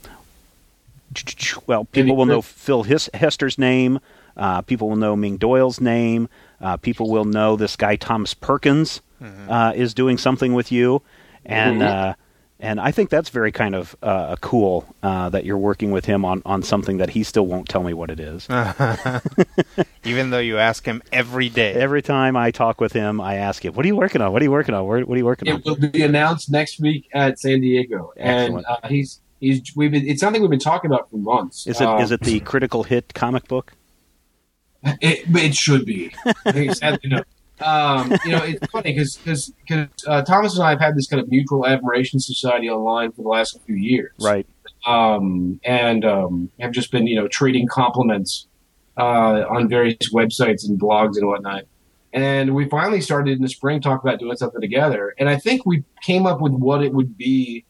well, 1.68 1.86
people 1.86 2.16
will 2.16 2.26
know 2.26 2.42
Phil 2.42 2.84
His- 2.84 3.10
Hester's 3.14 3.58
name. 3.58 4.00
Uh, 4.36 4.62
people 4.62 4.90
will 4.90 4.96
know 4.96 5.16
Ming 5.16 5.38
Doyle's 5.38 5.80
name. 5.80 6.28
Uh, 6.60 6.78
people 6.78 7.10
will 7.10 7.26
know 7.26 7.56
this 7.56 7.76
guy 7.76 7.96
Thomas 7.96 8.34
Perkins 8.34 9.02
uh, 9.48 9.72
is 9.76 9.94
doing 9.94 10.18
something 10.18 10.54
with 10.54 10.70
you, 10.72 11.02
and 11.46 11.82
Mhm. 11.82 12.16
And 12.63 12.80
I 12.80 12.91
think 12.91 13.10
that's 13.10 13.30
very 13.30 13.52
kind 13.52 13.76
of 13.76 13.93
uh, 14.02 14.38
cool 14.38 14.86
uh, 15.04 15.28
that 15.30 15.43
you're 15.43 15.58
working 15.58 15.91
with 15.91 16.06
him 16.06 16.23
on, 16.23 16.41
on 16.45 16.63
something 16.63 16.97
that 16.97 17.10
he 17.10 17.23
still 17.23 17.45
won't 17.45 17.67
tell 17.67 17.84
me 17.84 17.93
what 17.93 18.10
it 18.10 18.21
is. 18.21 18.47
Even 20.06 20.30
though 20.30 20.39
you 20.39 20.58
ask 20.58 20.86
him 20.86 21.04
every 21.12 21.49
day. 21.49 21.73
Every 21.73 22.02
time 22.02 22.38
I 22.38 22.52
talk 22.52 22.80
with 22.80 22.93
him, 22.93 23.19
I 23.19 23.36
ask 23.36 23.65
him, 23.65 23.73
"What 23.73 23.84
are 23.84 23.88
you 23.88 23.97
working 23.97 24.21
on? 24.21 24.32
What 24.32 24.41
are 24.41 24.45
you 24.45 24.52
working 24.52 24.73
on? 24.73 24.88
What 24.88 24.95
are 24.97 25.17
you 25.17 25.26
working 25.26 25.52
on?" 25.52 25.60
It 25.60 25.65
will 25.65 25.76
be 25.76 26.04
announced 26.04 26.49
next 26.49 26.80
week 26.80 27.10
at 27.13 27.38
San 27.38 27.60
Diego, 27.60 28.13
and 28.15 28.63
uh, 28.65 28.88
he's 28.88 29.19
he's 29.41 29.62
we've 29.76 29.91
been, 29.91 30.08
it's 30.08 30.21
something 30.21 30.41
we've 30.41 30.49
been 30.49 30.60
talking 30.60 30.89
about 30.89 31.12
for 31.12 31.17
months. 31.17 31.67
Is 31.67 31.82
it 31.82 31.88
Uh, 31.88 31.97
is 31.97 32.12
it 32.12 32.21
the 32.21 32.39
critical 32.39 32.84
hit 32.84 33.13
comic 33.13 33.47
book? 33.47 33.73
It, 34.99 35.23
it 35.34 35.56
should 35.56 35.86
be. 35.86 36.13
Sadly, 36.45 36.99
no. 37.06 37.23
Um, 37.63 38.12
you 38.26 38.32
know, 38.32 38.43
it's 38.43 38.65
funny 38.67 38.93
because 38.93 39.17
because 39.17 39.88
uh, 40.08 40.21
Thomas 40.23 40.56
and 40.56 40.63
I 40.63 40.71
have 40.71 40.80
had 40.80 40.95
this 40.95 41.08
kind 41.08 41.21
of 41.21 41.30
mutual 41.30 41.65
admiration 41.65 42.19
society 42.19 42.69
online 42.69 43.12
for 43.12 43.21
the 43.21 43.30
last 43.30 43.60
few 43.65 43.76
years, 43.76 44.12
Right. 44.19 44.45
Um, 44.86 45.62
and 45.63 46.04
um, 46.04 46.49
have 46.60 46.71
just 46.71 46.91
been 46.91 47.08
you 47.08 47.15
know 47.15 47.28
trading 47.28 47.67
compliments 47.67 48.47
uh, 48.97 49.45
on 49.49 49.69
various 49.69 50.13
websites 50.13 50.67
and 50.67 50.80
blogs 50.80 51.15
and 51.17 51.28
whatnot. 51.28 51.63
and 52.12 52.54
we 52.54 52.67
finally 52.69 53.02
started 53.02 53.38
in 53.38 53.41
the 53.41 53.49
spring 53.49 53.82
talk 53.82 54.04
about 54.04 54.19
doing 54.19 54.38
something 54.38 54.62
together. 54.62 55.15
And 55.17 55.30
I 55.30 55.38
think 55.38 55.65
we 55.65 55.84
came 56.04 56.28
up 56.28 56.41
with 56.41 56.54
what 56.54 56.84
it 56.84 56.93
would 56.93 57.17
be 57.17 57.65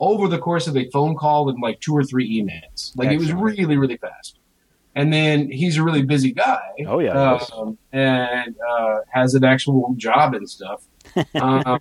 over 0.00 0.28
the 0.28 0.38
course 0.38 0.66
of 0.66 0.76
a 0.76 0.88
phone 0.90 1.16
call 1.16 1.48
and 1.48 1.60
like 1.62 1.80
two 1.80 1.96
or 1.96 2.04
three 2.04 2.28
emails. 2.40 2.92
Like 2.96 3.10
it 3.10 3.18
was 3.18 3.32
really, 3.32 3.76
really 3.76 3.96
fast. 3.96 4.37
And 4.98 5.12
then 5.12 5.48
he's 5.50 5.76
a 5.76 5.84
really 5.84 6.02
busy 6.02 6.32
guy. 6.32 6.60
Oh, 6.86 6.98
yeah, 6.98 7.38
um, 7.54 7.78
and 7.92 8.56
uh, 8.68 8.96
has 9.10 9.34
an 9.34 9.44
actual 9.44 9.94
job 9.96 10.34
and 10.34 10.48
stuff. 10.48 10.82
Um, 11.36 11.78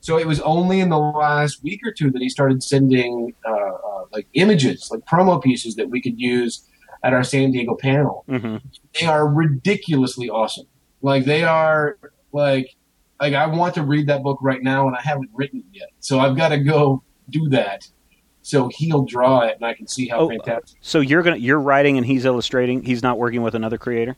so 0.00 0.18
it 0.18 0.26
was 0.26 0.40
only 0.40 0.80
in 0.80 0.88
the 0.88 0.98
last 0.98 1.62
week 1.62 1.80
or 1.86 1.92
two 1.92 2.10
that 2.10 2.20
he 2.20 2.28
started 2.28 2.62
sending 2.62 3.34
uh, 3.46 3.52
uh, 3.52 4.04
like 4.12 4.26
images, 4.34 4.88
like 4.90 5.00
promo 5.06 5.42
pieces 5.42 5.76
that 5.76 5.88
we 5.88 6.00
could 6.02 6.20
use 6.20 6.66
at 7.02 7.12
our 7.12 7.22
San 7.22 7.52
Diego 7.52 7.74
panel. 7.74 8.24
hmm 8.28 8.56
They 8.98 9.06
are 9.06 9.26
ridiculously 9.28 10.28
awesome. 10.28 10.66
Like 11.02 11.24
they 11.24 11.44
are 11.44 11.98
like 12.32 12.74
like 13.20 13.34
I 13.34 13.46
want 13.46 13.74
to 13.74 13.82
read 13.82 14.06
that 14.08 14.22
book 14.22 14.38
right 14.42 14.62
now 14.62 14.86
and 14.88 14.96
I 14.96 15.00
haven't 15.02 15.30
written 15.32 15.60
it 15.60 15.78
yet. 15.78 15.88
So 16.00 16.18
I've 16.18 16.36
got 16.36 16.48
to 16.48 16.58
go 16.58 17.02
do 17.30 17.48
that. 17.50 17.86
So 18.44 18.68
he'll 18.68 19.04
draw 19.06 19.40
it 19.40 19.56
and 19.56 19.64
I 19.64 19.72
can 19.72 19.88
see 19.88 20.06
how 20.06 20.18
Oh, 20.20 20.28
fantastic. 20.28 20.78
So 20.82 21.00
you're 21.00 21.22
gonna 21.22 21.36
you're 21.36 21.58
writing 21.58 21.96
and 21.96 22.06
he's 22.06 22.24
illustrating. 22.26 22.82
He's 22.82 23.02
not 23.02 23.18
working 23.18 23.40
with 23.42 23.54
another 23.54 23.78
creator. 23.78 24.16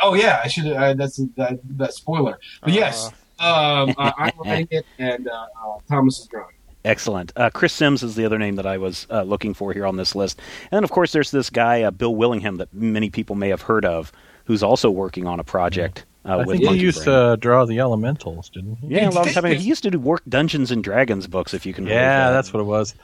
Oh 0.00 0.14
yeah, 0.14 0.40
I 0.44 0.48
should. 0.48 0.66
Uh, 0.66 0.94
that's 0.94 1.16
that, 1.36 1.60
that 1.78 1.94
spoiler. 1.94 2.38
But 2.60 2.72
yes, 2.72 3.06
um, 3.38 3.94
uh, 3.96 4.12
I'm 4.18 4.32
writing 4.44 4.68
it 4.72 4.86
and 4.98 5.28
uh, 5.28 5.46
uh, 5.64 5.78
Thomas 5.88 6.18
is 6.18 6.26
drawing. 6.26 6.54
Excellent. 6.84 7.32
Uh, 7.36 7.50
Chris 7.50 7.72
Sims 7.72 8.02
is 8.02 8.14
the 8.16 8.24
other 8.24 8.38
name 8.38 8.56
that 8.56 8.66
I 8.66 8.78
was 8.78 9.06
uh, 9.10 9.22
looking 9.22 9.54
for 9.54 9.72
here 9.72 9.86
on 9.86 9.96
this 9.96 10.14
list. 10.14 10.40
And 10.70 10.78
then, 10.78 10.84
of 10.84 10.90
course, 10.90 11.12
there's 11.12 11.30
this 11.30 11.50
guy, 11.50 11.82
uh, 11.82 11.90
Bill 11.90 12.14
Willingham, 12.14 12.56
that 12.56 12.72
many 12.72 13.10
people 13.10 13.36
may 13.36 13.48
have 13.48 13.62
heard 13.62 13.84
of, 13.84 14.10
who's 14.44 14.62
also 14.62 14.90
working 14.90 15.26
on 15.26 15.38
a 15.40 15.44
project 15.44 16.06
uh, 16.24 16.30
I 16.30 16.36
with 16.36 16.48
think 16.58 16.70
he 16.70 16.76
used 16.78 17.04
Brain. 17.04 17.30
to 17.32 17.36
draw 17.36 17.64
the 17.66 17.80
elementals, 17.80 18.48
didn't 18.48 18.76
he? 18.76 18.88
Yeah, 18.94 19.08
a 19.08 19.10
long 19.10 19.26
time 19.26 19.44
ago. 19.44 19.54
He 19.54 19.68
used 19.68 19.82
to 19.82 19.90
do 19.90 19.98
work 19.98 20.22
Dungeons 20.28 20.70
and 20.70 20.82
Dragons 20.82 21.26
books, 21.26 21.52
if 21.52 21.66
you 21.66 21.74
can. 21.74 21.84
believe 21.84 21.96
Yeah, 21.96 22.28
that. 22.28 22.32
that's 22.34 22.52
what 22.52 22.60
it 22.60 22.64
was. 22.66 22.94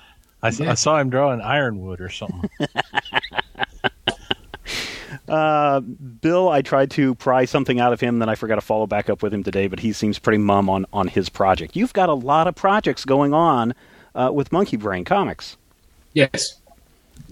I, 0.45 0.49
s- 0.49 0.61
I 0.61 0.75
saw 0.75 0.99
him 1.01 1.11
drawing 1.11 1.41
Ironwood 1.41 2.01
or 2.01 2.09
something. 2.11 2.49
Uh, 5.29 5.81
Bill, 5.81 6.51
I 6.51 6.61
tried 6.61 6.91
to 6.93 7.15
pry 7.15 7.47
something 7.47 7.81
out 7.81 7.95
of 7.95 8.01
him, 8.01 8.19
then 8.19 8.29
I 8.29 8.35
forgot 8.35 8.57
to 8.57 8.61
follow 8.61 8.87
back 8.87 9.09
up 9.09 9.23
with 9.23 9.33
him 9.33 9.43
today. 9.43 9.69
But 9.69 9.81
he 9.81 9.93
seems 9.93 10.19
pretty 10.19 10.37
mum 10.39 10.69
on 10.69 10.85
on 10.93 11.09
his 11.09 11.31
project. 11.31 11.77
You've 11.77 11.95
got 11.95 12.11
a 12.11 12.15
lot 12.15 12.47
of 12.47 12.55
projects 12.55 13.07
going 13.07 13.33
on 13.33 13.75
uh, 14.15 14.31
with 14.35 14.53
Monkey 14.53 14.77
Brain 14.77 15.05
Comics. 15.05 15.57
Yes. 16.13 16.61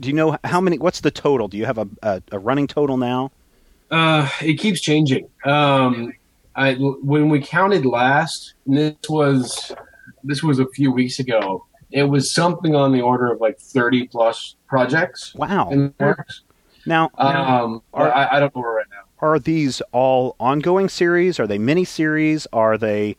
Do 0.01 0.09
you 0.09 0.15
know 0.15 0.39
how 0.43 0.61
many? 0.61 0.79
What's 0.79 1.01
the 1.01 1.11
total? 1.11 1.49
Do 1.49 1.59
you 1.59 1.67
have 1.67 1.77
a 1.77 1.87
a, 2.03 2.23
a 2.33 2.39
running 2.39 2.67
total 2.67 2.97
now? 2.97 3.31
Uh, 3.91 4.27
it 4.41 4.55
keeps 4.55 4.81
changing. 4.81 5.29
Um, 5.45 6.15
I 6.57 6.75
when 6.75 7.29
we 7.29 7.43
counted 7.43 7.85
last, 7.85 8.55
and 8.67 8.77
this 8.79 8.95
was 9.11 9.73
this 10.25 10.43
was 10.43 10.59
a 10.61 10.67
few 10.69 10.91
weeks 10.93 11.19
ago. 11.19 11.67
It 11.93 12.05
was 12.05 12.33
something 12.33 12.75
on 12.75 12.93
the 12.93 13.01
order 13.01 13.33
of 13.33 13.41
like 13.41 13.59
thirty 13.61 14.07
plus 14.09 14.57
projects 14.67 15.35
Wow. 15.35 15.71
in 15.71 15.95
the 15.99 16.05
works. 16.05 16.43
Now, 16.87 17.11
Um, 17.17 17.83
I, 17.95 18.29
I 18.33 18.41
don't 18.41 18.55
know 18.57 18.63
where 18.63 18.73
right 18.73 18.87
now. 18.91 19.03
are 19.27 19.39
these 19.39 19.81
all 19.93 20.35
ongoing 20.41 20.89
series? 20.89 21.39
Are 21.39 21.47
they 21.47 21.59
mini 21.59 21.85
series? 21.85 22.47
Are 22.53 22.77
they 22.77 23.17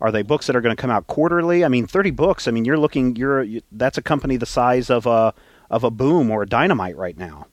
are 0.00 0.10
they 0.10 0.22
books 0.22 0.46
that 0.48 0.56
are 0.56 0.60
going 0.60 0.74
to 0.74 0.80
come 0.80 0.90
out 0.90 1.06
quarterly? 1.06 1.64
I 1.64 1.68
mean, 1.68 1.86
thirty 1.86 2.10
books. 2.10 2.48
I 2.48 2.50
mean, 2.50 2.64
you're 2.64 2.78
looking. 2.78 3.14
You're 3.16 3.42
you, 3.42 3.60
that's 3.72 3.96
a 3.98 4.02
company 4.02 4.36
the 4.36 4.46
size 4.46 4.90
of 4.90 5.06
a 5.06 5.32
of 5.70 5.84
a 5.84 5.90
Boom 5.90 6.30
or 6.30 6.42
a 6.42 6.46
Dynamite 6.46 6.96
right 6.96 7.16
now. 7.16 7.46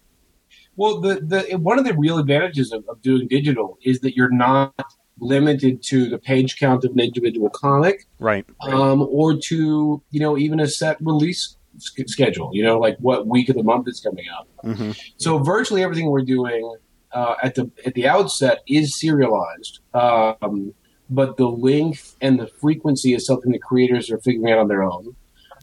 Well, 0.76 1.00
the, 1.02 1.16
the 1.22 1.58
one 1.58 1.78
of 1.78 1.86
the 1.86 1.94
real 1.94 2.18
advantages 2.18 2.72
of, 2.72 2.84
of 2.90 3.02
doing 3.02 3.28
digital 3.28 3.78
is 3.84 4.00
that 4.02 4.16
you're 4.16 4.32
not 4.32 4.74
limited 5.22 5.82
to 5.84 6.10
the 6.10 6.18
page 6.18 6.58
count 6.60 6.84
of 6.84 6.92
an 6.92 7.00
individual 7.00 7.50
comic, 7.50 8.06
Right. 8.20 8.46
um, 8.62 9.04
or 9.04 9.38
to 9.38 10.02
you 10.12 10.20
know 10.20 10.38
even 10.38 10.60
a 10.60 10.68
set 10.68 10.98
release 11.00 11.56
sch- 11.80 12.02
schedule. 12.08 12.50
You 12.54 12.64
know, 12.64 12.78
like 12.80 12.98
what 13.00 13.28
week 13.28 13.48
of 13.50 13.56
the 13.56 13.64
month 13.64 13.88
is 13.88 14.02
coming 14.02 14.26
out. 14.36 14.48
hmm 14.76 14.92
So 15.18 15.38
virtually 15.38 15.84
everything 15.84 16.08
we're 16.10 16.24
doing 16.38 16.76
uh, 17.14 17.36
at 17.44 17.56
the 17.56 17.70
at 17.86 17.94
the 17.94 18.08
outset 18.08 18.60
is 18.68 19.00
serialized, 19.00 19.80
um, 19.94 20.74
but 21.10 21.38
the 21.38 21.48
length 21.48 22.16
and 22.22 22.40
the 22.40 22.48
frequency 22.48 23.14
is 23.14 23.26
something 23.26 23.52
that 23.52 23.62
creators 23.62 24.10
are 24.12 24.20
figuring 24.20 24.52
out 24.52 24.60
on 24.60 24.68
their 24.68 24.84
own. 24.84 25.16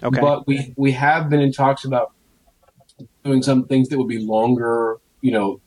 Okay. 0.03 0.21
But 0.21 0.47
we 0.47 0.73
we 0.77 0.93
have 0.93 1.29
been 1.29 1.41
in 1.41 1.53
talks 1.53 1.85
about 1.85 2.13
doing 3.25 3.43
some 3.43 3.65
things 3.67 3.89
that 3.89 3.99
would 3.99 4.09
be 4.09 4.19
longer. 4.25 4.99
You 5.21 5.33
know, 5.33 5.61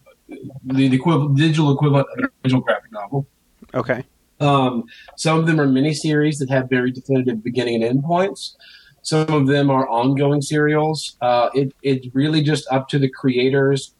the, 0.63 0.87
the 0.87 0.95
equivalent, 0.95 1.35
digital 1.37 1.73
equivalent 1.73 2.07
of 2.13 2.19
an 2.23 2.29
original 2.45 2.61
graphic 2.61 2.91
novel. 2.93 3.27
Okay. 3.73 4.03
Um, 4.39 4.85
some 5.17 5.39
of 5.39 5.45
them 5.45 5.59
are 5.59 5.67
miniseries 5.67 6.39
that 6.39 6.49
have 6.49 6.69
very 6.69 6.91
definitive 6.91 7.43
beginning 7.43 7.75
and 7.75 7.83
end 7.83 8.03
points. 8.03 8.57
Some 9.03 9.29
of 9.29 9.47
them 9.47 9.69
are 9.69 9.87
ongoing 9.87 10.41
serials. 10.41 11.15
Uh, 11.21 11.49
it, 11.53 11.73
it's 11.81 12.07
really 12.13 12.41
just 12.41 12.67
up 12.71 12.87
to 12.89 12.99
the 12.99 13.09
creators 13.09 13.93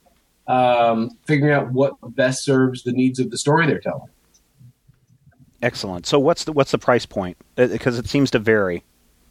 um, 0.48 1.12
figuring 1.26 1.54
out 1.54 1.72
what 1.72 1.94
best 2.16 2.44
serves 2.44 2.84
the 2.84 2.92
needs 2.92 3.20
of 3.20 3.32
the 3.32 3.38
story 3.38 3.66
they're 3.68 3.80
telling. 3.80 4.10
Excellent. 5.62 6.06
So 6.08 6.20
what's 6.20 6.44
the 6.44 6.52
what's 6.52 6.72
the 6.72 6.78
price 6.78 7.06
point? 7.06 7.38
Because 7.56 8.00
it 8.00 8.08
seems 8.08 8.32
to 8.32 8.40
vary. 8.40 8.84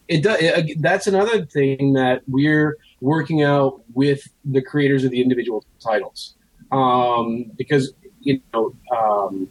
It 0.09 0.23
does. 0.23 0.39
It, 0.41 0.81
that's 0.81 1.07
another 1.07 1.45
thing 1.45 1.93
that 1.95 2.23
we're 2.29 2.79
working 3.01 3.43
out 3.43 3.83
with 3.95 4.23
the 4.45 4.63
creators 4.63 5.05
of 5.05 5.11
the 5.11 5.21
individual 5.21 5.65
titles, 5.81 6.35
um, 6.71 7.51
because 7.57 7.93
you 8.21 8.41
know, 8.53 8.75
um, 8.97 9.49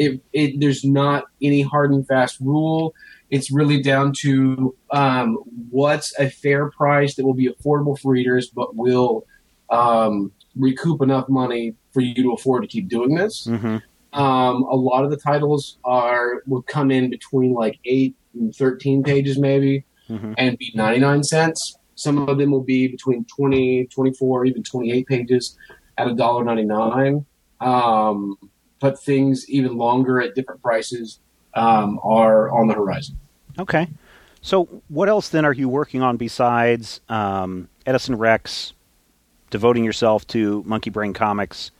it, 0.00 0.20
it 0.32 0.58
there's 0.58 0.82
not 0.82 1.24
any 1.42 1.60
hard 1.60 1.92
and 1.92 2.06
fast 2.06 2.40
rule. 2.40 2.94
It's 3.28 3.52
really 3.52 3.80
down 3.82 4.12
to 4.20 4.74
um, 4.90 5.36
what's 5.70 6.18
a 6.18 6.28
fair 6.30 6.70
price 6.70 7.14
that 7.14 7.24
will 7.24 7.34
be 7.34 7.48
affordable 7.48 7.96
for 8.00 8.10
readers, 8.12 8.48
but 8.48 8.74
will 8.74 9.26
um, 9.68 10.32
recoup 10.56 11.02
enough 11.02 11.28
money 11.28 11.74
for 11.92 12.00
you 12.00 12.14
to 12.22 12.32
afford 12.32 12.62
to 12.62 12.68
keep 12.68 12.88
doing 12.88 13.14
this. 13.14 13.44
hmm 13.44 13.76
Um, 14.12 14.56
a 14.64 14.74
lot 14.74 15.04
of 15.04 15.10
the 15.10 15.16
titles 15.18 15.78
are 15.84 16.42
will 16.46 16.62
come 16.62 16.90
in 16.90 17.10
between 17.10 17.52
like 17.52 17.78
eight 17.84 18.16
and 18.34 18.52
thirteen 18.54 19.02
pages, 19.04 19.38
maybe, 19.38 19.84
Mhm. 20.08 20.34
and 20.38 20.56
be 20.58 20.72
ninety 20.74 20.98
nine 20.98 21.22
cents. 21.22 21.76
Some 21.94 22.16
of 22.26 22.38
them 22.38 22.50
will 22.50 22.62
be 22.64 22.88
between 22.88 23.26
20, 23.26 23.84
24, 23.94 24.46
even 24.46 24.62
twenty 24.62 24.90
eight 24.92 25.06
pages 25.06 25.56
at 25.98 26.08
a 26.08 26.14
dollar 26.14 26.42
ninety 26.42 26.64
nine. 26.64 27.26
Um, 27.60 28.36
but 28.80 28.98
things 28.98 29.48
even 29.48 29.76
longer 29.76 30.20
at 30.20 30.34
different 30.34 30.62
prices 30.62 31.20
um, 31.54 32.00
are 32.02 32.50
on 32.50 32.66
the 32.66 32.74
horizon. 32.74 33.16
Okay. 33.58 33.88
So 34.42 34.64
what 34.88 35.08
else 35.08 35.28
then 35.28 35.44
are 35.44 35.52
you 35.52 35.68
working 35.68 36.02
on 36.02 36.16
besides 36.16 37.00
um, 37.08 37.68
Edison 37.86 38.16
Rex, 38.16 38.72
devoting 39.50 39.84
yourself 39.84 40.26
to 40.28 40.62
Monkey 40.66 40.90
Brain 40.90 41.12
Comics? 41.12 41.70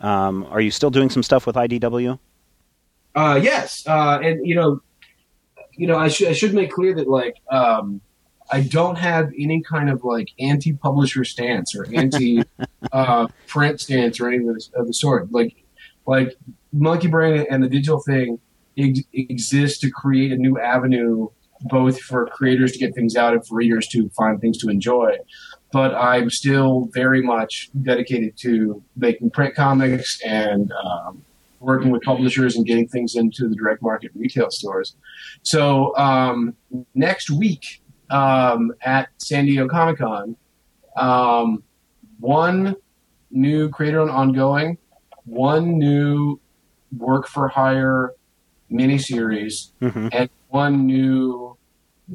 Um, 0.00 0.44
are 0.50 0.60
you 0.60 0.70
still 0.70 0.90
doing 0.90 1.10
some 1.10 1.22
stuff 1.22 1.46
with 1.46 1.56
IDW? 1.56 2.18
Uh, 3.14 3.40
yes, 3.42 3.86
uh, 3.88 4.20
and 4.22 4.46
you 4.46 4.54
know, 4.54 4.80
you 5.72 5.86
know, 5.86 5.96
I 5.96 6.08
should 6.08 6.28
I 6.28 6.32
should 6.32 6.52
make 6.52 6.70
clear 6.70 6.94
that 6.94 7.08
like 7.08 7.36
um, 7.50 8.02
I 8.50 8.60
don't 8.60 8.96
have 8.96 9.32
any 9.38 9.62
kind 9.62 9.88
of 9.88 10.04
like 10.04 10.28
anti-publisher 10.38 11.24
stance 11.24 11.74
or 11.74 11.86
anti 11.94 12.42
uh, 12.92 13.28
print 13.46 13.80
stance 13.80 14.20
or 14.20 14.28
anything 14.28 14.50
of 14.50 14.56
of 14.74 14.86
the 14.86 14.92
sort. 14.92 15.32
Like 15.32 15.56
like 16.06 16.36
Monkey 16.72 17.08
Brain 17.08 17.46
and 17.50 17.62
the 17.62 17.68
digital 17.68 18.00
thing 18.00 18.38
ex- 18.76 19.00
exists 19.12 19.78
to 19.80 19.90
create 19.90 20.32
a 20.32 20.36
new 20.36 20.58
avenue 20.58 21.28
both 21.62 22.00
for 22.00 22.26
creators 22.26 22.72
to 22.72 22.78
get 22.78 22.94
things 22.94 23.16
out 23.16 23.32
and 23.32 23.46
for 23.46 23.56
readers 23.56 23.88
to 23.88 24.08
find 24.10 24.40
things 24.40 24.58
to 24.58 24.68
enjoy. 24.68 25.16
But 25.72 25.94
I'm 25.94 26.30
still 26.30 26.88
very 26.92 27.22
much 27.22 27.70
dedicated 27.82 28.36
to 28.38 28.82
making 28.96 29.30
print 29.30 29.54
comics 29.54 30.20
and 30.22 30.70
um, 30.72 31.24
working 31.60 31.90
with 31.90 32.02
publishers 32.02 32.56
and 32.56 32.66
getting 32.66 32.88
things 32.88 33.16
into 33.16 33.48
the 33.48 33.56
direct 33.56 33.82
market 33.82 34.10
retail 34.14 34.50
stores. 34.50 34.96
So 35.42 35.96
um, 35.96 36.54
next 36.94 37.30
week 37.30 37.82
um, 38.10 38.72
at 38.82 39.08
San 39.18 39.46
Diego 39.46 39.68
Comic 39.68 39.98
Con, 39.98 40.36
um, 40.96 41.62
one 42.20 42.76
new 43.30 43.68
creator 43.68 44.00
on 44.00 44.10
ongoing, 44.10 44.78
one 45.26 45.78
new 45.78 46.40
work 46.96 47.26
for 47.28 47.48
hire 47.48 48.12
miniseries, 48.70 49.70
Mm-hmm. 49.82 50.08
and 50.12 50.30
one 50.48 50.86
new 50.86 51.56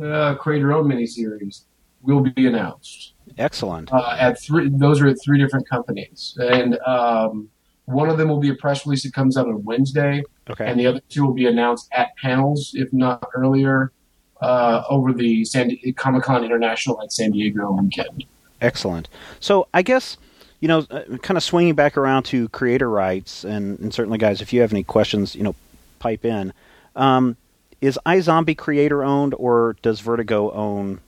uh, 0.02 0.36
creator 0.36 0.74
owned 0.74 0.92
miniseries 0.92 1.64
will 2.02 2.22
be 2.22 2.48
announced 2.48 3.14
Excellent. 3.38 3.92
uh, 3.94 4.16
at 4.20 4.42
three. 4.42 4.70
Those 4.70 5.02
are 5.02 5.08
at 5.08 5.18
three 5.24 5.38
different 5.38 5.70
companies, 5.70 6.36
and 6.40 6.80
um, 6.80 7.50
one 7.86 8.10
of 8.10 8.18
them 8.18 8.28
will 8.30 8.40
be 8.40 8.50
a 8.50 8.56
press 8.56 8.86
release 8.86 9.04
that 9.04 9.14
comes 9.14 9.38
out 9.38 9.48
on 9.48 9.64
Wednesday, 9.64 10.24
Okay. 10.50 10.66
and 10.66 10.80
the 10.80 10.88
other 10.88 11.02
two 11.10 11.26
will 11.26 11.34
be 11.34 11.46
announced 11.46 11.88
at 11.94 12.10
panels, 12.22 12.72
if 12.74 12.92
not 12.92 13.24
earlier, 13.36 13.92
uh, 14.42 14.84
over 14.90 15.14
the 15.14 15.46
San 15.46 15.72
Comic 15.96 16.24
Con 16.24 16.44
International 16.44 17.02
at 17.04 17.12
San 17.12 17.32
Diego 17.32 17.72
weekend. 17.74 18.26
Excellent. 18.60 19.08
So 19.40 19.68
I 19.74 19.82
guess 19.84 20.18
you 20.62 20.68
know, 20.68 20.86
uh, 20.90 21.18
kind 21.18 21.38
of 21.38 21.44
swinging 21.44 21.76
back 21.76 21.98
around 21.98 22.24
to 22.24 22.48
creator 22.50 22.90
rights, 22.90 23.44
and, 23.44 23.80
and 23.80 23.94
certainly, 23.94 24.18
guys, 24.18 24.42
if 24.42 24.54
you 24.54 24.62
have 24.62 24.72
any 24.72 24.84
questions, 24.84 25.36
you 25.36 25.44
know, 25.44 25.56
pipe 26.00 26.24
in. 26.24 26.54
Um, 26.96 27.36
is 27.82 28.00
iZombie 28.06 28.58
creator 28.58 29.04
owned, 29.04 29.34
or 29.34 29.76
does 29.82 30.00
Vertigo 30.00 30.52
own 30.52 31.00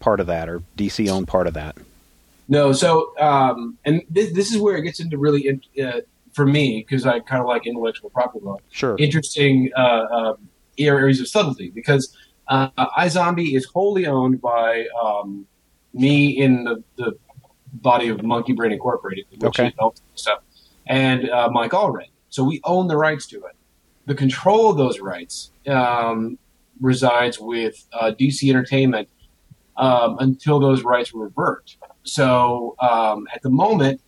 part 0.00 0.20
of 0.20 0.26
that, 0.26 0.48
or 0.48 0.62
DC 0.76 1.08
own 1.08 1.26
part 1.26 1.46
of 1.46 1.54
that? 1.54 1.76
No, 2.48 2.72
so 2.72 3.12
um, 3.20 3.78
and 3.84 4.02
this, 4.08 4.32
this 4.32 4.52
is 4.52 4.58
where 4.58 4.76
it 4.76 4.82
gets 4.82 5.00
into 5.00 5.18
really 5.18 5.48
in- 5.48 5.84
uh, 5.84 6.00
for 6.32 6.46
me 6.46 6.84
because 6.86 7.06
I 7.06 7.20
kind 7.20 7.40
of 7.40 7.46
like 7.46 7.66
intellectual 7.66 8.10
property 8.10 8.44
law. 8.44 8.58
Sure. 8.70 8.96
Interesting 8.98 9.70
uh, 9.76 9.80
uh, 9.80 10.36
areas 10.78 11.20
of 11.20 11.28
subtlety 11.28 11.70
because 11.70 12.14
uh, 12.48 12.68
iZombie 12.98 13.54
is 13.54 13.64
wholly 13.66 14.06
owned 14.06 14.40
by 14.42 14.86
um, 15.00 15.46
me 15.92 16.28
in 16.30 16.64
the, 16.64 16.82
the 16.96 17.16
body 17.74 18.08
of 18.08 18.22
Monkey 18.22 18.52
Brain 18.52 18.72
Incorporated, 18.72 19.24
which 19.30 19.42
Okay. 19.60 19.74
owns 19.78 20.00
stuff, 20.14 20.40
and 20.86 21.28
uh, 21.30 21.48
Mike 21.52 21.72
Allred. 21.72 22.06
So 22.28 22.44
we 22.44 22.60
own 22.64 22.88
the 22.88 22.96
rights 22.96 23.26
to 23.28 23.36
it. 23.36 23.56
The 24.06 24.14
control 24.14 24.70
of 24.70 24.76
those 24.76 25.00
rights 25.00 25.50
um, 25.66 26.38
resides 26.80 27.38
with 27.40 27.86
uh, 27.92 28.12
DC 28.18 28.48
Entertainment 28.48 29.08
um, 29.76 30.16
until 30.20 30.60
those 30.60 30.82
rights 30.82 31.12
revert. 31.14 31.76
So 32.04 32.76
um, 32.80 33.26
at 33.34 33.42
the 33.42 33.50
moment, 33.50 34.00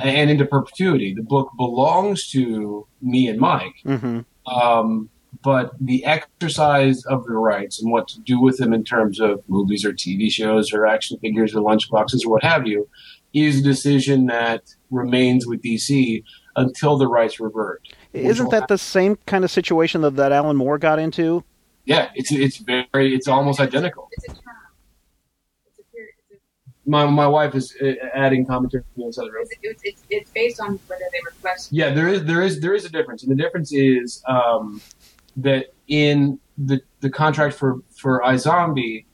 and 0.00 0.30
into 0.30 0.44
perpetuity, 0.44 1.12
the 1.14 1.22
book 1.22 1.50
belongs 1.56 2.28
to 2.30 2.86
me 3.02 3.28
and 3.28 3.38
Mike. 3.38 3.74
hmm 3.84 4.20
Um, 4.46 5.10
but 5.42 5.72
the 5.80 6.04
exercise 6.04 7.04
of 7.06 7.24
the 7.26 7.34
rights 7.34 7.80
and 7.80 7.92
what 7.92 8.08
to 8.08 8.20
do 8.20 8.40
with 8.40 8.58
them 8.58 8.72
in 8.72 8.84
terms 8.84 9.20
of 9.20 9.42
movies 9.48 9.84
or 9.84 9.92
TV 9.92 10.30
shows 10.30 10.72
or 10.72 10.86
action 10.86 11.18
figures 11.18 11.54
or 11.54 11.62
lunchboxes 11.62 12.24
or 12.24 12.30
what 12.30 12.42
have 12.42 12.66
you 12.66 12.88
is 13.32 13.60
a 13.60 13.62
decision 13.62 14.26
that 14.26 14.74
remains 14.90 15.46
with 15.46 15.62
DC 15.62 16.22
until 16.56 16.96
the 16.96 17.06
rights 17.06 17.38
revert. 17.38 17.86
Isn't 18.12 18.50
that 18.50 18.68
the 18.68 18.78
same 18.78 19.16
kind 19.26 19.44
of 19.44 19.50
situation 19.50 20.00
that, 20.00 20.16
that 20.16 20.32
Alan 20.32 20.56
Moore 20.56 20.78
got 20.78 20.98
into? 20.98 21.44
Yeah, 21.84 22.10
it's 22.14 22.30
it's 22.32 22.58
very 22.58 23.14
it's 23.14 23.28
almost 23.28 23.60
identical. 23.60 24.08
It's 24.12 24.24
a 24.24 24.28
term. 24.28 24.54
It's 25.68 25.78
a 25.78 25.82
period. 25.84 26.12
It's, 26.30 26.42
My 26.84 27.06
my 27.06 27.26
wife 27.26 27.54
is 27.54 27.74
uh, 27.80 27.92
adding 28.12 28.44
commentary 28.44 28.82
on 28.82 28.86
the 28.96 29.04
other 29.04 29.12
side 29.12 29.22
of 29.22 29.28
the 29.28 29.32
room. 29.32 29.46
it's, 29.62 29.82
it's, 29.84 30.02
it's 30.10 30.30
based 30.30 30.60
on 30.60 30.78
whether 30.86 31.04
they 31.12 31.20
request. 31.24 31.72
Yeah, 31.72 31.94
there 31.94 32.08
is 32.08 32.24
there 32.24 32.42
is 32.42 32.60
there 32.60 32.74
is 32.74 32.84
a 32.84 32.90
difference, 32.90 33.22
and 33.22 33.32
the 33.32 33.42
difference 33.42 33.72
is 33.72 34.22
um, 34.28 34.82
that 35.38 35.66
in 35.86 36.38
the 36.56 36.80
the 37.00 37.10
contract 37.10 37.54
for 37.54 37.78
for 37.96 38.20
iZombie, 38.24 39.04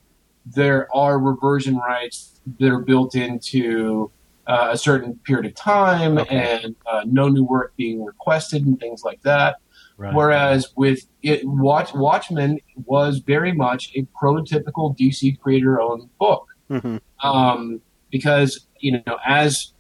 there 0.47 0.89
are 0.95 1.19
reversion 1.19 1.77
rights 1.77 2.41
that 2.59 2.71
are 2.71 2.81
built 2.81 3.15
into 3.15 4.11
uh, 4.47 4.69
a 4.73 4.77
certain 4.77 5.17
period 5.25 5.47
of 5.47 5.55
time, 5.55 6.19
Okay. 6.19 6.61
and 6.63 6.77
uh, 6.87 7.03
no 7.07 7.29
new 7.29 7.45
work 7.45 7.73
being 7.77 8.05
requested 8.05 8.67
and 8.67 8.79
things 8.79 9.03
like 9.03 9.23
that. 9.23 9.57
Right. 9.97 10.13
Whereas 10.13 10.73
with 10.77 11.07
it, 11.23 11.47
Watch 11.47 11.95
Watchmen 11.95 12.59
was 12.85 13.19
very 13.19 13.53
much 13.53 13.93
a 13.95 14.07
prototypical 14.21 14.97
DC 14.99 15.39
creator-owned 15.41 16.09
book 16.19 16.49
hmm 16.69 16.97
um, 17.23 17.81
because 18.11 18.67
you 18.81 19.01
know 19.07 19.19
as 19.27 19.73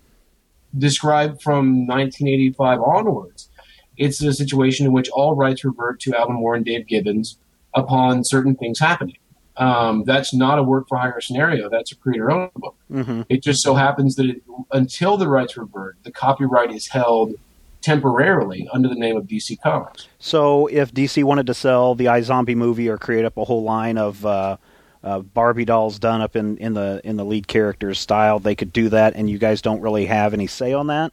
described 0.76 1.40
from 1.42 1.86
1985 1.86 2.80
onwards 2.80 3.48
it's 3.96 4.20
a 4.22 4.32
situation 4.32 4.86
in 4.86 4.92
which 4.92 5.08
all 5.10 5.34
rights 5.34 5.64
revert 5.64 6.00
to 6.00 6.14
alan 6.14 6.34
moore 6.36 6.54
and 6.54 6.64
dave 6.64 6.86
gibbons 6.86 7.38
upon 7.74 8.24
certain 8.24 8.54
things 8.54 8.78
happening. 8.78 9.16
Um, 9.56 10.02
that's 10.04 10.34
not 10.34 10.58
a 10.58 10.64
work 10.64 10.88
for 10.88 10.98
hire 10.98 11.20
scenario. 11.20 11.68
That's 11.70 11.92
a 11.92 11.96
creator 11.96 12.30
owned 12.30 12.52
book. 12.54 12.76
Hmm 12.88 13.22
it 13.28 13.42
just 13.42 13.62
so 13.62 13.74
happens 13.74 14.16
that 14.16 14.26
it, 14.26 14.42
until 14.72 15.16
the 15.16 15.28
rights 15.28 15.56
revert 15.56 15.96
the 16.02 16.12
copyright 16.12 16.72
is 16.72 16.88
held 16.88 17.34
temporarily 17.80 18.66
under 18.72 18.88
the 18.88 18.94
name 18.94 19.16
of 19.16 19.24
dc 19.24 19.60
comics. 19.60 20.08
So 20.18 20.66
if 20.68 20.92
DC 20.92 21.22
wanted 21.22 21.46
to 21.48 21.54
sell 21.54 21.94
the 21.94 22.06
iZombie 22.06 22.56
movie 22.56 22.88
or 22.88 22.96
create 22.96 23.24
up 23.24 23.36
a 23.36 23.44
whole 23.44 23.62
line 23.62 23.98
of 23.98 24.24
uh, 24.24 24.56
uh, 25.02 25.18
Barbie 25.18 25.66
dolls 25.66 25.98
done 25.98 26.22
up 26.22 26.34
in, 26.34 26.56
in 26.56 26.72
the 26.72 27.02
in 27.04 27.16
the 27.16 27.24
lead 27.24 27.46
character's 27.46 27.98
style, 27.98 28.38
they 28.38 28.54
could 28.54 28.72
do 28.72 28.88
that, 28.88 29.14
and 29.16 29.28
you 29.28 29.36
guys 29.36 29.60
don't 29.60 29.82
really 29.82 30.06
have 30.06 30.32
any 30.32 30.46
say 30.46 30.72
on 30.72 30.86
that. 30.86 31.12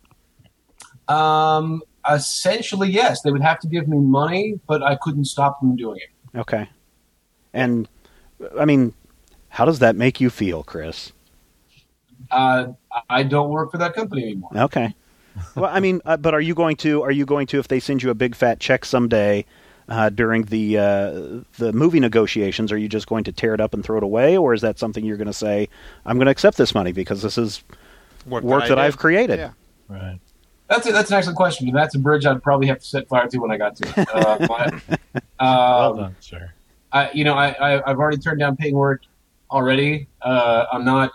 um, 1.10 1.82
essentially 2.09 2.89
yes 2.89 3.21
they 3.21 3.31
would 3.31 3.41
have 3.41 3.59
to 3.59 3.67
give 3.67 3.87
me 3.87 3.97
money 3.97 4.59
but 4.67 4.81
i 4.81 4.95
couldn't 4.95 5.25
stop 5.25 5.59
them 5.59 5.75
doing 5.75 5.97
it 5.97 6.09
Okay. 6.35 6.69
And 7.53 7.87
I 8.57 8.65
mean, 8.65 8.93
how 9.49 9.65
does 9.65 9.79
that 9.79 9.95
make 9.95 10.21
you 10.21 10.29
feel, 10.29 10.63
Chris? 10.63 11.11
uh, 12.31 12.67
I 13.09 13.23
don't 13.23 13.49
work 13.49 13.71
for 13.71 13.77
that 13.79 13.93
company 13.93 14.23
anymore. 14.23 14.51
Okay. 14.55 14.95
Well, 15.55 15.69
I 15.73 15.79
mean, 15.79 16.01
uh, 16.05 16.17
but 16.17 16.33
are 16.33 16.41
you 16.41 16.53
going 16.53 16.75
to 16.77 17.01
are 17.03 17.11
you 17.11 17.25
going 17.25 17.47
to 17.47 17.59
if 17.59 17.67
they 17.67 17.79
send 17.79 18.03
you 18.03 18.09
a 18.09 18.13
big 18.13 18.35
fat 18.35 18.59
check 18.59 18.83
someday 18.83 19.45
uh, 19.87 20.09
during 20.09 20.43
the 20.43 20.77
uh, 20.77 21.11
the 21.57 21.71
movie 21.73 21.99
negotiations, 21.99 22.71
are 22.71 22.77
you 22.77 22.89
just 22.89 23.07
going 23.07 23.23
to 23.23 23.31
tear 23.31 23.53
it 23.53 23.61
up 23.61 23.73
and 23.73 23.83
throw 23.83 23.97
it 23.97 24.03
away, 24.03 24.37
or 24.37 24.53
is 24.53 24.61
that 24.61 24.77
something 24.77 25.05
you're 25.05 25.17
going 25.17 25.27
to 25.27 25.33
say, 25.33 25.69
I'm 26.05 26.17
going 26.17 26.25
to 26.25 26.31
accept 26.31 26.57
this 26.57 26.75
money 26.75 26.91
because 26.91 27.21
this 27.21 27.37
is 27.37 27.63
Work, 28.25 28.43
work 28.43 28.67
that, 28.67 28.77
I 28.77 28.85
I've 28.85 28.97
created? 28.97 29.39
Yeah. 29.39 29.51
Right. 29.87 30.19
That's 30.71 30.88
a, 30.88 30.93
that's 30.93 31.12
an 31.12 31.17
excellent 31.17 31.36
question, 31.36 31.67
and 31.67 31.75
that's 31.75 31.95
a 31.95 31.99
bridge 31.99 32.25
I'd 32.25 32.41
probably 32.41 32.67
have 32.67 32.79
to 32.79 32.86
set 32.86 33.10
fire 33.10 33.27
to 33.27 33.38
when 33.39 33.51
I 33.51 33.57
got 33.57 33.75
to 33.75 33.89
it. 33.89 34.10
Uh, 34.10 34.38
my, 34.49 34.81
Well 35.39 35.91
um, 35.91 35.97
done, 35.97 36.15
sir. 36.21 36.53
I, 36.93 37.12
you 37.12 37.25
know, 37.25 37.34
I, 37.34 37.49
I, 37.49 37.89
I've 37.91 37.99
already 37.99 38.17
turned 38.17 38.39
down 38.39 38.55
paying 38.55 38.75
work 38.75 39.01
already. 39.51 40.07
Uh, 40.21 40.65
I'm 40.71 40.86
not 40.86 41.12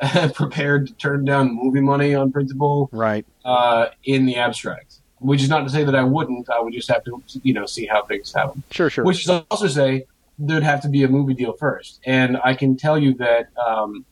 prepared 0.34 0.86
to 0.86 0.92
turn 0.94 1.24
down 1.24 1.52
movie 1.52 1.80
money 1.80 2.14
on 2.14 2.30
principle 2.30 2.88
Right. 2.92 3.26
uh, 3.44 3.86
in 4.04 4.24
the 4.24 4.36
abstract. 4.36 5.00
Which 5.18 5.42
is 5.42 5.48
not 5.48 5.64
to 5.64 5.70
say 5.70 5.82
that 5.82 5.96
I 5.96 6.04
wouldn't. 6.04 6.48
I 6.48 6.60
would 6.60 6.72
just 6.72 6.88
have 6.88 7.02
to, 7.04 7.20
you 7.42 7.54
know, 7.54 7.66
see 7.66 7.86
how 7.86 8.04
things 8.04 8.32
happen. 8.32 8.62
Sure. 8.70 8.88
Sure. 8.88 9.04
Which 9.04 9.22
is 9.22 9.28
also 9.50 9.66
say 9.66 10.06
there'd 10.38 10.62
have 10.62 10.82
to 10.82 10.88
be 10.88 11.02
a 11.02 11.08
movie 11.08 11.34
deal 11.34 11.54
first. 11.54 12.00
And 12.04 12.36
I 12.44 12.54
can 12.54 12.76
tell 12.76 12.98
you 12.98 13.14
that 13.14 13.48
um, 13.58 14.04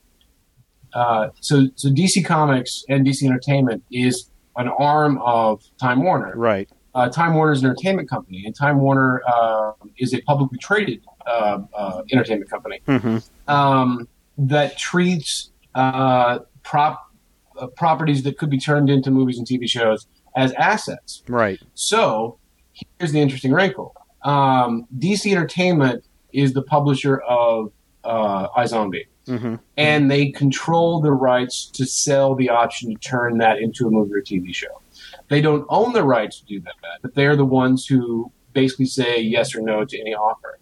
uh, 0.94 1.28
so 1.40 1.68
so 1.76 1.90
DC 1.90 2.24
Comics 2.24 2.84
and 2.88 3.06
DC 3.06 3.22
Entertainment 3.22 3.84
is 3.92 4.30
an 4.56 4.68
arm 4.68 5.18
of 5.22 5.62
Time 5.78 6.02
Warner. 6.02 6.32
right. 6.36 6.68
Uh, 6.94 7.08
Time 7.08 7.34
Warner 7.34 7.52
is 7.52 7.60
an 7.60 7.66
entertainment 7.66 8.08
company, 8.08 8.44
and 8.46 8.54
Time 8.54 8.80
Warner 8.80 9.20
uh, 9.26 9.72
is 9.98 10.14
a 10.14 10.20
publicly 10.22 10.58
traded 10.58 11.04
uh, 11.26 11.58
uh, 11.76 12.02
entertainment 12.12 12.48
company 12.50 12.80
hmm 12.86 13.18
um, 13.48 14.08
that 14.38 14.78
treats 14.78 15.50
uh, 15.74 16.38
prop 16.62 17.10
uh, 17.58 17.66
properties 17.68 18.22
that 18.22 18.38
could 18.38 18.50
be 18.50 18.58
turned 18.58 18.90
into 18.90 19.10
movies 19.10 19.38
and 19.38 19.46
TV 19.46 19.68
shows 19.68 20.06
as 20.36 20.52
assets. 20.52 21.22
Right. 21.28 21.60
So 21.74 22.38
here's 22.72 23.12
the 23.12 23.20
interesting 23.20 23.52
wrinkle: 23.52 23.94
um, 24.22 24.86
DC 24.98 25.30
Entertainment 25.30 26.04
is 26.32 26.52
the 26.52 26.62
publisher 26.62 27.18
of 27.18 27.72
uh, 28.04 28.48
iZombie, 28.50 29.06
hmm 29.26 29.54
and 29.76 30.10
they 30.10 30.30
control 30.30 31.00
the 31.00 31.12
rights 31.12 31.66
to 31.66 31.84
sell 31.84 32.34
the 32.34 32.48
option 32.48 32.90
to 32.90 32.96
turn 33.00 33.38
that 33.38 33.58
into 33.58 33.86
a 33.88 33.90
movie 33.90 34.12
or 34.14 34.20
TV 34.22 34.54
show. 34.54 34.80
They 35.28 35.40
don't 35.40 35.66
own 35.68 35.92
the 35.92 36.04
rights 36.04 36.40
to 36.40 36.46
do 36.46 36.60
that, 36.60 36.74
but 37.02 37.14
they're 37.14 37.34
the 37.36 37.44
ones 37.44 37.86
who 37.86 38.30
basically 38.52 38.86
say 38.86 39.20
yes 39.20 39.54
or 39.54 39.60
no 39.62 39.84
to 39.84 40.00
any 40.00 40.14
offer. 40.14 40.58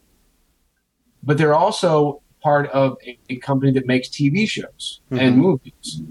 But 1.22 1.36
they're 1.38 1.54
also 1.54 2.22
part 2.42 2.70
of 2.70 2.96
a, 3.06 3.18
a 3.28 3.36
company 3.36 3.70
that 3.72 3.86
makes 3.86 4.08
TV 4.08 4.48
shows 4.48 5.00
and 5.10 5.36
Mhm. 5.36 5.38
movies. 5.38 6.02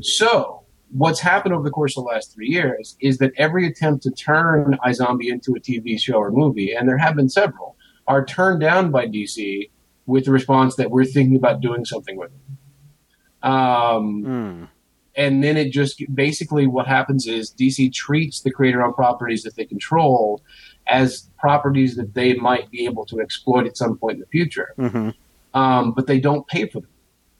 So 0.00 0.62
what's 0.90 1.20
happened 1.20 1.54
over 1.54 1.62
the 1.62 1.70
course 1.70 1.96
of 1.96 2.04
the 2.04 2.08
last 2.08 2.32
three 2.34 2.48
years 2.48 2.96
is 3.00 3.18
that 3.18 3.32
every 3.36 3.66
attempt 3.66 4.02
to 4.04 4.10
turn 4.10 4.78
iZombie 4.84 5.30
into 5.30 5.52
a 5.54 5.60
TV 5.60 5.98
show 6.00 6.14
or 6.14 6.30
movie, 6.32 6.72
and 6.72 6.88
there 6.88 6.96
have 6.98 7.14
been 7.14 7.28
several, 7.28 7.76
are 8.06 8.24
turned 8.24 8.60
down 8.60 8.90
by 8.90 9.06
DC 9.06 9.70
with 10.08 10.24
the 10.24 10.32
response 10.32 10.74
that 10.76 10.90
we're 10.90 11.04
thinking 11.04 11.36
about 11.36 11.60
doing 11.60 11.84
something 11.84 12.16
with 12.16 12.30
it. 12.32 13.46
Um, 13.48 14.24
Mm. 14.24 14.68
and 15.14 15.44
then 15.44 15.56
it 15.56 15.70
just 15.70 16.02
basically 16.14 16.66
what 16.66 16.86
happens 16.88 17.26
is 17.26 17.52
DC 17.52 17.92
treats 17.92 18.40
the 18.40 18.50
creator-owned 18.50 18.94
properties 18.96 19.42
that 19.44 19.54
they 19.54 19.64
control 19.64 20.42
as 20.88 21.28
properties 21.38 21.94
that 21.96 22.14
they 22.14 22.34
might 22.34 22.70
be 22.70 22.84
able 22.86 23.04
to 23.06 23.20
exploit 23.20 23.66
at 23.66 23.76
some 23.76 23.96
point 23.98 24.14
in 24.14 24.20
the 24.20 24.26
future, 24.26 24.74
hmm 24.76 25.10
um, 25.54 25.92
but 25.92 26.06
they 26.06 26.18
don't 26.18 26.46
pay 26.48 26.66
for 26.66 26.80
them. 26.80 26.90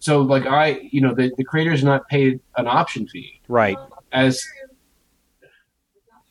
So, 0.01 0.21
like 0.23 0.47
I, 0.47 0.79
you 0.93 1.01
know, 1.01 1.15
the, 1.15 1.33
the 1.37 1.45
creators 1.45 1.83
not 1.83 2.07
paid 2.09 2.41
an 2.57 2.67
option 2.69 3.09
fee 3.09 3.41
Right. 3.49 3.77
as 4.13 4.45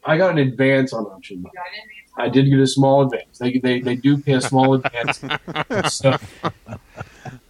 I 0.06 0.18
got 0.18 0.32
an 0.32 0.38
advance 0.38 0.94
on 0.94 1.04
option. 1.06 1.38
You 1.40 1.44
got 1.44 1.52
it? 1.74 1.97
I 2.18 2.30
did 2.30 2.50
get 2.50 2.60
a 2.60 2.68
small 2.68 3.02
advance. 3.04 3.38
They 3.38 3.60
they, 3.60 3.80
they 3.80 3.96
do 3.96 4.18
pay 4.18 4.34
a 4.34 4.42
small 4.42 4.74
advance. 4.74 5.22
so 5.94 6.18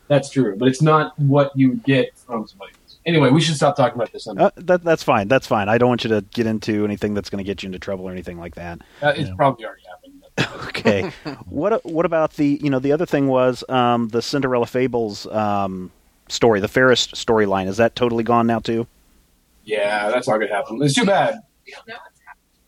that's 0.08 0.30
true, 0.30 0.56
but 0.58 0.68
it's 0.68 0.82
not 0.82 1.18
what 1.20 1.52
you 1.56 1.76
get 1.76 2.18
from 2.18 2.48
somebody. 2.48 2.72
else. 2.74 2.98
Anyway, 3.06 3.30
we 3.30 3.40
should 3.42 3.56
stop 3.56 3.76
talking 3.78 3.96
about 3.96 4.12
this. 4.12 4.28
On, 4.28 4.38
Uh, 4.38 4.50
that, 4.58 4.84
that's 4.84 5.02
fine. 5.04 5.28
That's 5.30 5.48
fine. 5.48 5.70
I 5.70 5.78
don't 5.78 5.88
want 5.90 6.04
you 6.04 6.10
to 6.10 6.22
get 6.34 6.46
into 6.46 6.84
anything 6.84 7.14
that's 7.14 7.30
going 7.30 7.38
to 7.44 7.44
get 7.48 7.64
you 7.64 7.68
into 7.68 7.80
trouble 7.80 8.06
or 8.08 8.12
anything 8.12 8.38
like 8.38 8.56
that. 8.56 8.82
uh, 9.02 9.14
it's 9.16 9.30
Yeah. 9.30 9.36
probably 9.36 9.66
already 9.66 9.84
happened. 9.90 10.14
Okay. 10.68 11.12
what 11.46 11.84
what 11.86 12.06
about 12.06 12.34
the 12.34 12.60
you 12.62 12.70
know 12.70 12.78
the 12.80 12.92
other 12.92 13.06
thing 13.08 13.28
was 13.28 13.64
um, 13.70 14.10
the 14.10 14.22
Cinderella 14.22 14.66
Fables 14.68 15.26
um, 15.28 15.92
story, 16.30 16.60
the 16.60 16.68
Ferris 16.68 17.08
storyline. 17.08 17.68
Is 17.68 17.78
that 17.78 17.96
totally 17.96 18.24
gone 18.24 18.46
now 18.46 18.60
too? 18.60 18.86
Yeah, 19.64 20.10
that's 20.10 20.28
not 20.28 20.38
gonna 20.40 20.54
happen. 20.54 20.82
It's 20.84 20.94
too 20.94 21.06
bad. 21.06 21.40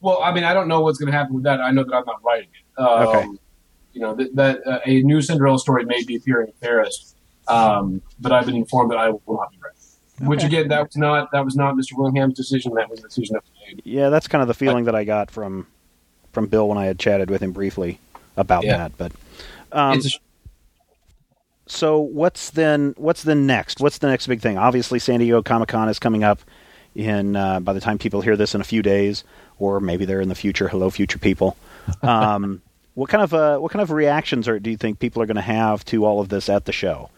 Well, 0.02 0.22
I 0.24 0.34
mean, 0.34 0.44
I 0.44 0.54
don't 0.54 0.68
know 0.68 0.82
what's 0.82 0.98
going 0.98 1.12
to 1.12 1.18
happen 1.18 1.36
with 1.36 1.44
that. 1.44 1.60
I 1.62 1.72
know 1.72 1.84
that 1.84 1.94
I'm 1.94 2.06
not 2.06 2.24
writing 2.24 2.50
it. 2.54 2.82
Um, 2.82 3.08
Okay. 3.08 3.28
You 3.92 4.02
know 4.02 4.14
that, 4.16 4.36
that 4.36 4.68
uh, 4.68 4.80
a 4.86 5.02
new 5.02 5.20
Cinderella 5.22 5.58
story 5.60 5.84
may 5.84 6.04
be 6.04 6.16
appearing 6.16 6.48
in 6.48 6.54
Paris, 6.62 7.16
um, 7.48 8.02
but 8.20 8.32
I've 8.32 8.46
been 8.46 8.56
informed 8.56 8.92
that 8.92 8.98
I 9.00 9.10
will 9.10 9.22
not 9.28 9.50
be 9.52 9.58
writing. 9.58 10.28
Which 10.30 10.44
again, 10.44 10.68
that 10.68 10.84
was 10.86 10.96
not 10.96 11.32
that 11.32 11.44
was 11.44 11.56
not 11.56 11.74
Mr. 11.76 11.94
Willingham's 11.98 12.36
decision. 12.36 12.74
That 12.76 12.88
was 12.90 13.00
the 13.02 13.08
decision 13.08 13.36
of 13.38 13.44
made. 13.68 13.82
Yeah, 13.86 14.10
that's 14.10 14.28
kind 14.28 14.42
of 14.44 14.48
the 14.48 14.54
feeling 14.54 14.84
that 14.86 14.94
I 14.96 15.04
got 15.06 15.32
from 15.32 15.66
from 16.34 16.46
Bill 16.48 16.70
when 16.70 16.78
I 16.78 16.86
had 16.86 17.00
chatted 17.00 17.30
with 17.32 17.42
him 17.42 17.52
briefly 17.52 18.00
about 18.38 18.64
Yeah. 18.64 18.78
that. 18.78 18.98
But 18.98 19.12
um, 19.72 20.00
sh- 20.02 20.18
so 21.66 22.00
what's 22.00 22.52
then 22.52 22.94
what's 22.98 23.24
then 23.24 23.48
next? 23.48 23.80
What's 23.82 23.98
the 23.98 24.08
next 24.08 24.28
big 24.28 24.40
thing? 24.42 24.58
Obviously, 24.58 25.00
San 25.00 25.20
Diego 25.20 25.42
Comic 25.42 25.70
Con 25.70 25.90
is 25.90 25.98
coming 26.00 26.24
up 26.24 26.40
in 26.96 27.36
uh, 27.36 27.60
by 27.60 27.74
the 27.74 27.82
time 27.82 27.98
people 27.98 28.22
hear 28.22 28.36
this 28.36 28.56
in 28.56 28.62
a 28.62 28.66
few 28.66 28.82
days, 28.82 29.24
or 29.58 29.80
maybe 29.80 30.06
they're 30.06 30.22
in 30.22 30.30
the 30.30 30.36
future. 30.36 30.68
Hello, 30.68 30.90
future 30.90 31.20
people. 31.20 31.58
Um, 32.04 32.62
what 32.94 33.10
kind 33.10 33.24
of 33.24 33.34
uh, 33.34 33.58
what 33.58 33.72
kind 33.72 33.82
of 33.82 33.90
reactions 33.92 34.48
are, 34.48 34.60
do 34.60 34.70
you 34.70 34.78
think 34.78 35.00
people 35.00 35.24
are 35.24 35.26
going 35.26 35.36
to 35.38 35.42
have 35.42 35.84
to 35.86 36.06
all 36.06 36.20
of 36.20 36.30
this 36.30 36.50
at 36.50 36.66
the 36.66 36.72
show? 36.72 37.10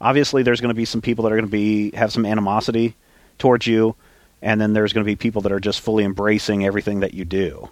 Obviously, 0.00 0.42
there's 0.42 0.60
going 0.60 0.70
to 0.70 0.74
be 0.74 0.84
some 0.84 1.00
people 1.00 1.22
that 1.24 1.32
are 1.32 1.36
going 1.36 1.46
to 1.46 1.50
be 1.50 1.90
have 1.92 2.12
some 2.12 2.26
animosity 2.26 2.96
towards 3.38 3.66
you, 3.66 3.94
and 4.42 4.60
then 4.60 4.72
there's 4.74 4.92
going 4.92 5.04
to 5.04 5.10
be 5.10 5.16
people 5.16 5.40
that 5.42 5.52
are 5.52 5.60
just 5.60 5.80
fully 5.80 6.04
embracing 6.04 6.66
everything 6.66 7.00
that 7.00 7.14
you 7.14 7.24
do. 7.24 7.70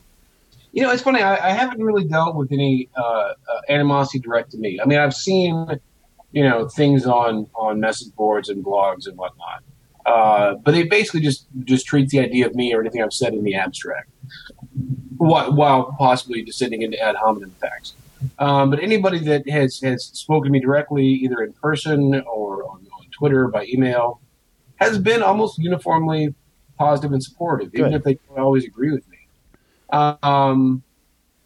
you 0.72 0.82
know, 0.82 0.90
it's 0.90 1.02
funny. 1.02 1.20
I, 1.20 1.48
I 1.48 1.50
haven't 1.50 1.82
really 1.82 2.04
dealt 2.04 2.36
with 2.36 2.52
any 2.52 2.88
uh, 2.96 3.02
uh, 3.02 3.32
animosity 3.68 4.20
direct 4.20 4.52
to 4.52 4.58
me. 4.58 4.78
I 4.80 4.86
mean, 4.86 4.98
I've 4.98 5.14
seen 5.14 5.66
you 6.32 6.44
know 6.44 6.68
things 6.68 7.06
on 7.06 7.46
on 7.54 7.80
message 7.80 8.14
boards 8.14 8.48
and 8.48 8.64
blogs 8.64 9.06
and 9.06 9.16
whatnot, 9.18 9.62
uh, 10.08 10.54
but 10.64 10.74
it 10.74 10.88
basically 10.88 11.20
just 11.20 11.46
just 11.64 11.84
treats 11.86 12.12
the 12.12 12.20
idea 12.20 12.46
of 12.46 12.54
me 12.54 12.72
or 12.72 12.80
anything 12.80 13.02
I've 13.02 13.12
said 13.12 13.34
in 13.34 13.44
the 13.44 13.54
abstract, 13.54 14.08
while, 15.18 15.54
while 15.54 15.94
possibly 15.98 16.42
descending 16.42 16.80
into 16.80 16.98
ad 16.98 17.16
hominem 17.16 17.50
facts. 17.60 17.92
Um, 18.38 18.70
but 18.70 18.82
anybody 18.82 19.18
that 19.20 19.48
has 19.50 19.80
has 19.80 20.04
spoken 20.04 20.46
to 20.46 20.50
me 20.50 20.60
directly, 20.60 21.04
either 21.04 21.42
in 21.42 21.52
person 21.52 22.22
or 22.22 22.64
on, 22.64 22.86
on 22.98 23.06
Twitter 23.12 23.48
by 23.48 23.66
email, 23.66 24.20
has 24.76 24.98
been 24.98 25.22
almost 25.22 25.58
uniformly 25.58 26.34
positive 26.78 27.12
and 27.12 27.22
supportive, 27.22 27.74
even 27.74 27.90
Good. 27.90 27.96
if 27.96 28.04
they 28.04 28.14
don't 28.14 28.38
always 28.38 28.64
agree 28.64 28.92
with 28.92 29.06
me. 29.08 29.18
Um, 29.90 30.82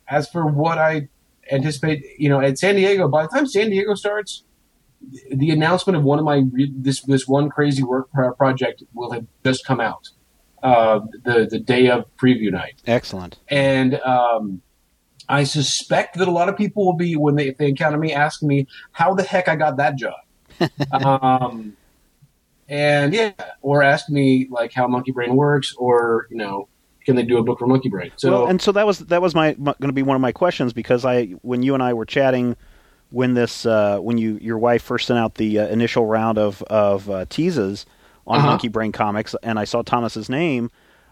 as 0.08 0.28
for 0.28 0.46
what 0.46 0.78
I 0.78 1.08
anticipate, 1.50 2.04
you 2.16 2.28
know, 2.28 2.40
at 2.40 2.58
San 2.58 2.76
Diego, 2.76 3.08
by 3.08 3.22
the 3.22 3.28
time 3.28 3.46
San 3.46 3.70
Diego 3.70 3.94
starts, 3.94 4.44
the 5.30 5.50
announcement 5.50 5.96
of 5.96 6.04
one 6.04 6.18
of 6.18 6.24
my 6.24 6.42
re- 6.50 6.72
this 6.74 7.00
this 7.02 7.26
one 7.26 7.50
crazy 7.50 7.82
work 7.82 8.10
pro- 8.12 8.32
project 8.34 8.82
will 8.94 9.12
have 9.12 9.26
just 9.44 9.64
come 9.66 9.80
out. 9.80 10.08
Uh, 10.62 11.00
the 11.24 11.46
the 11.50 11.58
day 11.58 11.90
of 11.90 12.04
preview 12.16 12.52
night, 12.52 12.80
Excellent. 12.86 13.38
and 13.48 13.94
um, 14.02 14.62
I 15.28 15.42
suspect 15.42 16.18
that 16.18 16.28
a 16.28 16.30
lot 16.30 16.48
of 16.48 16.56
people 16.56 16.86
will 16.86 16.96
be 16.96 17.16
when 17.16 17.34
they 17.34 17.48
if 17.48 17.58
they 17.58 17.68
encounter 17.68 17.98
me 17.98 18.12
asking 18.12 18.48
me 18.48 18.68
how 18.92 19.14
the 19.14 19.24
heck 19.24 19.48
I 19.48 19.56
got 19.56 19.78
that 19.78 19.96
job. 19.96 20.14
um, 20.92 21.76
and 22.68 23.12
yeah, 23.12 23.32
or 23.60 23.82
ask 23.82 24.08
me 24.08 24.46
like 24.50 24.72
how 24.72 24.86
Monkey 24.86 25.10
Brain 25.10 25.34
works, 25.34 25.74
or 25.76 26.28
you 26.30 26.36
know, 26.36 26.68
can 27.04 27.16
they 27.16 27.22
do 27.22 27.38
a 27.38 27.42
book 27.42 27.58
for 27.58 27.66
Monkey 27.66 27.88
Brain? 27.88 28.12
So 28.16 28.30
well, 28.30 28.46
and 28.46 28.62
so 28.62 28.72
that 28.72 28.86
was 28.86 29.00
that 29.00 29.20
was 29.20 29.34
my, 29.34 29.56
my 29.58 29.74
going 29.80 29.88
to 29.88 29.92
be 29.92 30.02
one 30.02 30.14
of 30.14 30.20
my 30.20 30.32
questions 30.32 30.72
because 30.72 31.04
I 31.04 31.26
when 31.42 31.62
you 31.62 31.74
and 31.74 31.82
I 31.82 31.92
were 31.92 32.06
chatting 32.06 32.56
when 33.12 33.34
this 33.34 33.64
uh, 33.66 33.98
when 33.98 34.18
you 34.18 34.38
your 34.40 34.58
wife 34.58 34.82
first 34.82 35.06
sent 35.06 35.18
out 35.18 35.36
the 35.36 35.58
uh, 35.60 35.66
initial 35.68 36.06
round 36.06 36.38
of 36.38 36.62
of 36.64 37.08
uh, 37.10 37.24
teases 37.28 37.86
on 38.26 38.38
Uh-huh. 38.38 38.46
Monkey 38.48 38.68
Brain 38.68 38.92
Comics 38.92 39.34
and 39.42 39.58
I 39.58 39.64
saw 39.64 39.82
Thomas's 39.82 40.28
name, 40.28 40.70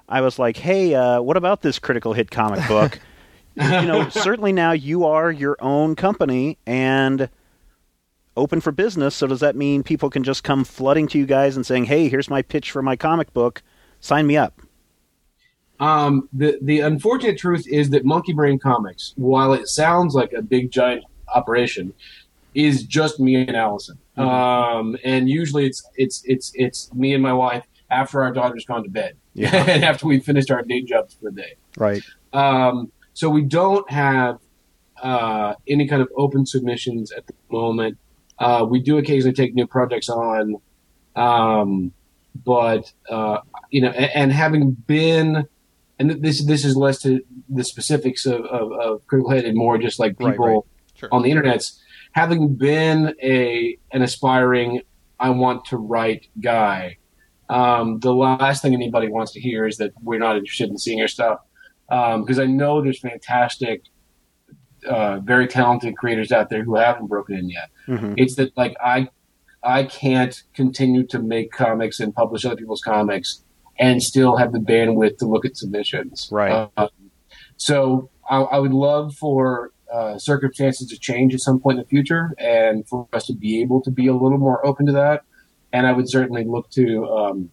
I 0.08 0.20
was 0.20 0.38
like, 0.38 0.56
hey, 0.56 0.94
uh, 0.94 1.20
what 1.20 1.36
about 1.36 1.62
this 1.62 1.78
critical 1.78 2.12
hit 2.12 2.30
comic 2.30 2.66
book? 2.68 2.98
you 3.56 3.62
know, 3.86 4.08
certainly 4.10 4.52
now 4.52 4.72
you 4.72 5.04
are 5.04 5.30
your 5.30 5.56
own 5.60 5.96
company 5.96 6.56
and 6.66 7.28
open 8.36 8.60
for 8.60 8.70
business. 8.72 9.14
So 9.14 9.26
does 9.26 9.40
that 9.40 9.56
mean 9.56 9.82
people 9.82 10.08
can 10.08 10.22
just 10.22 10.44
come 10.44 10.64
flooding 10.64 11.08
to 11.08 11.18
you 11.18 11.26
guys 11.26 11.56
and 11.56 11.66
saying, 11.66 11.84
hey, 11.86 12.08
here's 12.08 12.30
my 12.30 12.42
pitch 12.42 12.70
for 12.70 12.80
my 12.80 12.96
comic 12.96 13.32
book, 13.34 13.62
sign 14.00 14.26
me 14.26 14.36
up? 14.36 14.60
Um, 15.80 16.28
the 16.32 16.58
the 16.62 16.80
unfortunate 16.80 17.38
truth 17.38 17.66
is 17.66 17.90
that 17.90 18.04
Monkey 18.04 18.34
Brain 18.34 18.58
Comics, 18.58 19.14
while 19.16 19.54
it 19.54 19.66
sounds 19.66 20.14
like 20.14 20.32
a 20.34 20.42
big 20.42 20.70
giant 20.70 21.04
operation, 21.34 21.92
is 22.54 22.82
just 22.84 23.20
me 23.20 23.36
and 23.36 23.56
Allison. 23.56 23.98
Um, 24.16 24.96
and 25.04 25.28
usually 25.28 25.64
it's 25.66 25.82
it's 25.96 26.22
it's 26.26 26.52
it's 26.54 26.92
me 26.92 27.14
and 27.14 27.22
my 27.22 27.32
wife 27.32 27.64
after 27.90 28.22
our 28.22 28.32
daughter's 28.32 28.64
gone 28.64 28.82
to 28.84 28.90
bed, 28.90 29.16
Yeah. 29.34 29.54
and 29.68 29.84
after 29.84 30.06
we've 30.06 30.24
finished 30.24 30.50
our 30.50 30.62
day 30.62 30.82
jobs 30.82 31.14
for 31.14 31.30
the 31.30 31.36
day. 31.42 31.54
Right. 31.78 32.02
Um, 32.32 32.92
so 33.14 33.28
we 33.30 33.42
don't 33.42 33.90
have 33.90 34.38
uh, 35.02 35.54
any 35.66 35.88
kind 35.88 36.02
of 36.02 36.08
open 36.16 36.44
submissions 36.46 37.10
at 37.12 37.26
the 37.26 37.34
moment. 37.50 37.98
Uh, 38.38 38.66
we 38.68 38.80
do 38.80 38.98
occasionally 38.98 39.34
take 39.34 39.54
new 39.54 39.66
projects 39.66 40.08
on, 40.08 40.56
um, 41.16 41.92
but 42.44 42.92
uh, 43.10 43.38
you 43.70 43.80
know, 43.80 43.88
and, 43.90 44.10
and 44.14 44.32
having 44.32 44.72
been, 44.72 45.46
and 45.98 46.10
this 46.22 46.44
this 46.44 46.64
is 46.64 46.76
less 46.76 47.00
to 47.02 47.20
the 47.48 47.64
specifics 47.64 48.26
of, 48.26 48.44
of, 48.46 48.72
of 48.72 49.06
critical 49.06 49.30
hit 49.32 49.44
and 49.44 49.56
more 49.56 49.78
just 49.78 49.98
like 49.98 50.14
Right, 50.20 50.32
people 50.32 50.46
right. 50.46 50.64
Sure. 51.00 51.08
on 51.12 51.22
the 51.22 51.30
internets. 51.30 51.78
Having 52.12 52.54
been 52.56 53.14
a 53.22 53.76
an 53.92 54.02
aspiring, 54.02 54.82
I 55.18 55.30
want 55.30 55.64
to 55.66 55.76
write 55.76 56.28
guy. 56.40 56.98
Um, 57.48 57.98
the 57.98 58.14
last 58.14 58.62
thing 58.62 58.74
anybody 58.74 59.08
wants 59.08 59.32
to 59.32 59.40
hear 59.40 59.66
is 59.66 59.76
that 59.78 59.92
we're 60.02 60.20
not 60.20 60.36
interested 60.36 60.68
in 60.70 60.78
seeing 60.78 60.98
your 60.98 61.08
stuff 61.08 61.40
because 61.88 62.38
I 62.38 62.46
know 62.46 62.80
there's 62.80 63.00
fantastic, 63.00 63.82
uh, 64.88 65.18
very 65.18 65.48
talented 65.48 65.96
creators 65.96 66.30
out 66.30 66.48
there 66.50 66.62
who 66.62 66.76
haven't 66.76 67.06
broken 67.08 67.36
in 67.36 67.50
yet. 67.50 67.70
hmm 67.86 68.14
It's 68.16 68.36
that 68.36 68.56
like 68.56 68.76
I, 68.80 69.08
I 69.62 69.84
can't 69.84 70.40
continue 70.54 71.04
to 71.08 71.18
make 71.18 71.50
comics 71.50 71.98
and 71.98 72.14
publish 72.14 72.44
other 72.44 72.56
people's 72.56 72.82
comics 72.82 73.42
and 73.78 74.02
still 74.02 74.36
have 74.36 74.52
the 74.52 74.58
bandwidth 74.60 75.18
to 75.18 75.26
look 75.26 75.44
at 75.44 75.56
submissions. 75.56 76.28
Right. 76.30 76.70
Uh, 76.76 76.88
so 77.56 78.10
I, 78.28 78.36
I 78.42 78.58
would 78.58 78.72
love 78.72 79.14
for 79.16 79.72
uh, 79.92 80.18
circumstances 80.18 80.88
to 80.88 80.98
change 80.98 81.34
at 81.34 81.40
some 81.40 81.58
point 81.60 81.78
in 81.78 81.82
the 81.84 81.88
future, 81.88 82.34
and 82.38 82.86
for 82.88 83.08
us 83.12 83.26
to 83.26 83.34
be 83.34 83.60
able 83.60 83.80
to 83.82 83.90
be 83.90 84.06
a 84.06 84.12
little 84.14 84.38
more 84.38 84.64
open 84.66 84.86
to 84.86 84.92
that. 84.92 85.24
And 85.72 85.86
I 85.86 85.92
would 85.92 86.08
certainly 86.08 86.44
look 86.44 86.68
to, 86.70 87.06
um, 87.08 87.50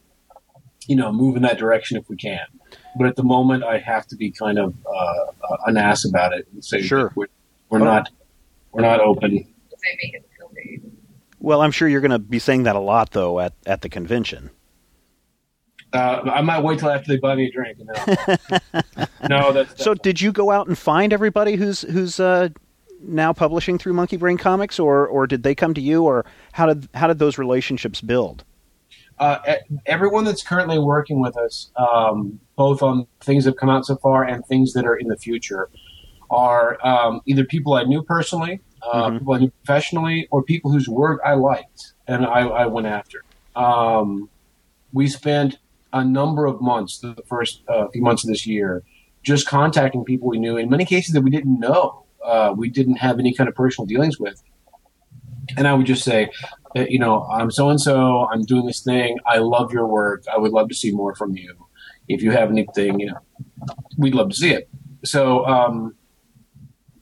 you 0.87 0.95
know, 0.95 1.11
move 1.11 1.35
in 1.35 1.43
that 1.43 1.57
direction 1.57 1.97
if 1.97 2.09
we 2.09 2.15
can. 2.15 2.39
But 2.97 3.07
at 3.07 3.15
the 3.15 3.23
moment, 3.23 3.63
I 3.63 3.77
have 3.77 4.07
to 4.07 4.15
be 4.15 4.31
kind 4.31 4.57
of 4.57 4.73
uh, 4.85 5.57
an 5.67 5.77
ass 5.77 6.03
about 6.05 6.33
it 6.33 6.47
and 6.51 6.63
say 6.65 6.81
Sure. 6.81 7.11
we're, 7.15 7.27
we're 7.69 7.81
Oh. 7.81 7.85
not 7.85 8.09
we're 8.71 8.81
not 8.81 8.99
open. 8.99 9.31
Because 9.31 9.79
they 9.81 9.97
make 10.03 10.13
it 10.15 10.29
feel 10.37 10.51
big. 10.53 10.81
Well, 11.39 11.61
I'm 11.61 11.71
sure 11.71 11.87
you're 11.87 12.01
going 12.01 12.11
to 12.11 12.19
be 12.19 12.39
saying 12.39 12.63
that 12.63 12.75
a 12.75 12.79
lot, 12.79 13.11
though, 13.11 13.39
at, 13.39 13.53
at 13.65 13.81
the 13.81 13.89
convention. 13.89 14.49
Uh, 15.93 16.21
I 16.31 16.41
might 16.41 16.63
wait 16.63 16.79
till 16.79 16.89
after 16.89 17.07
they 17.11 17.17
buy 17.17 17.35
me 17.35 17.47
a 17.47 17.51
drink. 17.51 17.77
No, 17.79 17.93
no 19.27 19.53
that's, 19.53 19.69
that's 19.69 19.83
So, 19.83 19.93
did 19.93 20.19
you 20.21 20.31
go 20.31 20.51
out 20.51 20.67
and 20.67 20.77
find 20.77 21.13
everybody 21.13 21.55
who's 21.55 21.81
who's 21.81 22.19
uh, 22.19 22.49
now 23.01 23.31
publishing 23.33 23.77
through 23.77 23.93
Monkey 23.93 24.17
Brain 24.17 24.37
Comics, 24.37 24.79
or 24.79 25.07
or 25.07 25.27
did 25.27 25.43
they 25.43 25.55
come 25.55 25.73
to 25.73 25.81
you, 25.81 26.03
or 26.03 26.25
how 26.51 26.65
did 26.65 26.89
how 26.93 27.07
did 27.07 27.19
those 27.19 27.37
relationships 27.37 28.01
build? 28.01 28.43
uh, 29.19 29.55
everyone 29.87 30.25
that's 30.25 30.43
currently 30.43 30.77
working 30.77 31.19
with 31.19 31.35
us, 31.37 31.71
um, 31.75 32.39
both 32.55 32.83
on 32.83 33.07
things 33.21 33.45
that 33.45 33.51
have 33.51 33.57
come 33.57 33.69
out 33.69 33.83
so 33.85 33.95
far 33.97 34.23
and 34.23 34.45
things 34.45 34.73
that 34.73 34.85
are 34.85 34.95
in 34.95 35.07
the 35.07 35.17
future, 35.17 35.69
are 36.29 36.77
um, 36.85 37.21
either 37.25 37.43
people 37.45 37.73
I 37.73 37.83
knew 37.83 38.03
personally, 38.03 38.61
uh, 38.83 39.09
Mhm. 39.09 39.19
people 39.19 39.33
I 39.33 39.39
knew 39.39 39.51
professionally, 39.65 40.27
or 40.29 40.43
people 40.43 40.71
whose 40.71 40.87
work 40.87 41.19
I 41.25 41.33
liked 41.33 41.93
and 42.07 42.25
I, 42.25 42.41
I 42.41 42.65
went 42.67 42.85
after. 42.85 43.23
Um, 43.55 44.29
we 44.93 45.07
spent 45.07 45.57
a 45.93 46.03
number 46.03 46.45
of 46.45 46.61
months, 46.61 46.99
the 46.99 47.15
first 47.27 47.63
uh, 47.67 47.87
few 47.89 48.01
months 48.01 48.23
of 48.23 48.29
this 48.29 48.45
year, 48.45 48.83
just 49.23 49.47
contacting 49.47 50.03
people 50.03 50.27
we 50.27 50.39
knew, 50.39 50.57
in 50.57 50.69
many 50.69 50.85
cases 50.85 51.13
that 51.13 51.21
we 51.21 51.29
didn't 51.29 51.59
know, 51.59 52.05
uh, 52.23 52.53
we 52.55 52.69
didn't 52.69 52.97
have 52.97 53.19
any 53.19 53.33
kind 53.33 53.47
of 53.47 53.55
personal 53.55 53.85
dealings 53.85 54.19
with. 54.19 54.41
And 55.57 55.67
I 55.67 55.73
would 55.73 55.85
just 55.85 56.03
say, 56.03 56.29
uh, 56.75 56.85
you 56.89 56.99
know, 56.99 57.23
I'm 57.23 57.51
so 57.51 57.69
and 57.69 57.79
so, 57.79 58.27
I'm 58.31 58.43
doing 58.43 58.65
this 58.65 58.81
thing. 58.81 59.17
I 59.25 59.37
love 59.37 59.71
your 59.71 59.87
work. 59.87 60.25
I 60.33 60.37
would 60.37 60.51
love 60.51 60.69
to 60.69 60.75
see 60.75 60.91
more 60.91 61.15
from 61.15 61.35
you. 61.35 61.67
If 62.07 62.21
you 62.21 62.31
have 62.31 62.49
anything, 62.49 62.99
you 62.99 63.07
know, 63.07 63.19
we'd 63.97 64.15
love 64.15 64.29
to 64.29 64.35
see 64.35 64.51
it. 64.51 64.69
So 65.03 65.45
um, 65.45 65.95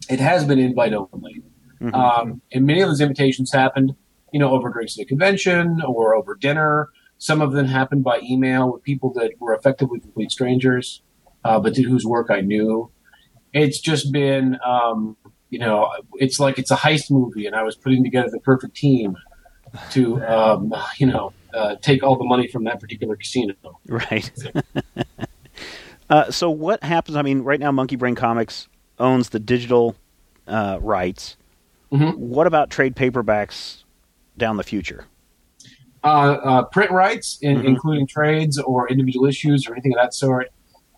it 0.09 0.19
has 0.19 0.45
been 0.45 0.59
invite 0.59 0.93
only. 0.93 1.43
Mhm. 1.81 1.93
Um, 1.93 2.41
and 2.51 2.65
many 2.65 2.81
of 2.81 2.89
those 2.89 3.01
invitations 3.01 3.51
happened, 3.51 3.95
you 4.31 4.39
know, 4.39 4.51
over 4.51 4.69
drinks 4.69 4.97
at 4.97 5.03
a 5.03 5.05
convention 5.05 5.81
or 5.85 6.15
over 6.15 6.35
dinner. 6.35 6.89
Some 7.17 7.41
of 7.41 7.53
them 7.53 7.65
happened 7.67 8.03
by 8.03 8.19
email 8.21 8.71
with 8.71 8.83
people 8.83 9.11
that 9.13 9.33
were 9.39 9.53
effectively 9.53 9.99
complete 9.99 10.31
strangers, 10.31 11.01
uh, 11.43 11.59
but 11.59 11.73
to 11.75 11.83
whose 11.83 12.05
work 12.05 12.29
I 12.29 12.41
knew. 12.41 12.91
It's 13.53 13.79
just 13.79 14.11
been, 14.11 14.57
um, 14.65 15.15
you 15.49 15.59
know, 15.59 15.89
it's 16.15 16.39
like 16.39 16.59
it's 16.59 16.71
a 16.71 16.75
heist 16.75 17.09
movie, 17.09 17.45
and 17.45 17.55
I 17.55 17.63
was 17.63 17.75
putting 17.75 18.03
together 18.03 18.27
the 18.29 18.41
perfect 18.41 18.75
team 18.75 19.15
to, 19.91 20.21
um, 20.25 20.73
you 20.97 21.07
know, 21.07 21.31
uh, 21.53 21.75
take 21.81 22.03
all 22.03 22.17
the 22.17 22.25
money 22.25 22.47
from 22.47 22.65
that 22.65 22.79
particular 22.81 23.15
casino. 23.15 23.53
Right. 23.87 24.29
Uh, 26.09 26.29
so 26.29 26.51
what 26.51 26.83
happens? 26.83 27.17
I 27.17 27.23
mean, 27.23 27.41
right 27.41 27.59
now, 27.59 27.71
Monkey 27.71 27.95
Brain 27.95 28.13
Comics 28.13 28.67
owns 28.99 29.29
the 29.29 29.39
digital 29.39 29.95
uh, 30.47 30.77
rights. 30.81 31.35
Mhm. 31.91 32.15
What 32.17 32.45
about 32.45 32.69
trade 32.69 32.95
paperbacks 32.95 33.83
down 34.37 34.57
the 34.57 34.63
future? 34.63 35.05
Uh, 36.05 36.37
uh, 36.49 36.63
print 36.65 36.91
rights, 36.91 37.37
in, 37.41 37.57
Mhm. 37.57 37.65
including 37.65 38.05
trades 38.07 38.59
or 38.59 38.87
individual 38.89 39.25
issues 39.25 39.67
or 39.67 39.73
anything 39.73 39.93
of 39.93 39.99
that 40.03 40.13
sort, 40.13 40.47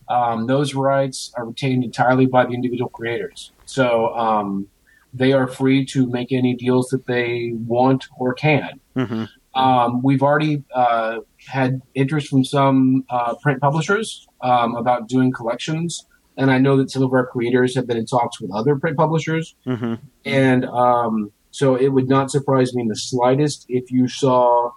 um, 0.09 0.47
those 0.47 0.75
rights 0.75 1.31
are 1.35 1.45
retained 1.45 1.83
entirely 1.83 2.25
by 2.25 2.45
the 2.45 2.53
individual 2.53 2.89
creators. 2.89 3.51
So 3.65 4.15
um, 4.15 4.67
they 5.13 5.31
are 5.33 5.47
free 5.47 5.85
to 5.93 6.07
make 6.17 6.31
any 6.31 6.53
deals 6.55 6.89
that 6.89 7.05
they 7.07 7.53
want 7.67 8.07
or 8.19 8.33
can. 8.33 8.79
Mm-hmm. 8.95 9.23
Um, 9.59 10.01
we've 10.03 10.21
already 10.21 10.63
uh, 10.75 11.19
had 11.47 11.81
interest 11.95 12.27
from 12.27 12.43
some 12.43 13.05
uh, 13.09 13.33
print 13.41 13.59
publishers 13.59 14.27
um, 14.41 14.75
about 14.75 15.07
doing 15.07 15.31
collections, 15.31 16.05
and 16.37 16.51
I 16.51 16.59
know 16.59 16.77
that 16.77 16.91
some 16.91 17.01
of 17.01 17.11
our 17.13 17.25
creators 17.25 17.73
have 17.75 17.87
been 17.87 17.97
in 17.97 18.05
talks 18.05 18.39
with 18.39 18.51
other 18.51 18.75
print 18.75 18.95
publishers. 18.97 19.55
Mm-hmm. 19.65 19.95
And 20.25 20.65
um, 20.65 21.31
so 21.49 21.75
it 21.75 21.87
would 21.87 22.07
not 22.07 22.29
surprise 22.29 22.75
me 22.75 22.83
in 22.83 22.87
the 22.87 22.95
slightest 22.95 23.65
if 23.67 23.89
you 23.91 24.07
saw, 24.07 24.71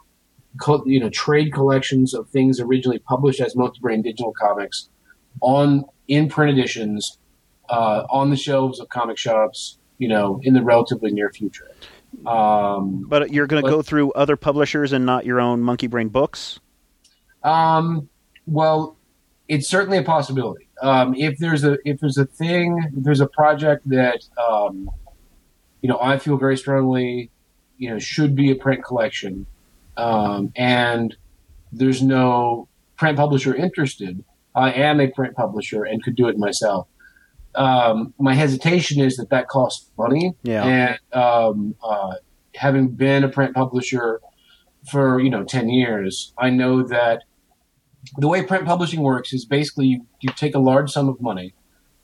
you 0.86 1.00
know, 1.00 1.10
trade 1.10 1.52
collections 1.52 2.14
of 2.14 2.28
things 2.28 2.60
originally 2.60 2.98
published 2.98 3.40
as 3.40 3.56
Monkey 3.56 3.80
Brain 3.80 4.02
digital 4.02 4.32
comics 4.32 4.88
on 5.40 5.84
in 6.08 6.28
print 6.28 6.58
editions 6.58 7.18
uh, 7.68 8.04
on 8.10 8.30
the 8.30 8.36
shelves 8.36 8.80
of 8.80 8.88
comic 8.88 9.18
shops. 9.18 9.78
You 9.98 10.08
know, 10.08 10.40
in 10.42 10.54
the 10.54 10.62
relatively 10.62 11.12
near 11.12 11.30
future. 11.30 11.70
Um, 12.26 13.04
But 13.06 13.32
you're 13.32 13.46
going 13.46 13.62
to 13.62 13.70
go 13.70 13.82
through 13.82 14.12
other 14.12 14.34
publishers 14.34 14.92
and 14.92 15.04
not 15.04 15.26
your 15.26 15.40
own 15.40 15.60
Monkey 15.60 15.88
Brain 15.88 16.08
books. 16.08 16.58
Um, 17.42 18.08
well, 18.46 18.96
it's 19.48 19.68
certainly 19.68 19.98
a 19.98 20.02
possibility. 20.02 20.68
Um, 20.80 21.14
if 21.14 21.38
there's 21.38 21.64
a 21.64 21.76
if 21.84 22.00
there's 22.00 22.16
a 22.16 22.24
thing, 22.24 22.78
if 22.96 23.04
there's 23.04 23.20
a 23.20 23.26
project 23.26 23.88
that 23.90 24.24
um, 24.38 24.90
you 25.82 25.88
know 25.88 25.98
I 26.00 26.18
feel 26.18 26.36
very 26.36 26.56
strongly, 26.56 27.30
you 27.76 27.90
know, 27.90 27.98
should 27.98 28.34
be 28.34 28.50
a 28.50 28.54
print 28.54 28.82
collection, 28.84 29.46
um, 29.96 30.52
and 30.56 31.16
there's 31.72 32.02
no 32.02 32.68
print 32.96 33.16
publisher 33.16 33.54
interested. 33.54 34.24
I 34.54 34.72
am 34.72 35.00
a 35.00 35.08
print 35.08 35.36
publisher 35.36 35.84
and 35.84 36.02
could 36.02 36.16
do 36.16 36.28
it 36.28 36.36
myself. 36.38 36.88
Um, 37.54 38.14
my 38.18 38.34
hesitation 38.34 39.00
is 39.00 39.16
that 39.16 39.30
that 39.30 39.48
costs 39.48 39.90
money, 39.98 40.34
Yeah. 40.42 40.64
and 40.64 40.98
um, 41.12 41.74
uh, 41.82 42.14
having 42.54 42.88
been 42.88 43.24
a 43.24 43.28
print 43.28 43.54
publisher 43.54 44.20
for 44.90 45.20
you 45.20 45.28
know 45.28 45.44
10 45.44 45.68
years 45.68 46.32
i 46.38 46.48
know 46.48 46.82
that 46.82 47.22
the 48.16 48.26
way 48.26 48.42
print 48.42 48.64
publishing 48.64 49.02
works 49.02 49.32
is 49.34 49.44
basically 49.44 49.86
you, 49.86 50.06
you 50.22 50.30
take 50.36 50.54
a 50.54 50.58
large 50.58 50.90
sum 50.90 51.06
of 51.06 51.20
money 51.20 51.52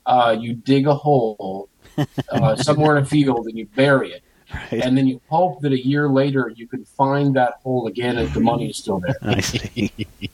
uh, 0.05 0.35
you 0.39 0.53
dig 0.53 0.85
a 0.85 0.93
hole 0.93 1.69
uh, 2.31 2.55
somewhere 2.55 2.95
in 2.95 3.01
a 3.03 3.05
field 3.05 3.47
and 3.47 3.57
you 3.57 3.65
bury 3.75 4.11
it 4.11 4.21
Right. 4.53 4.81
and 4.83 4.97
then 4.97 5.07
you 5.07 5.19
hope 5.29 5.59
that 5.61 5.73
a 5.73 5.85
year 5.85 6.07
later 6.07 6.51
you 6.55 6.67
can 6.67 6.85
find 6.85 7.35
that 7.35 7.55
hole 7.63 7.87
again 7.87 8.17
and 8.17 8.29
the 8.33 8.39
money 8.39 8.69
is 8.69 8.77
still 8.77 8.99
there 8.99 9.15
I 9.21 9.41
see. 9.41 9.91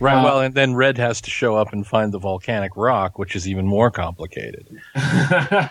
Right. 0.00 0.20
Uh, 0.20 0.24
well, 0.24 0.40
and 0.40 0.54
then 0.54 0.74
Red 0.74 0.98
has 0.98 1.20
to 1.22 1.30
show 1.30 1.54
up 1.54 1.72
and 1.72 1.86
find 1.86 2.12
the 2.12 2.18
volcanic 2.18 2.76
rock, 2.76 3.18
which 3.18 3.36
is 3.36 3.46
even 3.48 3.66
more 3.66 3.90
complicated. 3.90 4.66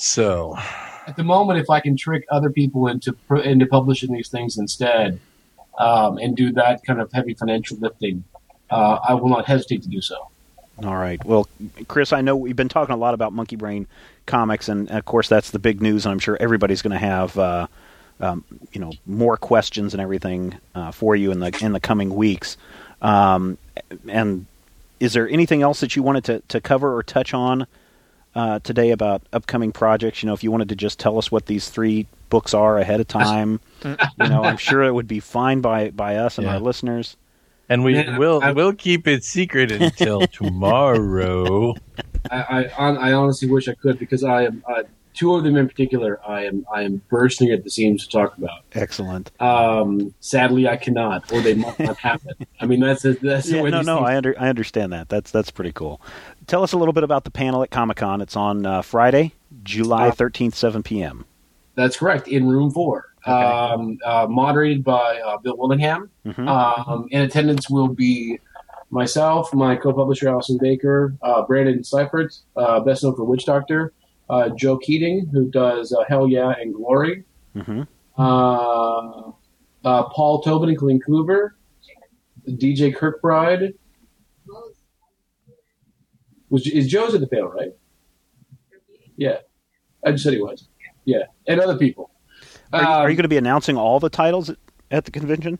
So, 0.00 0.56
at 1.08 1.16
the 1.16 1.24
moment 1.24 1.58
if 1.58 1.68
i 1.70 1.80
can 1.80 1.96
trick 1.96 2.24
other 2.30 2.50
people 2.50 2.86
into 2.86 3.16
into 3.42 3.66
publishing 3.66 4.12
these 4.12 4.28
things 4.28 4.58
instead 4.58 5.18
um, 5.78 6.18
and 6.18 6.36
do 6.36 6.52
that 6.52 6.84
kind 6.86 7.00
of 7.00 7.10
heavy 7.12 7.34
financial 7.34 7.78
lifting 7.78 8.22
uh, 8.70 8.98
i 9.08 9.14
will 9.14 9.28
not 9.28 9.46
hesitate 9.46 9.82
to 9.82 9.88
do 9.88 10.00
so 10.00 10.28
All 10.84 10.96
right. 10.96 11.22
Well, 11.24 11.48
Chris, 11.88 12.12
I 12.12 12.20
know 12.20 12.36
we've 12.36 12.54
been 12.56 12.68
talking 12.68 12.94
a 12.94 12.98
lot 12.98 13.14
about 13.14 13.32
Monkey 13.32 13.56
Brain 13.56 13.86
comics, 14.26 14.68
and 14.68 14.88
of 14.90 15.04
course 15.04 15.28
that's 15.28 15.50
the 15.50 15.58
big 15.58 15.80
news. 15.82 16.04
And 16.06 16.12
I'm 16.12 16.18
sure 16.20 16.36
everybody's 16.40 16.82
going 16.82 16.92
to 16.92 16.98
have, 16.98 17.36
uh, 17.38 17.66
um, 18.20 18.44
you 18.72 18.80
know, 18.80 18.92
more 19.06 19.36
questions 19.36 19.92
and 19.94 20.00
everything 20.00 20.54
uh, 20.74 20.92
for 20.92 21.16
you 21.16 21.32
in 21.32 21.40
the 21.40 21.56
in 21.60 21.72
the 21.72 21.80
coming 21.80 22.14
weeks. 22.14 22.56
Um, 23.02 23.58
and 24.08 24.46
is 25.00 25.12
there 25.14 25.28
anything 25.28 25.62
else 25.62 25.80
that 25.80 25.96
you 25.96 26.02
wanted 26.02 26.24
to, 26.24 26.40
to 26.48 26.60
cover 26.60 26.94
or 26.96 27.02
touch 27.02 27.32
on 27.34 27.66
uh, 28.34 28.58
today 28.60 28.90
about 28.90 29.22
upcoming 29.32 29.72
projects? 29.72 30.22
You 30.22 30.28
know, 30.28 30.32
if 30.34 30.44
you 30.44 30.50
wanted 30.52 30.68
to 30.70 30.76
just 30.76 30.98
tell 31.00 31.18
us 31.18 31.30
what 31.32 31.46
these 31.46 31.68
three 31.70 32.06
books 32.30 32.54
are 32.54 32.78
ahead 32.78 33.00
of 33.00 33.08
time, 33.08 33.60
you 33.84 33.96
know, 34.28 34.44
I'm 34.44 34.56
sure 34.58 34.82
it 34.84 34.92
would 34.94 35.08
be 35.08 35.18
fine 35.20 35.60
by 35.60 35.90
by 35.90 36.16
us 36.16 36.38
and 36.38 36.46
Yeah. 36.46 36.54
our 36.54 36.60
listeners. 36.60 37.16
And 37.68 37.84
we 37.84 37.94
Yeah, 37.96 38.18
will 38.18 38.40
I- 38.42 38.52
we'll 38.52 38.72
keep 38.74 39.06
it 39.06 39.24
secret 39.24 39.70
until 39.70 40.26
tomorrow. 40.32 41.74
I, 42.30 42.64
I, 42.78 42.90
I 42.90 43.12
honestly 43.12 43.48
wish 43.48 43.68
I 43.68 43.74
could 43.74 43.98
because 43.98 44.22
I 44.24 44.44
am 44.44 44.62
uh, 44.68 44.82
two 45.14 45.34
of 45.34 45.44
them 45.44 45.56
in 45.56 45.66
particular. 45.68 46.20
I 46.26 46.44
am 46.44 46.66
I 46.72 46.82
am 46.82 47.00
bursting 47.08 47.50
at 47.50 47.64
the 47.64 47.70
seams 47.70 48.06
to 48.06 48.10
talk 48.10 48.36
about. 48.36 48.60
Excellent. 48.72 49.30
Um, 49.40 50.14
sadly, 50.20 50.68
I 50.68 50.76
cannot, 50.76 51.32
or 51.32 51.40
they 51.40 51.54
might 51.54 51.78
not 51.78 51.96
happen. 51.98 52.34
I 52.60 52.66
mean, 52.66 52.80
that's 52.80 53.04
a, 53.04 53.14
that's 53.14 53.46
the 53.48 53.56
Yeah, 53.56 53.62
way 53.62 53.70
no, 53.70 53.80
no, 53.82 54.00
I 54.00 54.16
under, 54.16 54.34
I 54.38 54.48
understand 54.48 54.92
that. 54.92 55.08
That's 55.08 55.30
that's 55.30 55.50
pretty 55.50 55.72
cool. 55.72 56.00
Tell 56.46 56.62
us 56.62 56.72
a 56.72 56.78
little 56.78 56.92
bit 56.92 57.04
about 57.04 57.24
the 57.24 57.30
panel 57.30 57.62
at 57.62 57.70
Comic 57.70 57.96
Con. 57.96 58.20
It's 58.20 58.36
on 58.36 58.66
uh, 58.66 58.82
Friday, 58.82 59.32
July 59.62 60.08
Uh, 60.08 60.12
thirteenth, 60.12 60.54
seven 60.54 60.82
p.m. 60.82 61.24
That's 61.76 61.96
correct. 61.96 62.28
In 62.28 62.46
room 62.48 62.70
four, 62.72 63.07
Okay. 63.26 63.32
um, 63.32 63.98
uh, 64.04 64.26
moderated 64.28 64.84
by 64.84 65.18
uh, 65.20 65.38
Bill 65.38 65.56
Willingham. 65.56 66.10
Mhm. 66.26 66.48
Um, 66.48 67.08
in 67.10 67.22
attendance 67.22 67.68
will 67.68 67.88
be 67.88 68.38
myself, 68.90 69.52
my 69.52 69.76
co-publisher 69.76 70.28
Allison 70.28 70.58
Baker, 70.58 71.14
uh, 71.22 71.42
Brandon 71.42 71.82
Seifert, 71.84 72.34
uh, 72.56 72.80
best 72.80 73.02
known 73.02 73.14
for 73.16 73.24
Witch 73.24 73.44
Doctor, 73.44 73.92
uh, 74.30 74.48
Joe 74.50 74.78
Keatinge, 74.78 75.30
who 75.30 75.50
does 75.50 75.92
uh, 75.92 76.04
Hell 76.08 76.28
Yeah 76.28 76.54
and 76.58 76.72
Glory, 76.74 77.24
hmm 77.54 77.82
uh, 78.16 79.30
uh, 79.84 80.02
Paul 80.10 80.42
Tobin 80.42 80.70
and 80.70 80.78
Colleen 80.78 81.00
Coover, 81.00 81.50
DJ 82.46 82.94
Kirkbride. 82.94 83.74
Was 86.50 86.66
is 86.66 86.88
Joe's 86.88 87.14
at 87.14 87.20
the 87.20 87.26
panel, 87.26 87.50
right? 87.50 87.72
Yeah, 89.16 89.38
I 90.04 90.12
just 90.12 90.24
said 90.24 90.32
he 90.32 90.40
was. 90.40 90.68
Yeah, 91.04 91.24
and 91.46 91.60
other 91.60 91.76
people. 91.76 92.10
Are, 92.72 92.82
you, 92.82 92.86
are 92.88 93.02
Um, 93.04 93.10
you 93.10 93.16
going 93.16 93.22
to 93.24 93.28
be 93.28 93.36
announcing 93.36 93.76
all 93.76 94.00
the 94.00 94.10
titles 94.10 94.50
at, 94.90 95.04
the 95.04 95.10
convention? 95.10 95.58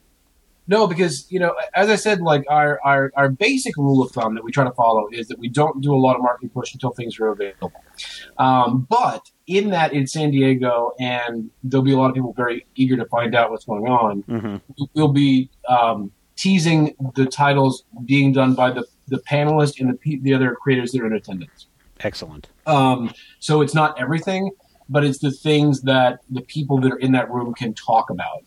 No, 0.71 0.87
because 0.87 1.31
you 1.33 1.41
know, 1.41 1.55
as 1.75 1.89
I 1.89 1.97
said, 1.97 2.21
like 2.21 2.45
our, 2.51 2.79
our 2.85 3.11
our 3.17 3.31
basic 3.31 3.75
rule 3.79 4.03
of 4.03 4.11
thumb 4.13 4.35
that 4.35 4.45
we 4.45 4.53
try 4.53 4.65
to 4.65 4.71
follow 4.73 5.09
is 5.11 5.27
that 5.29 5.39
we 5.39 5.49
don't 5.49 5.81
do 5.81 5.95
a 5.95 5.97
lot 5.97 6.15
of 6.17 6.21
marketing 6.23 6.51
push 6.51 6.75
until 6.75 6.91
things 6.91 7.19
are 7.19 7.29
available. 7.29 7.73
Um, 8.37 8.87
but 8.91 9.31
in 9.47 9.71
that, 9.71 9.95
in 9.95 10.07
San 10.07 10.31
Diego, 10.31 10.93
and 11.01 11.51
there'll 11.65 11.83
be 11.85 11.93
a 11.93 11.97
lot 11.97 12.11
of 12.11 12.15
people 12.15 12.35
very 12.35 12.67
eager 12.75 12.97
to 12.99 13.07
find 13.07 13.35
out 13.35 13.51
what's 13.51 13.65
going 13.65 13.87
on. 13.89 14.21
hmm 14.23 14.57
We'll 14.95 15.09
be 15.13 15.49
um, 15.71 16.13
teasing 16.37 16.95
the 17.15 17.25
titles 17.25 17.85
being 18.05 18.33
done 18.35 18.55
by 18.55 18.71
the 18.71 18.85
the 19.07 19.21
panelists 19.21 19.81
and 19.81 19.99
the 20.05 20.19
the 20.21 20.35
other 20.35 20.55
creators 20.55 20.93
that 20.93 21.01
are 21.01 21.07
in 21.07 21.15
attendance. 21.15 21.67
Excellent. 22.01 22.49
Um, 22.67 23.11
so 23.41 23.63
it's 23.63 23.75
not 23.75 23.99
everything, 23.99 24.51
but 24.89 25.05
it's 25.05 25.19
the 25.19 25.31
things 25.31 25.83
that 25.83 26.21
the 26.31 26.41
people 26.43 26.79
that 26.81 26.93
are 26.93 26.99
in 26.99 27.13
that 27.13 27.31
room 27.31 27.55
can 27.55 27.75
talk 27.75 28.11
about 28.11 28.45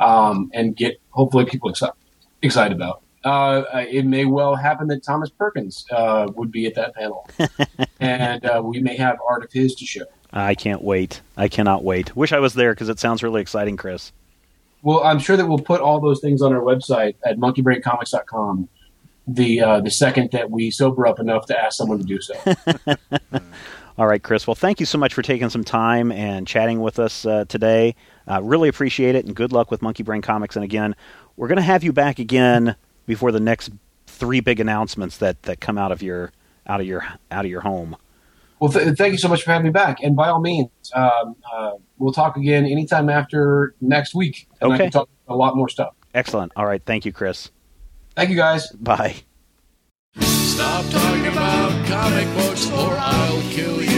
um, 0.00 0.50
and 0.52 0.76
get 0.76 1.00
hopefully 1.10 1.44
people 1.44 1.70
excited, 1.70 1.94
excited 2.42 2.76
about. 2.76 3.02
Uh, 3.24 3.62
it 3.88 4.04
may 4.04 4.24
well 4.24 4.56
happen 4.56 4.88
that 4.88 5.04
Thomas 5.04 5.30
Perkins 5.30 5.86
uh, 5.92 6.26
would 6.34 6.50
be 6.50 6.66
at 6.66 6.74
that 6.74 6.94
panel, 6.94 7.28
and 8.00 8.44
uh, 8.44 8.60
we 8.64 8.80
may 8.80 8.96
have 8.96 9.18
art 9.28 9.44
of 9.44 9.52
his 9.52 9.76
to 9.76 9.86
show. 9.86 10.04
I 10.32 10.54
can't 10.54 10.82
wait. 10.82 11.20
I 11.36 11.48
cannot 11.48 11.84
wait. 11.84 12.16
Wish 12.16 12.32
I 12.32 12.40
was 12.40 12.54
there 12.54 12.72
because 12.72 12.88
it 12.88 12.98
sounds 12.98 13.22
really 13.22 13.40
exciting, 13.40 13.76
Chris. 13.76 14.12
Well, 14.82 15.04
I'm 15.04 15.20
sure 15.20 15.36
that 15.36 15.46
we'll 15.46 15.58
put 15.58 15.80
all 15.80 16.00
those 16.00 16.20
things 16.20 16.42
on 16.42 16.52
our 16.52 16.62
website 16.62 17.14
at 17.24 17.38
monkeybraincomics.com 17.38 18.68
the 19.26 19.60
uh, 19.60 19.80
the 19.80 19.90
second 19.90 20.30
that 20.32 20.50
we 20.50 20.70
sober 20.70 21.06
up 21.06 21.20
enough 21.20 21.46
to 21.46 21.58
ask 21.58 21.76
someone 21.76 21.98
to 21.98 22.04
do 22.04 22.20
so. 22.20 22.34
All 23.98 24.06
right, 24.06 24.22
Chris. 24.22 24.46
Well, 24.46 24.54
thank 24.54 24.80
you 24.80 24.86
so 24.86 24.96
much 24.98 25.12
for 25.14 25.22
taking 25.22 25.50
some 25.50 25.64
time 25.64 26.10
and 26.12 26.46
chatting 26.46 26.80
with 26.80 26.98
us 26.98 27.26
uh, 27.26 27.44
today. 27.46 27.94
Uh, 28.28 28.42
really 28.42 28.68
appreciate 28.68 29.14
it, 29.14 29.26
and 29.26 29.34
good 29.36 29.52
luck 29.52 29.70
with 29.70 29.82
Monkey 29.82 30.02
Brain 30.02 30.22
Comics. 30.22 30.56
And 30.56 30.64
again, 30.64 30.94
we're 31.36 31.48
going 31.48 31.56
to 31.56 31.62
have 31.62 31.84
you 31.84 31.92
back 31.92 32.18
again 32.18 32.74
before 33.06 33.32
the 33.32 33.40
next 33.40 33.70
three 34.06 34.40
big 34.40 34.60
announcements 34.60 35.18
that, 35.18 35.42
that 35.42 35.60
come 35.60 35.76
out 35.78 35.92
of 35.92 36.02
your 36.02 36.32
out 36.66 36.80
of 36.80 36.86
your 36.86 37.04
out 37.30 37.44
of 37.44 37.50
your 37.50 37.60
home. 37.62 37.96
Well, 38.60 38.70
th- 38.70 38.96
thank 38.96 39.12
you 39.12 39.18
so 39.18 39.28
much 39.28 39.42
for 39.42 39.50
having 39.50 39.64
me 39.64 39.70
back. 39.72 39.98
And 40.02 40.14
by 40.14 40.28
all 40.28 40.40
means, 40.40 40.68
um, 40.94 41.34
uh, 41.52 41.72
we'll 41.98 42.12
talk 42.12 42.36
again 42.36 42.64
anytime 42.64 43.08
after 43.10 43.74
next 43.80 44.14
week. 44.14 44.46
And 44.60 44.70
I 44.72 44.74
Okay. 44.76 44.84
can 44.84 44.92
talk 44.92 45.08
a 45.26 45.34
lot 45.34 45.56
more 45.56 45.68
stuff. 45.68 45.94
Excellent. 46.14 46.52
All 46.54 46.66
right. 46.66 46.80
Thank 46.84 47.04
you, 47.04 47.12
Chris. 47.12 47.50
Thank 48.14 48.30
you, 48.30 48.36
guys. 48.36 48.70
Bye. 48.70 49.16
Stop 50.52 50.84
talking 50.90 51.26
about 51.28 51.86
comic 51.86 52.28
books 52.36 52.70
or 52.72 52.94
I'll 52.98 53.40
kill 53.50 53.82
you. 53.82 53.91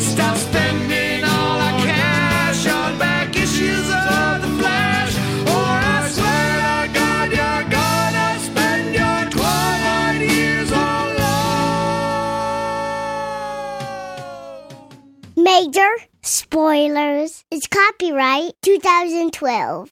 Stop 0.00 0.36
spending 0.36 1.22
all 1.22 1.58
cash 1.84 2.66
on 2.66 2.98
back 2.98 3.36
issues 3.36 3.86
of 3.88 4.42
The 4.42 4.48
Flash, 4.58 5.14
or 5.46 5.64
I 5.94 6.08
swear 6.10 6.50
spend. 8.40 8.70
Major 15.36 15.92
spoilers. 16.22 17.44
It's 17.50 17.66
copyright 17.68 18.54
2012. 18.62 19.88